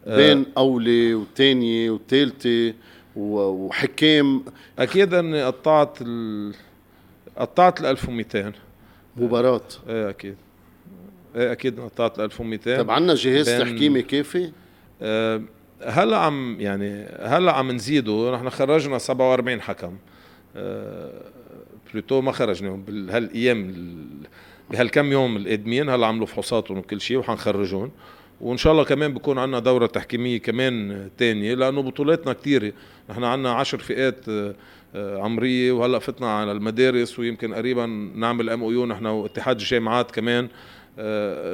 آه. 0.06 0.16
بين 0.16 0.46
أولى 0.58 1.14
وثانيه 1.14 1.90
وثالثه 1.90 2.74
وحكام. 3.16 4.44
أكيد 4.78 5.14
أني 5.14 5.44
قطعت 5.44 5.98
ال... 6.00 6.54
قطعت 7.36 7.80
ال 7.80 7.86
1200 7.86 8.52
مباراة. 9.16 9.60
إيه 9.88 10.10
أكيد. 10.10 10.36
إيه 11.38 11.52
أكيد 11.52 11.80
نطات 11.80 12.20
1200 12.20 12.82
طب 12.82 12.90
عندنا 12.90 13.14
جهاز 13.14 13.50
تحكيمي 13.50 14.02
كافي؟ 14.02 14.52
أه 15.02 15.42
هلا 15.84 16.16
عم 16.16 16.56
يعني 16.60 17.06
هلا 17.20 17.52
عم 17.52 17.72
نزيده. 17.72 18.34
نحن 18.34 18.50
خرجنا 18.50 18.98
47 18.98 19.60
حكم. 19.60 19.96
أه 20.56 21.10
بلوتو 21.92 22.20
ما 22.20 22.32
خرجناهم 22.32 22.82
بهالايام 22.82 23.74
بهالكم 24.70 25.12
يوم 25.12 25.36
القادمين 25.36 25.88
هلا 25.88 26.06
عملوا 26.06 26.26
فحوصاتهم 26.26 26.78
وكل 26.78 27.00
شيء 27.00 27.16
وحنخرجهم. 27.16 27.90
وإن 28.40 28.56
شاء 28.56 28.72
الله 28.72 28.84
كمان 28.84 29.14
بكون 29.14 29.38
عندنا 29.38 29.58
دورة 29.58 29.86
تحكيمية 29.86 30.38
كمان 30.38 31.08
تانية 31.18 31.54
لأنه 31.54 31.82
بطولاتنا 31.82 32.32
كثيره 32.32 32.72
نحن 33.10 33.24
عندنا 33.24 33.52
عشر 33.52 33.78
فئات 33.78 34.28
آه، 34.28 34.54
آه، 34.94 35.22
عمرية 35.22 35.72
وهلا 35.72 35.98
فتنا 35.98 36.38
على 36.38 36.52
المدارس 36.52 37.18
ويمكن 37.18 37.54
قريبا 37.54 37.86
نعمل 38.14 38.50
MOU 38.50 38.86
نحن 38.86 39.06
واتحاد 39.06 39.60
الجامعات 39.60 40.10
كمان. 40.10 40.48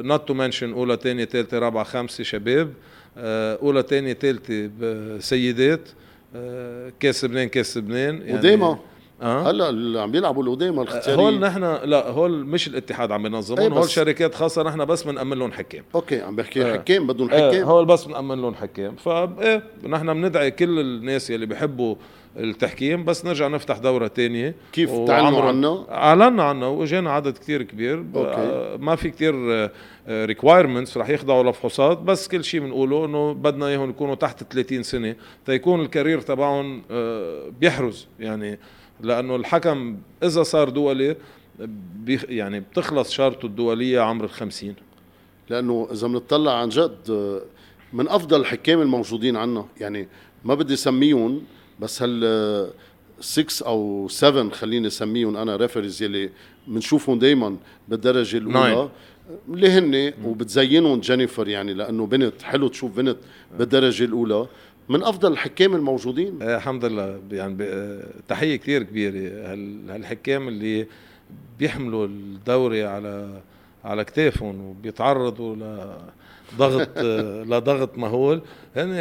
not 0.03 0.29
to 0.29 0.35
mention 0.35 0.72
أولى 0.72 0.99
ثانية 1.03 1.24
ثالثه 1.24 1.59
رابعة 1.59 1.84
خامسه 1.84 2.24
شباب. 2.24 2.72
آه، 3.18 3.59
أولى 3.62 3.84
ثانية 3.88 4.12
ثالثه 4.12 4.70
سيدات. 5.18 5.88
آه، 6.36 6.92
كاس 7.01 7.24
لبنان 7.24 7.49
كاس 7.49 7.76
لبنان 7.76 8.22
يعني 8.22 8.86
أه؟ 9.23 9.51
هلا 9.51 9.69
اللي 9.69 10.01
عم 10.01 10.11
بيلعبوا 10.11 10.43
القدامى 10.43 10.83
الاختياريه 10.83 11.23
هول 11.23 11.41
نحن 11.41 11.62
لا 11.85 12.11
هول 12.11 12.47
مش 12.47 12.69
الاتحاد 12.69 13.12
عم 13.12 13.23
بينظمون 13.23 13.61
أيه 13.61 13.69
هول 13.69 13.91
شركات 13.91 14.35
خاصة 14.35 14.62
نحن 14.62 14.85
بس 14.85 15.03
بنأمن 15.03 15.39
لهم 15.39 15.53
حكام 15.53 15.85
أوكي 15.95 16.23
عم 16.23 16.37
بحكي 16.37 16.65
أه. 16.65 16.73
حكام 16.73 17.07
بدهم 17.07 17.29
حكام 17.29 17.55
أه 17.55 17.65
هول 17.65 17.85
بس 17.87 18.05
بنأمن 18.05 18.43
لهم 18.43 18.55
حكام 18.55 18.97
فايه 18.97 19.62
نحن 19.89 20.23
بندعي 20.23 20.51
كل 20.51 20.81
الناس 20.81 21.31
يلي 21.31 21.47
بيحبوا 21.47 21.97
التحكيم 22.37 23.05
بس 23.05 23.25
نرجع 23.25 23.49
نفتح 23.49 23.79
دورة 23.79 24.07
تانية 24.07 24.55
كيف 24.73 24.91
تعلنوا 25.07 25.43
عنه؟ 25.43 25.87
أعلنا 25.91 26.43
عنه 26.43 26.69
وإجانا 26.69 27.11
عدد 27.11 27.33
كتير 27.33 27.62
كبير 27.62 28.05
أوكي. 28.15 28.77
ما 28.81 28.97
في 28.97 29.11
كتير 29.11 29.35
requirements 30.09 30.97
رح 30.97 31.09
يخضعوا 31.09 31.51
لفحوصات 31.51 31.99
بس 31.99 32.29
كل 32.29 32.45
شيء 32.45 32.61
بنقوله 32.61 33.05
إنه 33.05 33.33
بدنا 33.33 33.67
إياهم 33.67 33.91
يكونوا 33.91 34.15
تحت 34.15 34.53
30 34.53 34.83
سنة 34.83 35.17
تيكون 35.47 35.81
ال 35.81 35.86
career 35.86 36.20
تبعهم 36.21 36.83
آه، 36.91 37.53
بيحرز 37.61 38.07
يعني 38.21 38.59
لأنه 39.01 39.36
الحكم 39.36 39.99
إذا 40.22 40.42
صار 40.42 40.68
دولي 40.68 41.16
يعني 42.28 42.61
بتخلص 42.61 43.11
شارته 43.11 43.47
الدولية 43.47 44.01
عمر 44.01 44.24
الخمسين. 44.24 44.74
لأنه 45.51 45.88
إذا 45.92 46.07
بنطلع 46.07 46.53
عن 46.61 46.68
جد 46.68 47.40
من 47.92 48.09
أفضل 48.09 48.40
الحكام 48.40 48.80
الموجودين 48.80 49.36
عنا 49.36 49.66
يعني 49.80 50.09
ما 50.45 50.55
بدي 50.55 50.74
أسميهم 50.74 51.42
بس 51.80 52.03
هال 52.03 52.70
6 53.20 53.66
أو 53.66 54.09
7 54.09 54.51
خليني 54.51 54.86
أسميهم 54.86 55.36
أنا 55.36 55.57
referees 55.57 56.03
يلي 56.03 56.30
بنشوفهم 56.66 57.18
دائما 57.18 57.57
بالدرجة 57.88 58.36
الأولى. 58.36 58.88
اللي 59.49 59.68
هن 59.68 60.12
وبتزينهم 60.24 61.01
جينيفر 61.01 61.49
يعني 61.49 61.74
لأنه 61.74 62.07
بنت 62.07 62.42
حلو 62.42 62.68
تشوف 62.68 62.97
بنت 62.97 63.16
بالدرجة 63.59 64.05
الأولى. 64.05 64.47
من 64.89 65.03
أفضل 65.03 65.32
الحكام 65.32 65.74
الموجودين. 65.74 66.43
آه 66.43 66.57
الحمد 66.57 66.85
لله. 66.85 67.20
يعني 67.32 67.57
آه، 67.62 68.05
تحية 68.28 68.57
كثير 68.57 68.82
كبيرة. 68.82 69.53
هالحكام 69.95 70.49
اللي 70.49 70.87
بيحملوا 71.59 72.07
الدوري 72.07 72.85
على 72.85 73.41
على 73.85 74.05
كتافهم 74.05 74.61
وبيتعرضوا 74.64 75.57
لضغط 76.55 76.89
آه، 76.97 77.43
لضغط 77.43 77.99
مهول 77.99 78.43
هن 78.76 78.93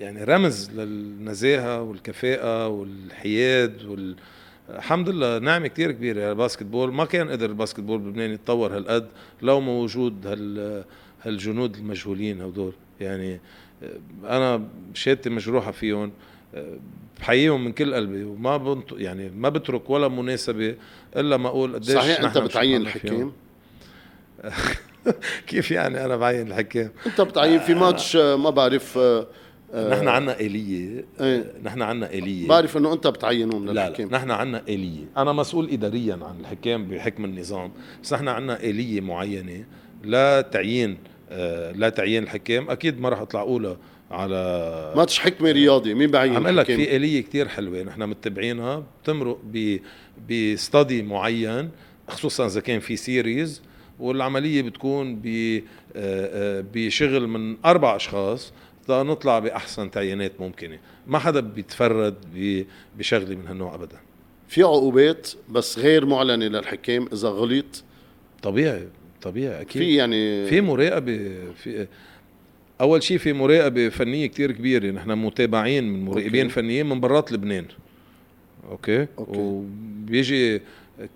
يعني 0.00 0.24
رمز 0.24 0.70
للنزاهة 0.70 1.82
والكفاءة 1.82 2.68
والحياد 2.68 3.84
وال 3.84 4.16
الحمد 4.70 5.08
لله. 5.08 5.38
نعمة 5.38 5.66
كثير 5.66 5.92
كبيرة 5.92 6.30
ال 6.30 6.62
basketball 6.62 6.92
ما 6.92 7.04
كان 7.04 7.30
قدر 7.30 7.50
ال 7.50 7.80
basketball 7.80 7.98
بلبنان 7.98 8.30
يتطور 8.30 8.76
هالقد 8.76 9.08
لو 9.42 9.60
موجود 9.60 10.26
هال 10.26 10.84
هالجنود 11.22 11.76
المجهولين 11.76 12.40
هدول. 12.40 12.72
يعني 13.00 13.40
أنا 14.24 14.62
شهادتي 14.94 15.30
مجروحه 15.30 15.70
فيهم 15.70 16.12
بحييهم 17.20 17.64
من 17.64 17.72
كل 17.72 17.94
قلبي 17.94 18.24
وما 18.24 18.56
بنط 18.56 18.92
يعني 18.92 19.30
ما 19.30 19.48
بترك 19.48 19.90
ولا 19.90 20.08
مناسبة 20.08 20.74
إلا 21.16 21.36
ما 21.36 21.48
أقول 21.48 21.74
قديش 21.74 21.94
صحيح 21.94 22.20
أنت 22.20 22.38
بتعين 22.38 22.80
الحكام 22.80 23.32
كيف 25.46 25.70
يعني 25.70 26.04
أنا 26.04 26.16
بعين 26.16 26.46
الحكام 26.46 26.90
أنت 27.06 27.20
بتعين 27.20 27.60
في 27.60 27.74
ماتش 27.74 28.16
ما 28.16 28.50
بعرف 28.50 28.98
نحن 29.74 30.08
عنا 30.08 30.40
آلية. 30.40 31.04
إيه؟ 31.20 31.52
نحن 31.64 31.82
عنا 31.82 32.10
آلية. 32.10 32.48
بعرف 32.48 32.76
إنه 32.76 32.92
أنت 32.92 33.06
بتعينهم 33.06 33.66
للحكام 33.70 34.06
لا, 34.06 34.12
لا 34.12 34.18
نحن 34.18 34.30
عنا 34.30 34.62
آلية. 34.68 35.04
أنا 35.16 35.32
مسؤول 35.32 35.70
اداريا 35.70 36.14
عن 36.14 36.40
الحكام 36.40 36.84
بحكم 36.88 37.24
النظام. 37.24 37.72
بس 38.02 38.12
نحن 38.12 38.28
عنا 38.28 38.60
آلية 38.60 39.00
معينة 39.00 39.64
لا 40.04 40.40
تعيين 40.40 40.90
آه 40.90 41.11
لا 41.76 41.88
تعيين 41.88 42.22
الحكام. 42.22 42.70
أكيد 42.70 43.00
ما 43.00 43.08
راح 43.08 43.20
أطلع 43.20 43.40
اقولها 43.40 43.76
على 44.10 44.92
ماتش 44.96 45.18
حكمة 45.18 45.50
رياضي. 45.50 45.94
مين 45.94 46.10
بعين 46.10 46.36
عم 46.36 46.48
لك؟ 46.48 46.66
في 46.66 46.96
آلية 46.96 47.20
كتير 47.20 47.48
حلوة 47.48 47.82
نحن 47.82 48.02
متبعينها 48.02 48.82
بتمرق 49.02 49.38
ب 49.44 49.78
بستادي 50.30 51.02
معين 51.02 51.70
خصوصا 52.08 52.46
إذا 52.46 52.60
كان 52.60 52.80
في 52.80 52.96
سيريز 52.96 53.62
والعملية 54.00 54.62
بتكون 54.62 55.16
ب 55.16 55.26
آه، 55.26 55.60
آه، 55.96 56.64
بشغل 56.74 57.26
من 57.26 57.56
أربع 57.64 57.96
أشخاص 57.96 58.52
نطلع 58.88 59.38
بأحسن 59.38 59.90
تعيينات 59.90 60.32
ممكنة. 60.40 60.78
ما 61.06 61.18
حدا 61.18 61.40
بيتفرد 61.40 62.14
ب- 62.34 62.64
بشغلة 62.98 63.34
من 63.36 63.46
هالنوع 63.46 63.74
ابدا. 63.74 63.96
في 64.48 64.62
عقوبات 64.62 65.28
بس 65.48 65.78
غير 65.78 66.06
معلنة 66.06 66.46
للحكام 66.46 67.08
إذا 67.12 67.28
غلط؟ 67.28 67.84
طبيعي. 68.42 68.88
طبيعي 69.22 69.60
أكيد 69.60 69.82
في 69.82 69.94
يعني 69.94 70.46
في 70.46 70.60
مراقبة 70.60 71.30
في 71.56 71.86
أول 72.80 73.02
شيء 73.02 73.18
في 73.18 73.32
مراقبة 73.32 73.88
فنية 73.88 74.26
كتير 74.26 74.52
كبيرة 74.52 74.90
نحن 74.90 75.10
متابعين 75.10 75.84
من 75.84 76.04
مراقبين 76.04 76.42
أوكي. 76.42 76.54
فنيين 76.54 76.86
من 76.88 77.00
برات 77.00 77.32
لبنان 77.32 77.64
أوكي, 78.70 79.06
أوكي. 79.18 79.38
وبيجي 79.38 80.60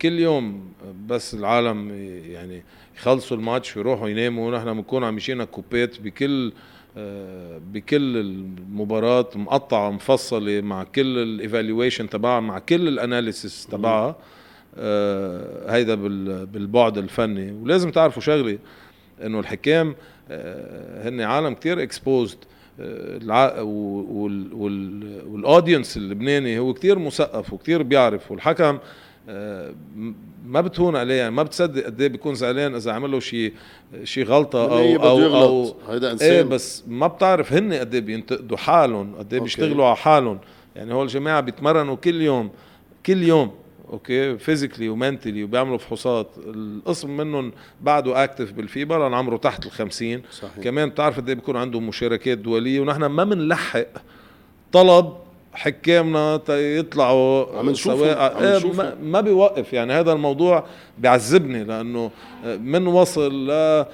كل 0.03 0.19
يوم 0.19 0.69
بس 1.09 1.35
العالم 1.35 1.91
يعني 2.31 2.63
يخلصوا 2.97 3.37
الماتش 3.37 3.77
ويروحوا 3.77 4.09
يناموا 4.09 4.49
ونحن 4.49 4.75
بنكون 4.75 5.05
عم 5.05 5.17
يجينا 5.17 5.45
cut-ات 5.45 6.01
بكل 6.01 6.53
آه، 6.99 7.61
بكل 7.73 8.17
المباراة 8.17 9.29
مقطعة 9.35 9.91
مفصلة 9.91 10.61
مع 10.61 10.85
كل 10.85 11.19
ال 11.19 11.27
evaluation 11.27 12.09
تبعها 12.09 12.41
مع 12.41 12.59
كل 12.59 12.89
ال 12.89 12.97
analysis 12.97 13.67
تبعها 13.67 14.17
هيدا 15.69 15.95
بال- 15.95 16.47
بالبعد 16.47 16.99
الفني. 16.99 17.53
ولازم 17.53 17.91
تعرفوا 17.91 18.23
شغله 18.23 18.59
إنه 19.25 19.41
الحكام 19.41 19.95
آه، 20.31 21.09
هن 21.09 21.21
عالم 21.21 21.55
كتير 21.55 21.83
exposed 21.83 22.39
وال 25.27 25.41
audience 25.41 25.97
اللبناني 25.97 26.59
هو 26.59 26.75
كتير 26.75 26.99
مثقف 26.99 27.53
وكتير 27.53 27.83
بيعرف. 27.83 28.31
والحكم 28.31 28.79
آه، 29.29 29.73
ما 30.47 30.61
بتهون 30.61 30.97
عليه. 30.97 31.15
يعني 31.15 31.31
ما 31.31 31.43
بتصدق 31.43 31.85
قد 31.85 32.01
إيه 32.01 32.09
بيكون 32.09 32.35
زعلان 32.35 32.75
إذا 32.75 32.93
عمل 32.93 33.11
له 33.11 33.21
شيء 33.21 33.53
شيء 34.05 34.25
غلطة 34.25 34.65
أو 34.65 34.97
أو 35.03 35.43
أو 35.43 35.77
هيدا 35.89 36.13
إنسان. 36.13 36.31
إيه 36.33 36.43
بس 36.43 36.85
ما 36.89 37.07
بتعرف 37.07 37.53
هن 37.53 37.73
قد 37.73 37.95
إيه 37.95 38.01
بينتقدوا 38.01 38.57
حالهم 38.57 39.15
قد 39.19 39.35
إيه. 39.35 39.41
بيشتغلوا 39.41 39.87
على 39.87 39.97
حالهم. 39.97 40.39
يعني 40.77 40.95
هو 40.95 41.03
الجماعه 41.03 41.41
بيتمرنوا 41.41 41.97
كل 41.97 42.23
يوم 42.23 42.51
كل 43.07 43.23
يوم. 43.23 43.51
أوكي؟ 43.93 44.39
physically 44.39 44.89
و 44.89 44.95
mentally 44.95 45.45
وبيعملوا 45.45 45.79
فحوصات. 45.79 46.31
القسم 46.47 47.17
منهم 47.17 47.53
بعده 47.81 48.25
active 48.25 48.53
بالفيبا 48.53 48.95
لأن 48.95 49.15
عمره 49.15 49.37
تحت 49.37 49.67
ال 49.67 49.71
50 49.71 50.23
صحيح. 50.33 50.65
كمان 50.65 50.89
بتعرف 50.89 51.17
قد 51.17 51.29
إيه 51.29 51.35
بيكون 51.35 51.57
عندهم 51.57 51.89
مشاركات 51.89 52.39
دولية. 52.39 52.81
ونحن 52.81 53.05
ما 53.05 53.25
بنلحق 53.25 53.87
طلب 54.73 55.26
حكامنا 55.57 56.41
يطلعوا 56.49 57.59
عم 57.59 57.67
إيه 57.67 57.73
نشوفهم. 57.73 58.77
ما, 58.77 58.95
ما 59.03 59.21
بيوقف 59.21 59.73
يعني. 59.73 59.93
هذا 59.93 60.13
الموضوع 60.13 60.67
بيعذبني 60.99 61.65
لأنه 61.65 62.11
من 62.45 62.87
وصل 62.87 63.51
ل 63.51 63.85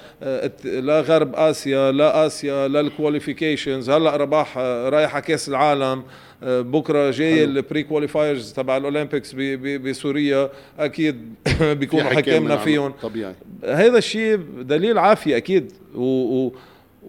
لغرب 0.65 1.35
آسيا 1.35 1.91
لا 1.91 2.25
آسيا 2.25 2.67
لل 2.67 2.82
qualifications 2.82 3.89
هلأ 3.89 4.15
رباح 4.15 4.57
رايح 4.57 5.13
على 5.13 5.23
كأس 5.23 5.49
العالم. 5.49 6.03
بكرة 6.45 7.11
جاي. 7.11 7.43
ال 7.43 7.83
pre-qualifiers 7.83 8.53
تبع 8.53 8.77
الأولمبيكس 8.77 9.35
بسوريا. 9.59 10.49
أكيد 10.79 11.35
بيكونوا 11.79 12.09
حكامنا 12.09 12.55
من 12.55 12.61
فيهم. 12.61 12.93
طبيعي. 13.01 13.33
هذا 13.65 13.97
الشيء 13.97 14.39
دليل 14.61 14.97
عافية 14.97 15.37
أكيد. 15.37 15.71
و... 15.95 16.03
و... 16.45 16.53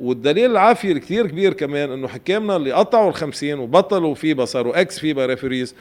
والدليل 0.00 0.50
العافية 0.50 0.92
الكثير 0.92 1.26
كبير 1.26 1.52
كمان 1.52 1.90
إنه 1.90 2.08
حكامنا 2.08 2.56
اللي 2.56 2.72
قطعوا 2.72 3.08
ال 3.10 3.14
50 3.14 3.58
وبطلوا 3.58 4.14
فيبا 4.14 4.44
صاروا 4.44 4.80
ex 4.80 4.98
FIBA 4.98 5.26
referees 5.26 5.74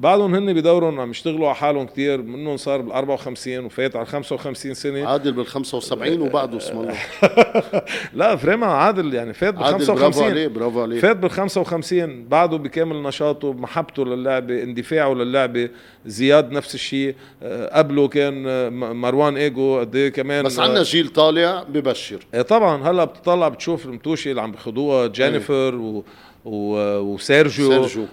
بعدهم 0.00 0.34
هن 0.34 0.52
بدورهم 0.54 1.00
عم 1.00 1.10
يشتغلوا 1.10 1.46
على 1.46 1.56
حالهم 1.56 1.86
كثير 1.86 2.22
منهم 2.22 2.56
صار 2.56 2.80
بال 2.80 2.92
54 2.92 3.64
وفات 3.64 3.96
على 3.96 4.06
55 4.06 4.74
سنة. 4.74 5.08
عادل 5.08 5.32
بال 5.32 5.46
75 5.46 6.20
وبعده 6.20 6.56
اسم 6.56 6.78
الله. 6.80 6.94
لا 8.14 8.36
فريما 8.36 8.66
عادل 8.66 9.14
يعني 9.14 9.34
فات 9.34 9.54
بال 9.54 9.62
عادل 9.64 9.76
برافو 9.78 9.94
55 9.94 10.30
عليه 10.30 10.46
برافو 10.48 10.82
عليه. 10.82 11.00
فات 11.00 11.16
بال 11.16 11.30
55 11.30 12.24
بعده 12.28 12.56
بكامل 12.56 13.02
نشاطه 13.02 13.52
محبته 13.52 14.04
للعبة 14.04 14.62
اندفاعه 14.62 15.14
للعبة 15.14 15.68
زياد 16.06 16.52
نفس 16.52 16.74
الشيء. 16.74 17.14
آه، 17.42 17.78
قبله 17.78 18.08
كان 18.08 18.44
آه، 18.48 18.68
مروان 18.70 19.36
إيجو 19.36 19.78
قد 19.80 19.96
إيه 19.96 20.08
كمان 20.08 20.44
بس 20.44 20.58
آه، 20.58 20.62
عندنا 20.62 20.82
جيل 20.82 21.08
طالع 21.08 21.62
ببشر. 21.68 22.18
إيه 22.34 22.42
طبعا 22.42 22.90
هلأ 22.90 23.04
بتطلع 23.04 23.48
بتشوف 23.48 23.86
الماتشات 23.86 24.30
اللي 24.30 24.40
عم 24.42 24.52
بياخدوها 24.52 25.06
جينيفر 25.06 25.74
و 25.74 25.80
و- 25.98 26.04
وسيرجيو 26.44 27.70
سيرجيو. 27.70 28.06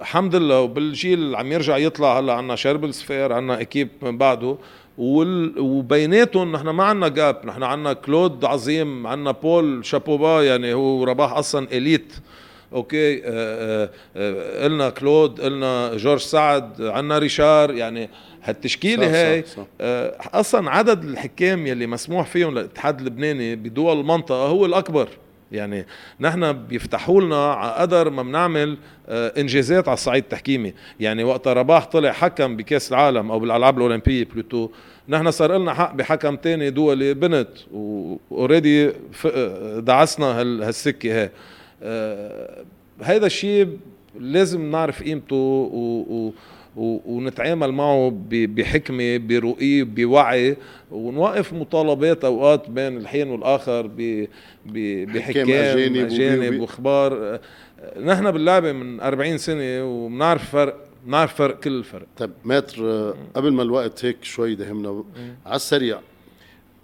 الحمد 0.00 0.34
لله. 0.34 0.60
وبالجيل 0.60 1.36
عم 1.36 1.52
يرجع 1.52 1.76
يطلع 1.76 2.18
هلا 2.18 2.32
عنا 2.32 2.56
شربل 2.56 2.94
سفير 2.94 3.32
عنا 3.32 3.60
équipe 3.60 3.88
من 4.02 4.18
بعده. 4.18 4.56
وال... 4.98 5.58
وبيناتهم 5.58 6.52
نحن 6.52 6.68
ما 6.68 6.84
عنا 6.84 7.08
gap 7.08 7.46
نحن 7.46 7.62
عنا 7.62 7.92
كلود 7.92 8.44
عظيم 8.44 9.06
عنا 9.06 9.30
بول 9.30 9.84
شابوبا 9.84 10.42
يعني 10.42 10.74
هو 10.74 11.04
رباح 11.04 11.32
أصلا 11.32 11.66
elite. 11.72 12.12
أوكي؟ 12.72 13.22
آه 13.24 13.26
آه 13.26 13.90
آه 14.16 14.64
قلنا 14.64 14.90
كلود 14.90 15.40
قلنا 15.40 15.96
جورج 15.96 16.20
سعد 16.20 16.82
عنا 16.82 17.18
ريشار 17.18 17.74
يعني 17.74 18.10
هالتشكيلة 18.44 19.06
صح، 19.06 19.12
هاي 19.14 19.42
صح، 19.42 19.56
صح. 19.56 19.66
أصلا 20.34 20.70
عدد 20.70 21.04
الحكام 21.04 21.66
يلي 21.66 21.86
مسموح 21.86 22.26
فيهم 22.26 22.50
للاتحاد 22.50 22.98
اللبناني 22.98 23.56
بدول 23.56 24.00
المنطقة 24.00 24.46
هو 24.46 24.66
الأكبر. 24.66 25.08
يعني 25.52 25.86
نحن 26.20 26.52
بيفتحوا 26.52 27.20
لنا 27.20 27.52
على 27.52 27.72
قدر 27.72 28.10
ما 28.10 28.22
بنعمل 28.22 28.78
آه، 29.08 29.32
انجازات 29.40 29.88
على 29.88 29.94
الصعيد 29.94 30.22
التحكيمي. 30.22 30.74
يعني 31.00 31.24
وقت 31.24 31.48
رباح 31.48 31.84
طلع 31.86 32.12
حكم 32.12 32.56
بكأس 32.56 32.90
العالم 32.92 33.30
أو 33.30 33.38
بالألعاب 33.40 33.76
الأولمبية 33.78 34.24
plutôt 34.24 34.68
نحن 35.08 35.30
صار 35.30 35.56
لنا 35.58 35.74
حق 35.74 35.94
بحكم 35.94 36.36
تاني 36.36 36.70
دولي 36.70 37.14
بنت 37.14 37.48
و 37.72 37.87
already 37.87 38.90
دعسنا 39.80 40.40
هال- 40.40 40.62
هالسكة 40.62 41.30
آه، 41.82 42.64
هيدا 43.02 43.26
الشيء 43.26 43.78
لازم 44.20 44.70
نعرف 44.70 45.02
قيمته 45.02 45.36
و 45.36 46.04
و- 46.08 46.32
ونتعامل 46.76 47.72
معه 47.72 48.22
بحكمة 48.30 49.16
برؤية 49.16 49.84
بوعي 49.84 50.56
ونوقف 50.90 51.52
مطالبات 51.52 52.24
أوقات 52.24 52.70
بين 52.70 52.96
الحين 52.96 53.28
والآخر 53.28 53.90
بحكام 54.66 55.50
أجانب 55.50 55.96
أجانب, 55.96 56.60
وأخبار. 56.60 57.38
نحن 58.04 58.30
باللعبة 58.30 58.72
من 58.72 59.00
40 59.00 59.38
سنة 59.38 59.84
وبنعرف 59.84 60.50
فرق 60.50 60.76
بنعرف 61.06 61.34
فرق 61.34 61.60
كل 61.60 61.78
الفرق. 61.78 62.06
طيب 62.16 62.30
ماتر 62.44 63.14
قبل 63.34 63.52
ما 63.52 63.62
الوقت 63.62 64.04
هيك 64.04 64.24
شوي 64.24 64.54
دهمنا 64.54 65.04
على 65.46 65.56
السريع 65.56 65.98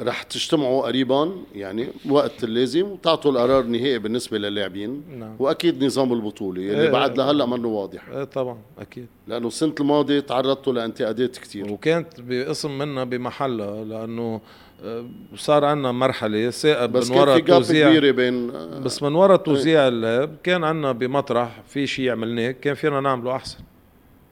رح 0.01 0.23
تجتمعوا 0.23 0.83
قريبا 0.83 1.33
يعني 1.55 1.89
وقت 2.11 2.45
اللازم 2.45 2.87
وتعطوا 2.87 3.31
القرار 3.31 3.61
النهائي 3.61 3.99
بالنسبة 3.99 4.39
للاعبين. 4.39 5.03
نعم. 5.19 5.37
وأكيد 5.39 5.85
نظام 5.85 6.13
البطولة 6.13 6.63
اللي 6.63 6.83
إيه. 6.83 6.91
بعد 6.91 7.19
لهلأ 7.19 7.47
منه 7.47 7.69
واضح. 7.69 8.09
إيه 8.09 8.25
طبعا 8.25 8.59
أكيد. 8.79 9.07
لأنه 9.29 9.47
السنة 9.49 9.75
الماضية 9.81 10.21
تعرضتوا 10.21 10.73
لانتقادات 10.73 11.39
كثير 11.39 11.73
وكانت 11.73 12.09
بقسم 12.19 12.79
منا 12.79 13.05
بمحلها 13.05 13.85
لأنه 13.85 14.41
آه، 14.85 15.07
صار 15.37 15.65
عندنا 15.65 15.93
مرحلة 15.93 16.51
ثائب 16.51 16.93
بس 16.93 17.11
من 17.11 17.17
وراء 17.17 17.39
توزيع. 17.39 17.89
كبيرة 17.89 18.11
بين 18.11 18.51
آه، 18.51 18.79
بس 18.79 19.03
من 19.03 19.15
وراء 19.15 19.37
توزيع 19.37 19.89
اللعب 19.89 20.31
كان 20.43 20.65
عندنا 20.65 20.93
بمطرح 20.93 21.63
في 21.69 21.87
شيء 21.87 22.11
عملناه 22.11 22.51
كان 22.51 22.75
فينا 22.75 23.01
نعمله 23.01 23.37
أحسن. 23.37 23.59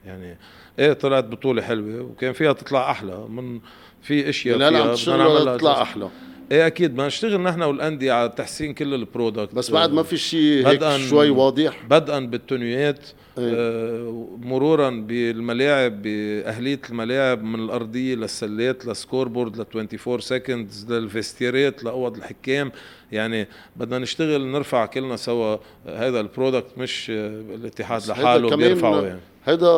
يعني 0.07 0.39
إيه 0.79 0.93
طلعت 0.93 1.25
بطولة 1.25 1.63
حلوة 1.63 2.03
وكان 2.03 2.33
فيها 2.33 2.53
تطلع 2.53 2.91
أحلى. 2.91 3.27
من 3.29 3.61
في 4.03 4.29
أشياء 4.29 4.93
تشتغلوا 4.95 5.35
نعملها 5.35 5.57
تطلع. 5.57 5.83
أحلى. 5.83 6.09
إيه 6.53 6.67
أكيد. 6.67 6.93
بدنا 6.93 7.07
نشتغل 7.07 7.41
نحن 7.41 7.63
والأندية 7.63 8.13
على 8.13 8.29
تحسين 8.29 8.75
كل 8.75 8.95
البرودكت. 8.95 9.55
بس 9.55 9.71
بعد 9.71 9.93
ما 9.93 10.03
في 10.03 10.17
شيء 10.17 10.69
هيك 10.69 10.97
شوي 10.97 11.31
واضح. 11.31 11.87
بدءا 11.91 12.21
بالتنويات 12.21 13.01
إيه. 13.39 13.55
آه 13.55 14.29
مرورا 14.43 14.91
بالملاعب 14.91 16.03
بأهلية 16.03 16.81
الملاعب 16.91 17.43
من 17.43 17.65
الأرضية 17.65 18.15
للسلات 18.15 18.87
لل 18.87 18.99
score 18.99 19.29
board 19.29 19.57
ل 19.57 19.61
24 19.61 20.21
seconds 20.21 20.93
لل 20.93 21.07
vestiaire-ات 21.07 21.85
لأوض 21.85 22.17
الحكام. 22.17 22.73
يعني 23.13 23.49
بدنا 23.77 23.99
نشتغل 23.99 24.47
نرفع 24.47 24.87
كلنا 24.87 25.17
سوا. 25.17 25.57
هذا 25.87 26.21
ال 26.21 26.28
product 26.28 26.79
مش 26.79 27.11
آه، 27.11 27.29
الاتحاد 27.55 28.07
لحاله 28.09 28.57
بيرفعه 28.57 29.03
يعني. 29.03 29.21
هيدا 29.47 29.69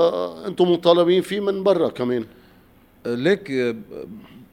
أنتم 0.47 0.73
مطالبين 0.73 1.23
فيه 1.23 1.41
من 1.41 1.63
برا 1.63 1.89
كمان. 1.89 2.25
ليك 3.07 3.51
آه، 3.51 3.75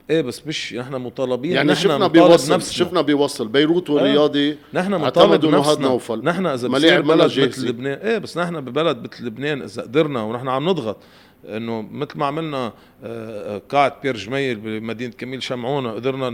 إيه 0.09 0.21
بس 0.21 0.47
مش 0.47 0.73
نحن 0.73 0.95
مطالبين 0.95 1.51
يعني 1.51 1.71
نحن 1.71 1.81
شفنا 1.83 2.07
بيوصل 2.07 2.53
نفسنا 2.53 2.73
شفنا 2.85 3.01
بيوصل 3.01 3.47
بيروت 3.47 3.89
والرياضي 3.89 4.57
نحن 4.73 4.91
مطالب 4.91 5.45
هاد 5.45 5.55
نفسنا 5.55 5.87
نوفل. 5.87 6.23
نحن 6.23 6.45
إذا 6.45 6.67
بصير 6.67 7.01
بلد. 7.01 7.39
مثل 7.39 7.67
لبنان 7.67 7.99
إيه 7.99 8.17
بس 8.17 8.37
نحن 8.37 8.61
ببلد 8.61 8.97
مثل 9.03 9.25
لبنان 9.25 9.61
إذا 9.61 9.81
قدرنا 9.81 10.23
ونحن 10.23 10.47
عم 10.47 10.69
نضغط 10.69 10.97
إنه 11.45 11.81
مثل 11.81 12.17
ما 12.17 12.25
عملنا 12.25 12.73
آه، 13.03 13.61
قاعة 13.69 14.01
بير 14.03 14.17
جميل 14.17 14.55
بمدينة 14.55 15.13
كميل 15.17 15.43
شمعونة 15.43 15.91
قدرنا 15.91 16.29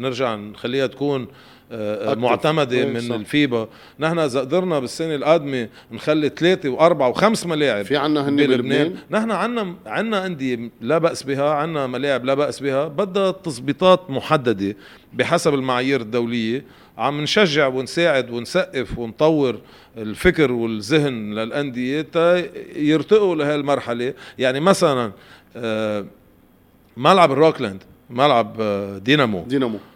نرجع 0.00 0.34
نخليها 0.34 0.86
تكون 0.86 1.22
آه،. 1.22 1.26
معتمدة 2.16 2.76
إيه، 2.76 2.84
من 2.86 3.00
صح. 3.00 3.14
الفيبا. 3.14 3.68
نحن 4.00 4.18
إذا 4.18 4.40
قدرنا 4.40 4.78
بالسنة 4.78 5.14
القادمة 5.14 5.68
نخلي 5.92 6.28
ثلاثة 6.28 6.68
وأربعة 6.68 7.08
وخمس 7.08 7.46
ملاعب 7.46 7.84
في 7.84 7.96
عنا 7.96 8.28
هن 8.28 8.36
بلبنان. 8.36 8.94
نحن 9.10 9.30
عنا 9.30 9.74
عنا 9.86 10.26
أندية 10.26 10.70
لا 10.80 10.98
بأس 10.98 11.22
بها 11.22 11.50
عنا 11.50 11.86
ملاعب 11.86 12.24
لا 12.24 12.34
بأس 12.34 12.60
بها. 12.60 12.88
بدها 12.88 13.30
تظبيطات 13.30 14.10
محددة 14.10 14.76
بحسب 15.12 15.54
المعايير 15.54 16.00
الدولية. 16.00 16.64
عم 16.98 17.20
نشجع 17.20 17.66
ونساعد 17.66 18.30
ونسقف 18.30 18.98
ونطور 18.98 19.58
الفكر 19.96 20.52
والذهن 20.52 21.34
للأندية 21.34 22.00
تا 22.02 22.42
يرتقوا 22.76 23.34
لهالمرحلة. 23.34 24.14
يعني 24.38 24.60
مثلا 24.60 25.12
آه، 25.56 26.06
ملعب 26.96 27.32
الروكلاند 27.32 27.82
ملعب 28.10 28.56
آه، 28.60 28.98
دينامو. 28.98 29.44
دينامو. 29.48 29.76
آه، 29.76 29.91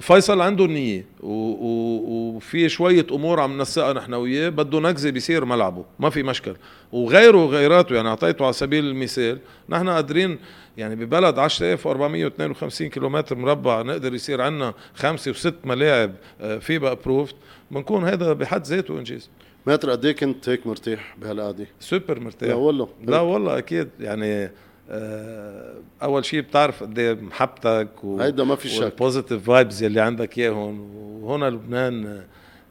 فيصل 0.00 0.40
عنده 0.40 0.64
النية 0.64 1.04
وفي 1.22 2.68
شوية 2.68 3.06
أمور 3.12 3.40
عم 3.40 3.56
ننسقها 3.58 3.92
نحن 3.92 4.14
وياه 4.14 4.48
بده 4.48 4.80
نكزة 4.80 5.10
بيصير 5.10 5.44
ملعبه 5.44 5.84
ما 5.98 6.10
في 6.10 6.22
مشكل. 6.22 6.56
وغيره 6.92 7.44
وغيراته 7.44 7.94
يعني 7.94 8.08
أعطيته 8.08 8.44
على 8.44 8.52
سبيل 8.52 8.84
المثال 8.84 9.38
نحن 9.68 9.88
قادرين 9.88 10.38
يعني 10.76 10.96
ببلد 10.96 11.38
10452 11.38 12.88
كيلومتر 12.88 13.36
مربع 13.36 13.82
نقدر 13.82 14.14
يصير 14.14 14.40
عندنا 14.40 14.74
خمسة 14.94 15.30
وست 15.30 15.54
ملاعب 15.64 16.12
آه، 16.40 16.58
فيبا 16.58 16.92
approved 16.92 17.34
بنكون 17.70 18.04
هذا 18.04 18.32
بحد 18.32 18.66
ذاته 18.66 18.98
إنجاز. 18.98 19.30
ماتر 19.66 19.90
قد 19.90 20.04
إيه 20.04 20.12
كنت 20.12 20.48
هيك 20.48 20.66
مرتاح 20.66 21.16
بهالقعدة؟ 21.20 21.66
سوبر 21.80 22.18
لا 22.18 22.24
مرتاح 22.24 22.54
والله. 22.56 22.88
لا 23.04 23.20
والله 23.20 23.58
أكيد. 23.58 23.88
يعني 24.00 24.26
آه، 24.32 24.50
أول 26.02 26.24
شيء 26.24 26.40
بتعرف 26.40 26.82
قد 26.82 26.98
إيه 26.98 27.14
محبتك 27.14 27.88
و... 28.04 28.20
هيدا 28.20 28.44
ما 28.44 28.56
في 28.56 28.68
شك. 28.68 28.82
وال 28.82 28.94
positive 28.94 29.44
vibes 29.46 29.82
يلي 29.82 30.00
عندك 30.00 30.38
إياهم. 30.38 30.94
وهنا 31.24 31.50
لبنان 31.50 32.22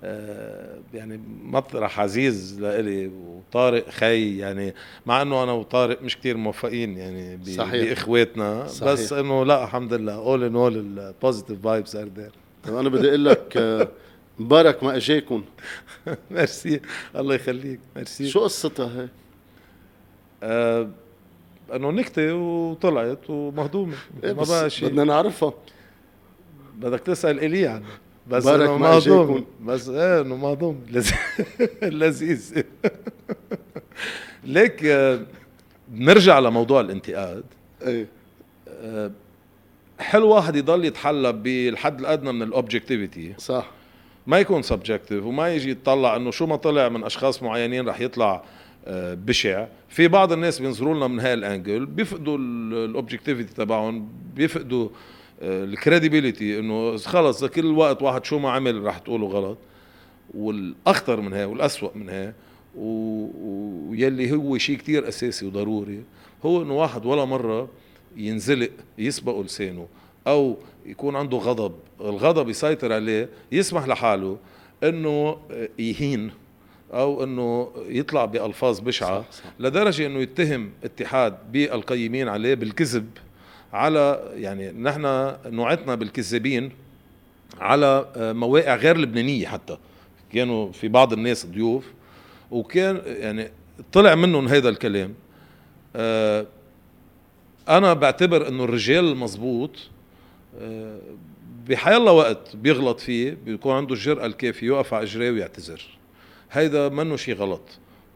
آه، 0.03 0.79
يعني 0.93 1.21
مطرح 1.43 1.99
عزيز 1.99 2.59
لإلي 2.61 3.07
وطارق 3.07 3.89
خي. 3.89 4.37
يعني 4.37 4.73
مع 5.05 5.21
إنه 5.21 5.43
أنا 5.43 5.51
وطارق 5.51 6.01
مش 6.01 6.17
كتير 6.17 6.37
موفقين 6.37 6.97
يعني 6.97 7.37
ب- 7.37 7.43
صحيح. 7.45 7.89
بإخواتنا. 7.89 8.67
صحيح. 8.67 8.91
بس 8.93 9.13
إنه 9.13 9.45
لا 9.45 9.63
الحمد 9.63 9.93
لله. 9.93 10.13
اول 10.15 10.43
ان 10.43 10.55
اول 10.55 10.77
ال 10.77 10.86
positive 10.86 11.61
vibes 11.61 11.95
are 11.95 12.07
there 12.17 12.31
طيب 12.63 12.75
أنا 12.75 12.89
بدي 12.89 13.09
أقول 13.09 13.25
لك 13.25 13.53
آه، 13.57 13.87
مبارك 14.39 14.83
ما 14.83 14.95
إجاكم. 14.95 15.43
ميرسي 16.31 16.81
الله 17.15 17.35
يخليك. 17.35 17.79
ميرسي 17.95 18.29
شو 18.29 18.39
قصتها 18.43 19.01
هي؟ 19.01 19.07
آه 20.43 20.89
أنه 21.75 21.91
نكتة 21.91 22.33
وطلعت 22.35 23.29
ومهضومة. 23.29 23.95
إيه 24.23 24.33
ما 24.33 24.43
بقى 24.43 24.69
شيء. 24.69 24.89
بدنا 24.89 25.03
نعرفها. 25.03 25.53
بدك 26.75 26.99
تسأل 26.99 27.39
إلي 27.39 27.67
عنه 27.67 27.85
بس 28.27 28.43
بارك 28.45 28.61
إنه 28.69 28.77
مهضوم. 28.77 29.45
بس 29.65 29.87
إيه 29.89 30.21
إنه 30.21 30.35
مهضوم 30.35 30.81
لذ- 30.91 31.13
لذيذ. 31.83 32.61
ليك 34.43 34.85
آه، 34.85 35.19
بنرجع 35.89 36.39
لموضوع 36.39 36.81
الانتقاد. 36.81 37.43
إيه. 37.81 38.07
آه، 38.69 39.11
حلو 39.99 40.29
واحد 40.29 40.55
يضل 40.55 40.85
يتحلى 40.85 41.33
بالحد 41.33 41.99
الأدنى 41.99 42.31
من 42.31 42.41
ال 42.41 42.49
objectivity 42.49 43.33
صح. 43.37 43.67
ما 44.27 44.39
يكون 44.39 44.61
subjective 44.61 45.25
وما 45.25 45.53
يجي 45.55 45.69
يتطلع 45.71 46.15
إنه 46.15 46.31
شو 46.31 46.45
ما 46.45 46.55
طلع 46.55 46.89
من 46.89 47.03
أشخاص 47.03 47.43
معينين 47.43 47.89
رح 47.89 48.01
يطلع 48.01 48.33
آه، 48.33 48.41
بشع. 48.87 49.67
في 49.89 50.07
بعض 50.07 50.31
الناس 50.31 50.59
بينظروا 50.59 50.95
لنا 50.95 51.07
من 51.07 51.19
هاي 51.19 51.33
ال 51.33 51.42
angle 51.42 51.85
بيفقدوا 51.85 52.37
ال 52.37 52.47
objectivity 52.47 53.53
تبعهم 53.53 54.09
بيفقدوا 54.35 54.89
ال 55.41 55.51
credibility 55.51 56.59
إنه 56.59 56.97
خلص 56.97 57.45
كل 57.45 57.65
وقت 57.65 58.01
واحد 58.01 58.25
شو 58.25 58.39
ما 58.39 58.51
عمل 58.51 58.83
رح 58.83 58.97
تقوله 58.97 59.27
غلط. 59.27 59.57
والأخطر 60.33 61.21
من 61.21 61.33
هاي 61.33 61.45
والأسوأ 61.45 61.89
من 61.95 62.09
هاي 62.09 62.33
ويلي 62.75 64.31
هو 64.31 64.57
شيء 64.57 64.77
كتير 64.77 65.07
أساسي 65.07 65.45
وضروري 65.45 66.03
هو 66.45 66.61
إنه 66.61 66.73
واحد 66.73 67.05
ولا 67.05 67.25
مرة 67.25 67.69
ينزلق 68.17 68.69
يسبق 68.97 69.39
لسانه 69.39 69.87
أو 70.27 70.57
يكون 70.85 71.15
عنده 71.15 71.37
غضب. 71.37 71.73
الغضب 72.01 72.49
يسيطر 72.49 72.93
عليه 72.93 73.29
يسمح 73.51 73.87
لحاله 73.87 74.37
إنه 74.83 75.37
يهين. 75.79 76.31
أو 76.93 77.23
إنه 77.23 77.71
يطلع 77.87 78.25
بألفاظ 78.25 78.79
بشعة 78.79 79.21
صح، 79.21 79.31
صح. 79.31 79.43
لدرجة 79.59 80.05
إنه 80.05 80.19
يتهم 80.19 80.71
اتحاد 80.83 81.37
بالقيمين 81.51 82.27
عليه 82.27 82.53
بالكذب 82.53 83.09
على 83.73 84.31
يعني 84.35 84.71
نحن 84.71 85.33
نوعتنا 85.45 85.95
بالكذابين 85.95 86.71
على 87.59 88.05
آه، 88.15 88.33
مواقع 88.33 88.75
غير 88.75 88.97
لبنانية 88.97 89.47
حتى. 89.47 89.77
كانوا 90.33 90.71
في 90.71 90.87
بعض 90.87 91.13
الناس 91.13 91.45
ضيوف 91.45 91.85
وكان 92.51 93.01
يعني 93.05 93.51
طلع 93.91 94.15
منهم 94.15 94.47
هذا 94.47 94.69
الكلام. 94.69 95.13
آه، 95.95 96.45
أنا 97.69 97.93
بعتبر 97.93 98.47
إنه 98.47 98.63
الرجال 98.63 99.05
المزبوط 99.05 99.71
آه، 100.61 100.99
بحيالله 101.67 102.11
وقت 102.11 102.55
بيغلط 102.55 102.99
فيه 102.99 103.37
بيكون 103.45 103.75
عنده 103.75 103.93
الجرأة 103.93 104.25
الكافية 104.25 104.67
يوقف 104.67 104.93
على 104.93 105.03
اجريه 105.03 105.31
ويعتذر. 105.31 106.00
هيدا 106.51 106.89
منه 106.89 107.15
شيء 107.15 107.35
غلط. 107.35 107.61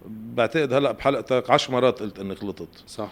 بعتقد 0.07 0.73
هلأ 0.73 0.91
بحلقتك 0.91 1.49
عشر 1.49 1.71
مرات 1.73 1.99
قلت 1.99 2.19
اني 2.19 2.33
غلطت. 2.33 2.83
صح. 2.87 3.09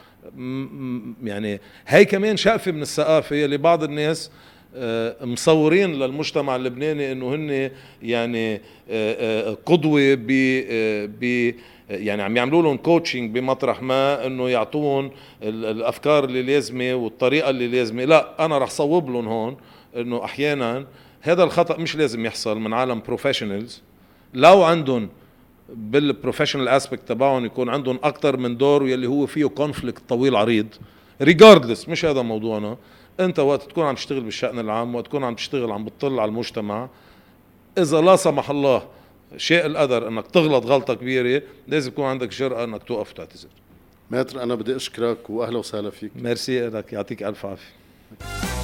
يعني 1.24 1.60
هي 1.88 2.06
كمان 2.06 2.38
شقفه 2.38 2.72
من 2.72 2.82
الثقافة 2.82 3.46
اللي 3.46 3.58
بعض 3.58 3.84
الناس 3.84 4.32
آه، 4.76 5.26
مصورين 5.26 5.94
للمجتمع 5.94 6.56
اللبناني 6.56 7.12
إنه 7.12 7.36
هن 7.36 7.72
يعني 8.02 8.56
آه، 8.56 8.62
آه، 8.90 9.58
قدوة 9.66 10.02
ب 10.14 10.28
ب 11.20 11.54
يعني 11.90 12.22
عم 12.24 12.38
يعملوا 12.38 12.62
لهم 12.62 12.78
coaching 12.78 13.32
بمطرح 13.40 13.82
ما 13.82 14.26
إنه 14.26 14.50
يعطوهم 14.50 15.12
ال- 15.44 15.66
الأفكار 15.66 16.24
اللي 16.24 16.42
لازمة 16.42 16.94
والطريقة 16.94 17.50
اللي 17.50 17.68
لازمة. 17.68 18.06
لا 18.06 18.46
أنا 18.46 18.58
رح 18.58 18.70
صوب 18.70 19.10
لهم 19.10 19.28
هون 19.28 19.58
إنه 19.96 20.24
أحيانا 20.26 20.86
هذا 21.22 21.44
الخطأ 21.44 21.78
مش 21.78 21.96
لازم 21.96 22.26
يحصل 22.26 22.60
من 22.60 22.74
عالم 22.74 23.02
professionals 23.08 23.82
لو 24.34 24.64
عندهم 24.64 25.10
بال 25.70 25.84
professional 25.84 26.68
aspect 26.68 27.08
تبعهم 27.08 27.46
يكون 27.46 27.70
عندهم 27.70 28.00
أكثر 28.04 28.38
من 28.38 28.58
دور 28.58 28.88
يلي 28.88 29.08
هو 29.08 29.26
فيه 29.26 29.46
conflict 29.46 30.02
طويل 30.10 30.36
عريض. 30.36 30.68
regardless 31.22 31.90
مش 31.90 32.06
هذا 32.06 32.22
موضوعنا. 32.22 32.78
أنت 33.20 33.40
وقت 33.40 33.64
تكون 33.64 33.86
عم 33.86 33.96
تشتغل 33.96 34.22
بالشأن 34.22 34.60
العام 34.60 34.96
وقت 34.96 35.06
تكون 35.06 35.24
عم 35.24 35.36
تشتغل 35.36 35.72
عم 35.72 35.86
بتطل 35.86 36.20
على 36.20 36.30
المجتمع 36.30 36.90
إذا 37.78 38.02
لا 38.02 38.16
سمح 38.16 38.50
الله 38.50 38.84
شاء 39.38 39.66
القدر 39.66 40.08
إنك 40.08 40.28
تغلط 40.28 40.66
غلطة 40.66 40.94
كبيرة 40.94 41.42
لازم 41.68 41.92
يكون 41.92 42.06
عندك 42.06 42.30
جرأة 42.30 42.64
إنك 42.64 42.84
توقف 42.84 43.12
وتعتذر. 43.12 43.50
ماتر 44.12 44.44
أنا 44.44 44.56
بدي 44.56 44.76
أشكرك 44.76 45.30
واهلا 45.30 45.58
وسهلا 45.58 45.90
فيك. 45.90 46.12
ميرسي 46.16 46.70
لك 46.70 46.94
يعطيك 46.94 47.24
ألف 47.24 47.46
عافية. 47.46 48.63